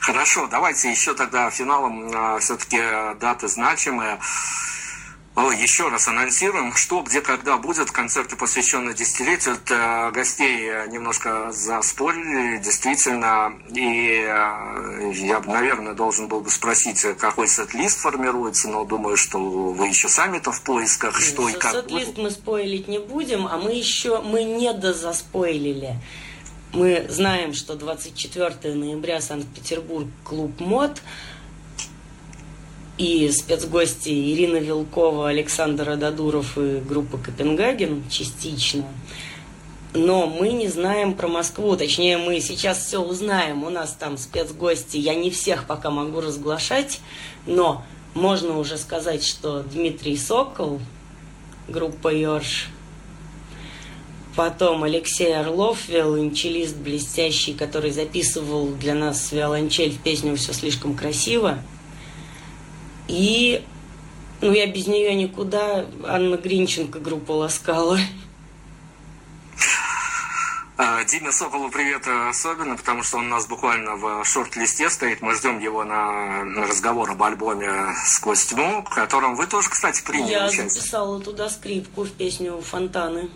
Хорошо, 0.02 0.48
давайте 0.48 0.92
еще 0.92 1.16
тогда 1.16 1.50
финалом 1.50 2.12
а, 2.14 2.38
все-таки 2.38 2.80
даты 3.20 3.48
значимые. 3.48 4.20
Еще 5.38 5.90
раз 5.90 6.08
анонсируем, 6.08 6.74
что, 6.76 7.02
где, 7.02 7.20
когда 7.20 7.58
будет. 7.58 7.92
Концерты, 7.92 8.38
посвященные 8.38 8.96
десятилетию. 8.96 9.56
Это 9.56 10.10
гостей 10.14 10.70
немножко 10.88 11.52
заспорили, 11.52 12.58
действительно. 12.58 13.54
И 13.70 14.24
э, 14.26 15.12
я, 15.16 15.42
наверное, 15.46 15.94
должен 15.94 16.30
был 16.30 16.40
бы 16.40 16.50
спросить, 16.50 17.02
какой 17.18 17.50
сет-лист 17.50 18.00
формируется, 18.00 18.70
но 18.70 18.86
думаю, 18.86 19.18
что 19.18 19.40
вы 19.40 19.88
еще 19.88 20.08
сами-то 20.08 20.54
в 20.54 20.62
поисках, 20.62 21.20
что 21.20 21.50
и 21.50 21.54
как 21.54 21.74
Сет-лист 21.74 22.18
мы 22.18 22.32
спойлить 22.32 22.88
не 22.88 23.00
будем, 23.00 23.46
а 23.48 23.58
мы 23.58 23.74
еще, 23.74 24.22
мы 24.22 24.44
не 24.44 24.72
дозаспойлили. 24.72 25.96
Мы 26.72 27.06
знаем, 27.10 27.54
что 27.54 27.76
24 27.76 28.74
ноября 28.74 29.22
Санкт-Петербург, 29.22 30.08
клуб 30.24 30.60
МОД. 30.60 31.02
И 32.98 33.30
спецгости 33.30 34.10
Ирина 34.10 34.58
Вилкова, 34.58 35.30
Александр 35.30 35.90
Ададуров 35.92 36.58
и 36.58 36.80
группа 36.80 37.18
Копенгаген 37.18 38.04
частично. 38.10 38.86
Но 39.94 40.28
мы 40.28 40.50
не 40.50 40.68
знаем 40.68 41.14
про 41.14 41.28
Москву, 41.28 41.76
точнее 41.78 42.18
мы 42.18 42.40
сейчас 42.42 42.86
все 42.86 43.00
узнаем, 43.00 43.64
у 43.64 43.70
нас 43.70 43.96
там 43.98 44.18
спецгости, 44.18 44.98
я 44.98 45.16
не 45.16 45.30
всех 45.30 45.68
пока 45.68 45.90
могу 45.90 46.20
разглашать, 46.20 47.00
но 47.46 47.84
можно 48.14 48.60
уже 48.60 48.78
сказать, 48.78 49.26
что 49.26 49.64
Дмитрий 49.64 50.18
Сокол, 50.18 50.82
группа 51.70 52.14
Йорш, 52.14 52.68
потом 54.36 54.84
Алексей 54.84 55.34
Орлов, 55.34 55.88
виолончелист 55.88 56.76
блестящий, 56.76 57.54
который 57.54 57.92
записывал 57.92 58.68
для 58.68 58.96
нас 58.96 59.32
виолончель 59.32 59.92
в 59.92 60.00
песню 60.00 60.36
«Все 60.36 60.52
слишком 60.52 60.96
красиво», 60.98 61.60
и, 63.08 63.64
ну, 64.42 64.52
я 64.52 64.68
без 64.68 64.88
нее 64.88 65.14
никуда, 65.16 65.86
Анна 66.06 66.38
Гринченко 66.38 67.00
группа 67.00 67.32
«Ласкала». 67.32 68.00
А, 70.78 71.06
Диме 71.06 71.32
Соколу 71.32 71.70
привет 71.70 72.06
особенно, 72.06 72.76
потому 72.76 73.02
что 73.02 73.18
он 73.18 73.28
у 73.28 73.30
нас 73.30 73.48
буквально 73.48 73.96
в 73.96 74.26
шорт-листе 74.26 74.90
стоит. 74.90 75.22
Мы 75.22 75.34
ждем 75.36 75.60
его 75.60 75.86
на 75.86 76.44
разговор 76.68 77.12
об 77.12 77.24
альбоме 77.24 77.72
«Сквозь 78.06 78.46
тьму», 78.48 78.84
в 78.84 78.94
котором 78.94 79.36
вы 79.36 79.48
тоже, 79.48 79.70
кстати, 79.70 80.04
приняли 80.04 80.32
Я 80.32 80.46
участие. 80.48 80.70
записала 80.70 81.22
туда 81.22 81.50
скрипку 81.50 82.04
в 82.04 82.12
песню 82.12 82.62
«Фонтаны». 82.62 83.30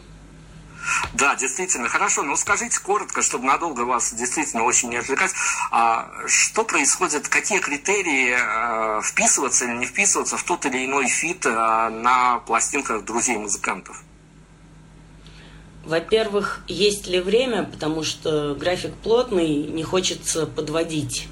Да, 1.14 1.36
действительно, 1.36 1.90
хорошо. 1.90 2.24
Но 2.24 2.36
скажите 2.36 2.80
коротко, 2.80 3.22
чтобы 3.22 3.46
надолго 3.46 3.82
вас 3.82 4.14
действительно 4.14 4.64
очень 4.64 4.90
не 4.90 4.98
отвлекать. 4.98 5.32
А 5.72 6.10
что 6.28 6.64
происходит, 6.64 7.28
какие 7.28 7.60
критерии 7.60 8.36
э, 8.38 9.02
вписываться 9.02 9.66
или 9.66 9.78
не 9.78 9.86
вписываться 9.86 10.38
в 10.38 10.44
тот 10.44 10.66
или 10.66 10.86
иной 10.86 11.08
фит 11.08 11.46
э, 11.46 11.50
на 11.50 12.40
пластинках 12.40 13.06
друзей-музыкантов? 13.06 14.04
Во-первых, 15.86 16.62
есть 16.68 17.08
ли 17.08 17.20
время, 17.20 17.64
потому 17.64 18.04
что 18.04 18.54
график 18.54 18.94
плотный, 18.96 19.48
не 19.48 19.84
хочется 19.84 20.46
подводить. 20.46 21.28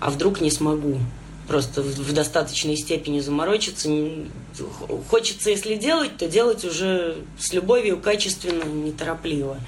А 0.00 0.10
вдруг 0.10 0.40
не 0.40 0.50
смогу? 0.50 1.00
Просто 1.48 1.80
в, 1.80 2.12
достаточной 2.12 2.76
степени 2.76 3.20
заморочиться. 3.20 3.88
Хочется, 5.08 5.48
если 5.48 5.76
делать, 5.76 6.16
то 6.18 6.28
делать 6.28 6.62
уже 6.64 7.16
с 7.38 7.54
любовью, 7.54 7.98
качественно, 7.98 8.64
неторопливо. 8.64 9.58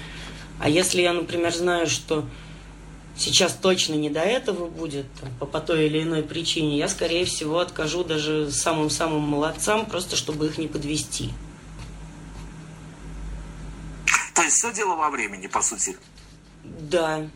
А 0.59 0.69
если 0.69 1.01
я, 1.01 1.11
например, 1.11 1.51
знаю, 1.51 1.87
что 1.87 2.23
сейчас 3.17 3.53
точно 3.53 3.95
не 3.95 4.11
до 4.11 4.19
этого 4.19 4.67
будет, 4.67 5.07
там, 5.19 5.29
по, 5.39 5.47
по 5.47 5.59
той 5.59 5.87
или 5.87 6.03
иной 6.03 6.21
причине, 6.21 6.77
я, 6.77 6.87
скорее 6.87 7.25
всего, 7.25 7.57
откажу 7.57 8.03
даже 8.03 8.51
самым-самым 8.51 9.21
молодцам, 9.21 9.87
просто 9.87 10.15
чтобы 10.15 10.45
их 10.47 10.59
не 10.59 10.67
подвести. 10.67 11.31
То 14.35 14.43
есть 14.43 14.57
все 14.57 14.71
дело 14.71 14.95
во 14.95 15.09
времени, 15.09 15.47
по 15.47 15.61
сути. 15.61 15.97
Да. 16.63 17.27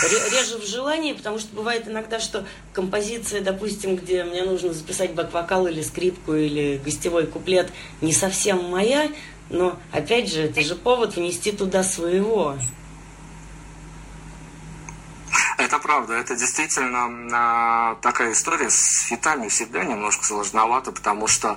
Реже 0.00 0.58
в 0.58 0.66
желании, 0.66 1.12
потому 1.12 1.38
что 1.38 1.54
бывает 1.54 1.86
иногда, 1.86 2.18
что 2.18 2.44
композиция, 2.72 3.42
допустим, 3.42 3.96
где 3.96 4.24
мне 4.24 4.42
нужно 4.42 4.72
записать 4.72 5.12
бэк-вокал 5.12 5.66
или 5.66 5.82
скрипку 5.82 6.34
или 6.34 6.80
гостевой 6.82 7.26
куплет, 7.26 7.70
не 8.00 8.12
совсем 8.12 8.64
моя, 8.70 9.10
но 9.50 9.78
опять 9.92 10.32
же, 10.32 10.42
это 10.42 10.62
же 10.62 10.76
повод 10.76 11.16
внести 11.16 11.52
туда 11.52 11.82
своего. 11.82 12.56
Это 15.58 15.78
правда, 15.78 16.14
это 16.14 16.34
действительно 16.34 17.96
такая 18.02 18.32
история 18.32 18.70
с 18.70 19.02
фитами 19.02 19.48
всегда 19.48 19.84
немножко 19.84 20.24
сложновато, 20.24 20.92
потому 20.92 21.26
что 21.26 21.56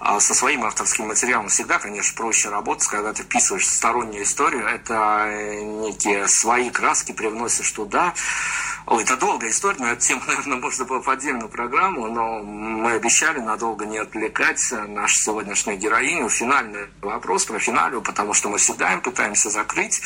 а, 0.00 0.20
со 0.20 0.34
своим 0.34 0.64
авторским 0.64 1.08
материалом 1.08 1.48
всегда, 1.48 1.78
конечно, 1.78 2.16
проще 2.16 2.48
работать, 2.48 2.88
когда 2.88 3.12
ты 3.12 3.22
вписываешь 3.22 3.68
стороннюю 3.68 4.24
историю, 4.24 4.66
это 4.66 5.26
э, 5.28 5.62
некие 5.62 6.26
свои 6.28 6.70
краски 6.70 7.12
привносишь 7.12 7.70
туда, 7.72 8.14
Ой, 8.88 9.02
это 9.02 9.16
долгая 9.16 9.50
история, 9.50 9.78
но 9.80 9.88
эту 9.88 10.00
тему, 10.00 10.22
наверное, 10.28 10.58
можно 10.58 10.84
было 10.84 11.02
в 11.02 11.08
отдельную 11.08 11.48
программу, 11.48 12.06
но 12.06 12.38
мы 12.38 12.92
обещали 12.92 13.40
надолго 13.40 13.84
не 13.84 13.98
отвлекать 13.98 14.62
нашу 14.86 15.22
сегодняшнюю 15.22 15.76
героиню. 15.76 16.28
Финальный 16.28 16.86
вопрос 17.02 17.46
про 17.46 17.58
финалю, 17.58 18.00
потому 18.00 18.32
что 18.32 18.48
мы 18.48 18.58
всегда 18.58 18.92
им 18.92 19.00
пытаемся 19.00 19.50
закрыть. 19.50 20.00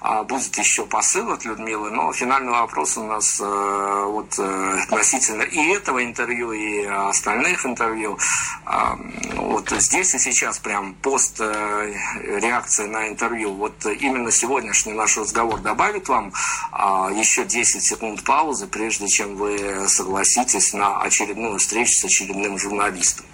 А 0.00 0.22
будет 0.22 0.56
еще 0.56 0.86
посыл 0.86 1.30
от 1.30 1.44
Людмилы, 1.44 1.90
но 1.90 2.10
финальный 2.14 2.52
вопрос 2.52 2.81
у 2.96 3.04
нас 3.04 3.40
э, 3.40 4.04
вот 4.06 4.38
э, 4.38 4.82
относительно 4.84 5.42
и 5.42 5.72
этого 5.72 6.04
интервью, 6.04 6.52
и 6.52 6.84
остальных 6.84 7.64
интервью. 7.66 8.18
Э, 8.66 8.94
вот 9.36 9.70
здесь 9.70 10.14
и 10.14 10.18
сейчас 10.18 10.58
прям 10.58 10.94
пост 10.94 11.40
э, 11.40 11.94
реакция 12.40 12.86
на 12.86 13.08
интервью. 13.08 13.54
Вот 13.54 13.74
именно 13.86 14.30
сегодняшний 14.30 14.92
наш 14.92 15.16
разговор 15.16 15.60
добавит 15.60 16.08
вам 16.08 16.32
э, 16.72 17.18
еще 17.18 17.44
10 17.44 17.82
секунд 17.82 18.24
паузы, 18.24 18.66
прежде 18.66 19.08
чем 19.08 19.36
вы 19.36 19.86
согласитесь 19.88 20.72
на 20.72 21.00
очередную 21.00 21.58
встречу 21.58 21.92
с 21.92 22.04
очередным 22.04 22.58
журналистом? 22.58 23.26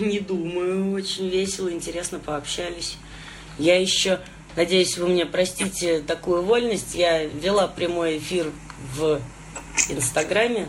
Не 0.00 0.20
думаю. 0.20 0.92
Очень 0.92 1.28
весело, 1.28 1.72
интересно 1.72 2.18
пообщались. 2.18 2.96
Я 3.58 3.80
еще, 3.80 4.20
надеюсь, 4.56 4.96
вы 4.98 5.08
мне 5.08 5.26
простите 5.26 6.00
такую 6.00 6.42
вольность. 6.42 6.94
Я 6.94 7.24
вела 7.24 7.66
прямой 7.66 8.18
эфир 8.18 8.50
в 8.96 9.20
Инстаграме. 9.88 10.68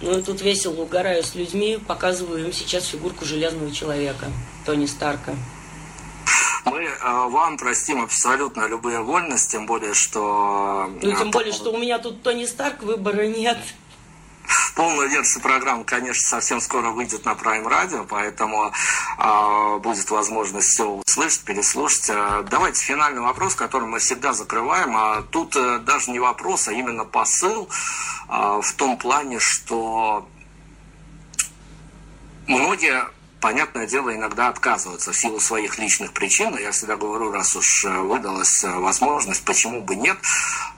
Ну 0.00 0.18
и 0.18 0.22
тут 0.22 0.40
весело 0.42 0.82
угораю 0.82 1.22
с 1.22 1.36
людьми, 1.36 1.78
показываю 1.86 2.46
им 2.46 2.52
сейчас 2.52 2.86
фигурку 2.86 3.24
Железного 3.24 3.70
Человека, 3.70 4.26
Тони 4.66 4.86
Старка. 4.86 5.34
Мы 6.64 6.82
э, 6.82 7.28
вам 7.28 7.56
простим 7.56 8.02
абсолютно 8.02 8.66
любые 8.66 9.00
вольности, 9.00 9.52
тем 9.52 9.66
более, 9.66 9.94
что... 9.94 10.90
Ну, 11.02 11.12
тем 11.12 11.28
э, 11.28 11.30
более, 11.30 11.52
что 11.52 11.72
у 11.72 11.78
меня 11.78 11.98
тут 11.98 12.22
Тони 12.22 12.46
Старк, 12.46 12.82
выбора 12.82 13.26
нет. 13.26 13.58
Полная 14.74 15.06
версия 15.06 15.40
программы, 15.40 15.84
конечно, 15.84 16.22
совсем 16.22 16.60
скоро 16.60 16.90
выйдет 16.90 17.26
на 17.26 17.32
Prime 17.32 17.64
Radio, 17.64 18.06
поэтому 18.08 18.72
э, 19.18 19.78
будет 19.78 20.10
возможность 20.10 20.68
все 20.68 20.88
услышать, 20.88 21.44
переслушать. 21.44 22.08
Э, 22.08 22.42
давайте 22.48 22.82
финальный 22.82 23.20
вопрос, 23.20 23.54
который 23.54 23.86
мы 23.86 23.98
всегда 23.98 24.32
закрываем. 24.32 24.96
А 24.96 25.22
тут 25.22 25.56
э, 25.56 25.78
даже 25.80 26.10
не 26.10 26.20
вопрос, 26.20 26.68
а 26.68 26.72
именно 26.72 27.04
посыл 27.04 27.68
э, 28.28 28.60
в 28.62 28.72
том 28.76 28.96
плане, 28.96 29.38
что 29.40 30.26
многие 32.46 33.04
понятное 33.42 33.86
дело, 33.86 34.14
иногда 34.14 34.48
отказываются 34.48 35.12
в 35.12 35.16
силу 35.16 35.40
своих 35.40 35.78
личных 35.78 36.12
причин. 36.12 36.56
Я 36.56 36.70
всегда 36.70 36.96
говорю, 36.96 37.30
раз 37.32 37.54
уж 37.56 37.84
э, 37.84 37.90
выдалась 37.90 38.64
э, 38.64 38.70
возможность, 38.70 39.44
почему 39.44 39.82
бы 39.82 39.96
нет. 39.96 40.16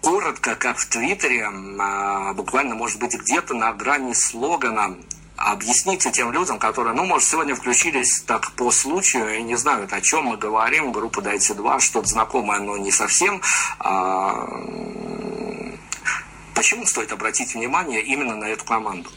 Коротко, 0.00 0.56
как 0.56 0.78
в 0.78 0.88
Твиттере, 0.88 1.46
а, 1.78 2.32
буквально, 2.32 2.74
может 2.74 2.98
быть, 2.98 3.14
где-то 3.14 3.54
на 3.54 3.72
грани 3.72 4.14
слогана 4.14 4.96
объясните 5.36 6.10
тем 6.10 6.32
людям, 6.32 6.58
которые, 6.58 6.94
ну, 6.94 7.04
может, 7.04 7.28
сегодня 7.28 7.54
включились 7.54 8.22
так 8.22 8.52
по 8.52 8.70
случаю 8.70 9.36
и 9.36 9.42
не 9.42 9.56
знают, 9.56 9.92
о 9.92 10.00
чем 10.00 10.24
мы 10.24 10.36
говорим, 10.38 10.90
группа 10.90 11.20
Дайте 11.20 11.54
2, 11.54 11.80
что-то 11.80 12.08
знакомое, 12.08 12.60
но 12.60 12.78
не 12.78 12.90
совсем. 12.90 13.42
А, 13.78 14.48
почему 16.54 16.86
стоит 16.86 17.12
обратить 17.12 17.54
внимание 17.54 18.02
именно 18.02 18.36
на 18.36 18.46
эту 18.46 18.64
команду? 18.64 19.10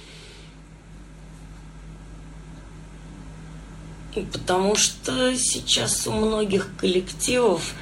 Потому 4.25 4.75
что 4.75 5.35
сейчас 5.35 6.07
у 6.07 6.11
многих 6.11 6.69
коллективов... 6.77 7.73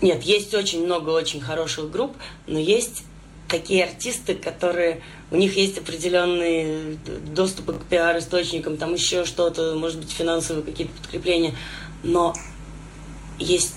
Нет, 0.00 0.22
есть 0.22 0.54
очень 0.54 0.84
много 0.84 1.10
очень 1.10 1.40
хороших 1.40 1.90
групп, 1.90 2.16
но 2.46 2.58
есть 2.58 3.02
такие 3.48 3.84
артисты, 3.84 4.34
которые... 4.34 5.02
У 5.30 5.36
них 5.36 5.56
есть 5.56 5.78
определенные 5.78 6.98
доступы 7.34 7.74
к 7.74 7.84
пиар-источникам, 7.84 8.76
там 8.76 8.94
еще 8.94 9.24
что-то, 9.24 9.74
может 9.74 9.98
быть, 9.98 10.10
финансовые 10.10 10.64
какие-то 10.64 10.94
подкрепления. 10.94 11.54
Но 12.02 12.34
есть... 13.38 13.74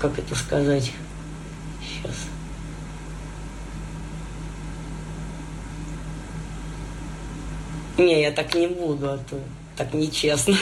Как 0.00 0.18
это 0.18 0.34
сказать? 0.34 0.92
Сейчас... 1.80 2.14
Не, 8.00 8.22
я 8.22 8.30
так 8.32 8.54
не 8.54 8.66
буду, 8.66 9.10
а 9.10 9.18
то 9.18 9.38
так 9.76 9.92
нечестно. 9.92 10.56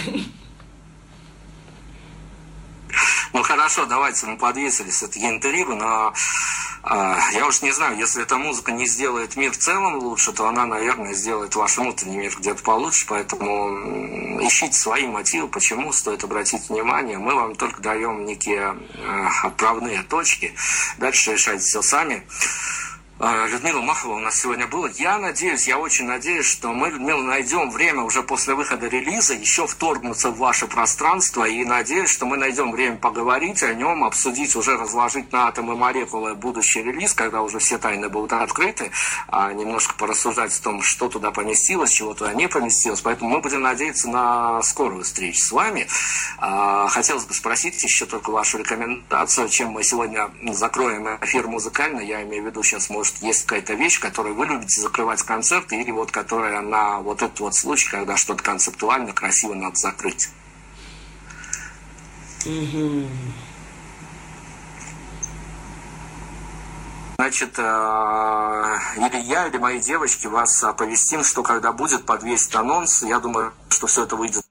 Ну 3.32 3.42
хорошо, 3.42 3.86
давайте 3.86 4.26
мы 4.26 4.36
подвесили 4.36 4.90
все-таки 4.90 5.24
интервью, 5.24 5.76
но 5.76 6.12
А, 6.82 7.18
я 7.32 7.46
уж 7.46 7.60
не 7.62 7.72
знаю, 7.72 7.98
если 7.98 8.22
эта 8.22 8.36
музыка 8.38 8.72
не 8.72 8.86
сделает 8.86 9.36
мир 9.36 9.52
в 9.52 9.58
целом 9.58 9.96
лучше, 9.96 10.32
то 10.32 10.46
она, 10.48 10.64
наверное, 10.64 11.12
сделает 11.12 11.54
ваш 11.54 11.76
внутренний 11.76 12.16
мир 12.16 12.34
где-то 12.38 12.62
получше. 12.62 13.04
Поэтому 13.08 14.40
ищите 14.40 14.72
свои 14.72 15.06
мотивы, 15.06 15.48
почему 15.48 15.92
стоит 15.92 16.24
обратить 16.24 16.68
внимание. 16.68 17.18
Мы 17.18 17.34
вам 17.34 17.56
только 17.56 17.82
даем 17.82 18.24
некие 18.24 18.76
э, 18.94 19.28
отправные 19.42 20.02
точки. 20.02 20.54
Дальше 20.98 21.32
решайте 21.32 21.64
все 21.64 21.82
сами. 21.82 22.22
А, 23.20 23.48
Людмила 23.48 23.80
Махова 23.80 24.14
у 24.14 24.18
нас 24.20 24.36
сегодня 24.40 24.68
была. 24.68 24.88
Я 24.90 25.18
надеюсь, 25.18 25.66
я 25.66 25.76
очень 25.76 26.06
надеюсь, 26.06 26.46
что 26.46 26.72
мы, 26.72 26.88
Людмила, 26.88 27.20
найдем 27.20 27.68
время 27.68 28.02
уже 28.02 28.22
после 28.22 28.54
выхода 28.54 28.86
релиза 28.86 29.34
еще 29.34 29.66
вторгнуться 29.66 30.30
в 30.30 30.38
ваше 30.38 30.68
пространство 30.68 31.44
и 31.44 31.64
надеюсь, 31.64 32.10
что 32.10 32.26
мы 32.26 32.36
найдем 32.36 32.70
время 32.70 32.96
поговорить 32.96 33.64
о 33.64 33.74
нем, 33.74 34.04
обсудить, 34.04 34.54
уже 34.54 34.76
разложить 34.76 35.32
на 35.32 35.48
атомы 35.48 35.74
молекулы 35.74 36.36
будущий 36.36 36.80
релиз, 36.80 37.12
когда 37.12 37.42
уже 37.42 37.58
все 37.58 37.78
тайны 37.78 38.08
будут 38.08 38.34
открыты, 38.34 38.92
а 39.26 39.52
немножко 39.52 39.94
порассуждать 39.94 40.56
о 40.56 40.62
том, 40.62 40.82
что 40.82 41.08
туда 41.08 41.32
поместилось, 41.32 41.90
чего 41.90 42.14
туда 42.14 42.32
не 42.34 42.46
поместилось. 42.46 43.00
Поэтому 43.00 43.30
мы 43.30 43.40
будем 43.40 43.62
надеяться 43.62 44.08
на 44.08 44.62
скорую 44.62 45.02
встречу 45.02 45.40
с 45.40 45.50
вами. 45.50 45.88
А, 46.38 46.86
хотелось 46.86 47.24
бы 47.24 47.34
спросить 47.34 47.82
еще 47.82 48.06
только 48.06 48.30
вашу 48.30 48.58
рекомендацию, 48.58 49.48
чем 49.48 49.70
мы 49.70 49.82
сегодня 49.82 50.30
закроем 50.52 51.18
эфир 51.20 51.48
музыкально. 51.48 51.98
Я 51.98 52.22
имею 52.22 52.44
в 52.44 52.46
виду 52.46 52.62
сейчас, 52.62 52.88
может, 52.88 53.07
может, 53.08 53.22
есть 53.22 53.46
какая-то 53.46 53.74
вещь, 53.74 54.00
которую 54.00 54.34
вы 54.34 54.46
любите 54.46 54.80
закрывать 54.80 55.22
концерты, 55.22 55.80
или 55.80 55.90
вот 55.90 56.10
которая 56.10 56.60
на 56.60 57.00
вот 57.00 57.22
этот 57.22 57.40
вот 57.40 57.54
случай, 57.54 57.90
когда 57.90 58.16
что-то 58.16 58.42
концептуально 58.42 59.12
красиво 59.12 59.54
надо 59.54 59.76
закрыть. 59.76 60.28
Значит, 67.16 67.58
э, 67.58 67.62
или 68.96 69.20
я, 69.22 69.48
или 69.48 69.58
мои 69.58 69.80
девочки 69.80 70.26
вас 70.28 70.62
оповестим, 70.62 71.24
что 71.24 71.42
когда 71.42 71.72
будет 71.72 72.06
подвесить 72.06 72.54
анонс, 72.54 73.02
я 73.02 73.18
думаю, 73.18 73.52
что 73.70 73.86
все 73.86 74.04
это 74.04 74.16
выйдет 74.16 74.47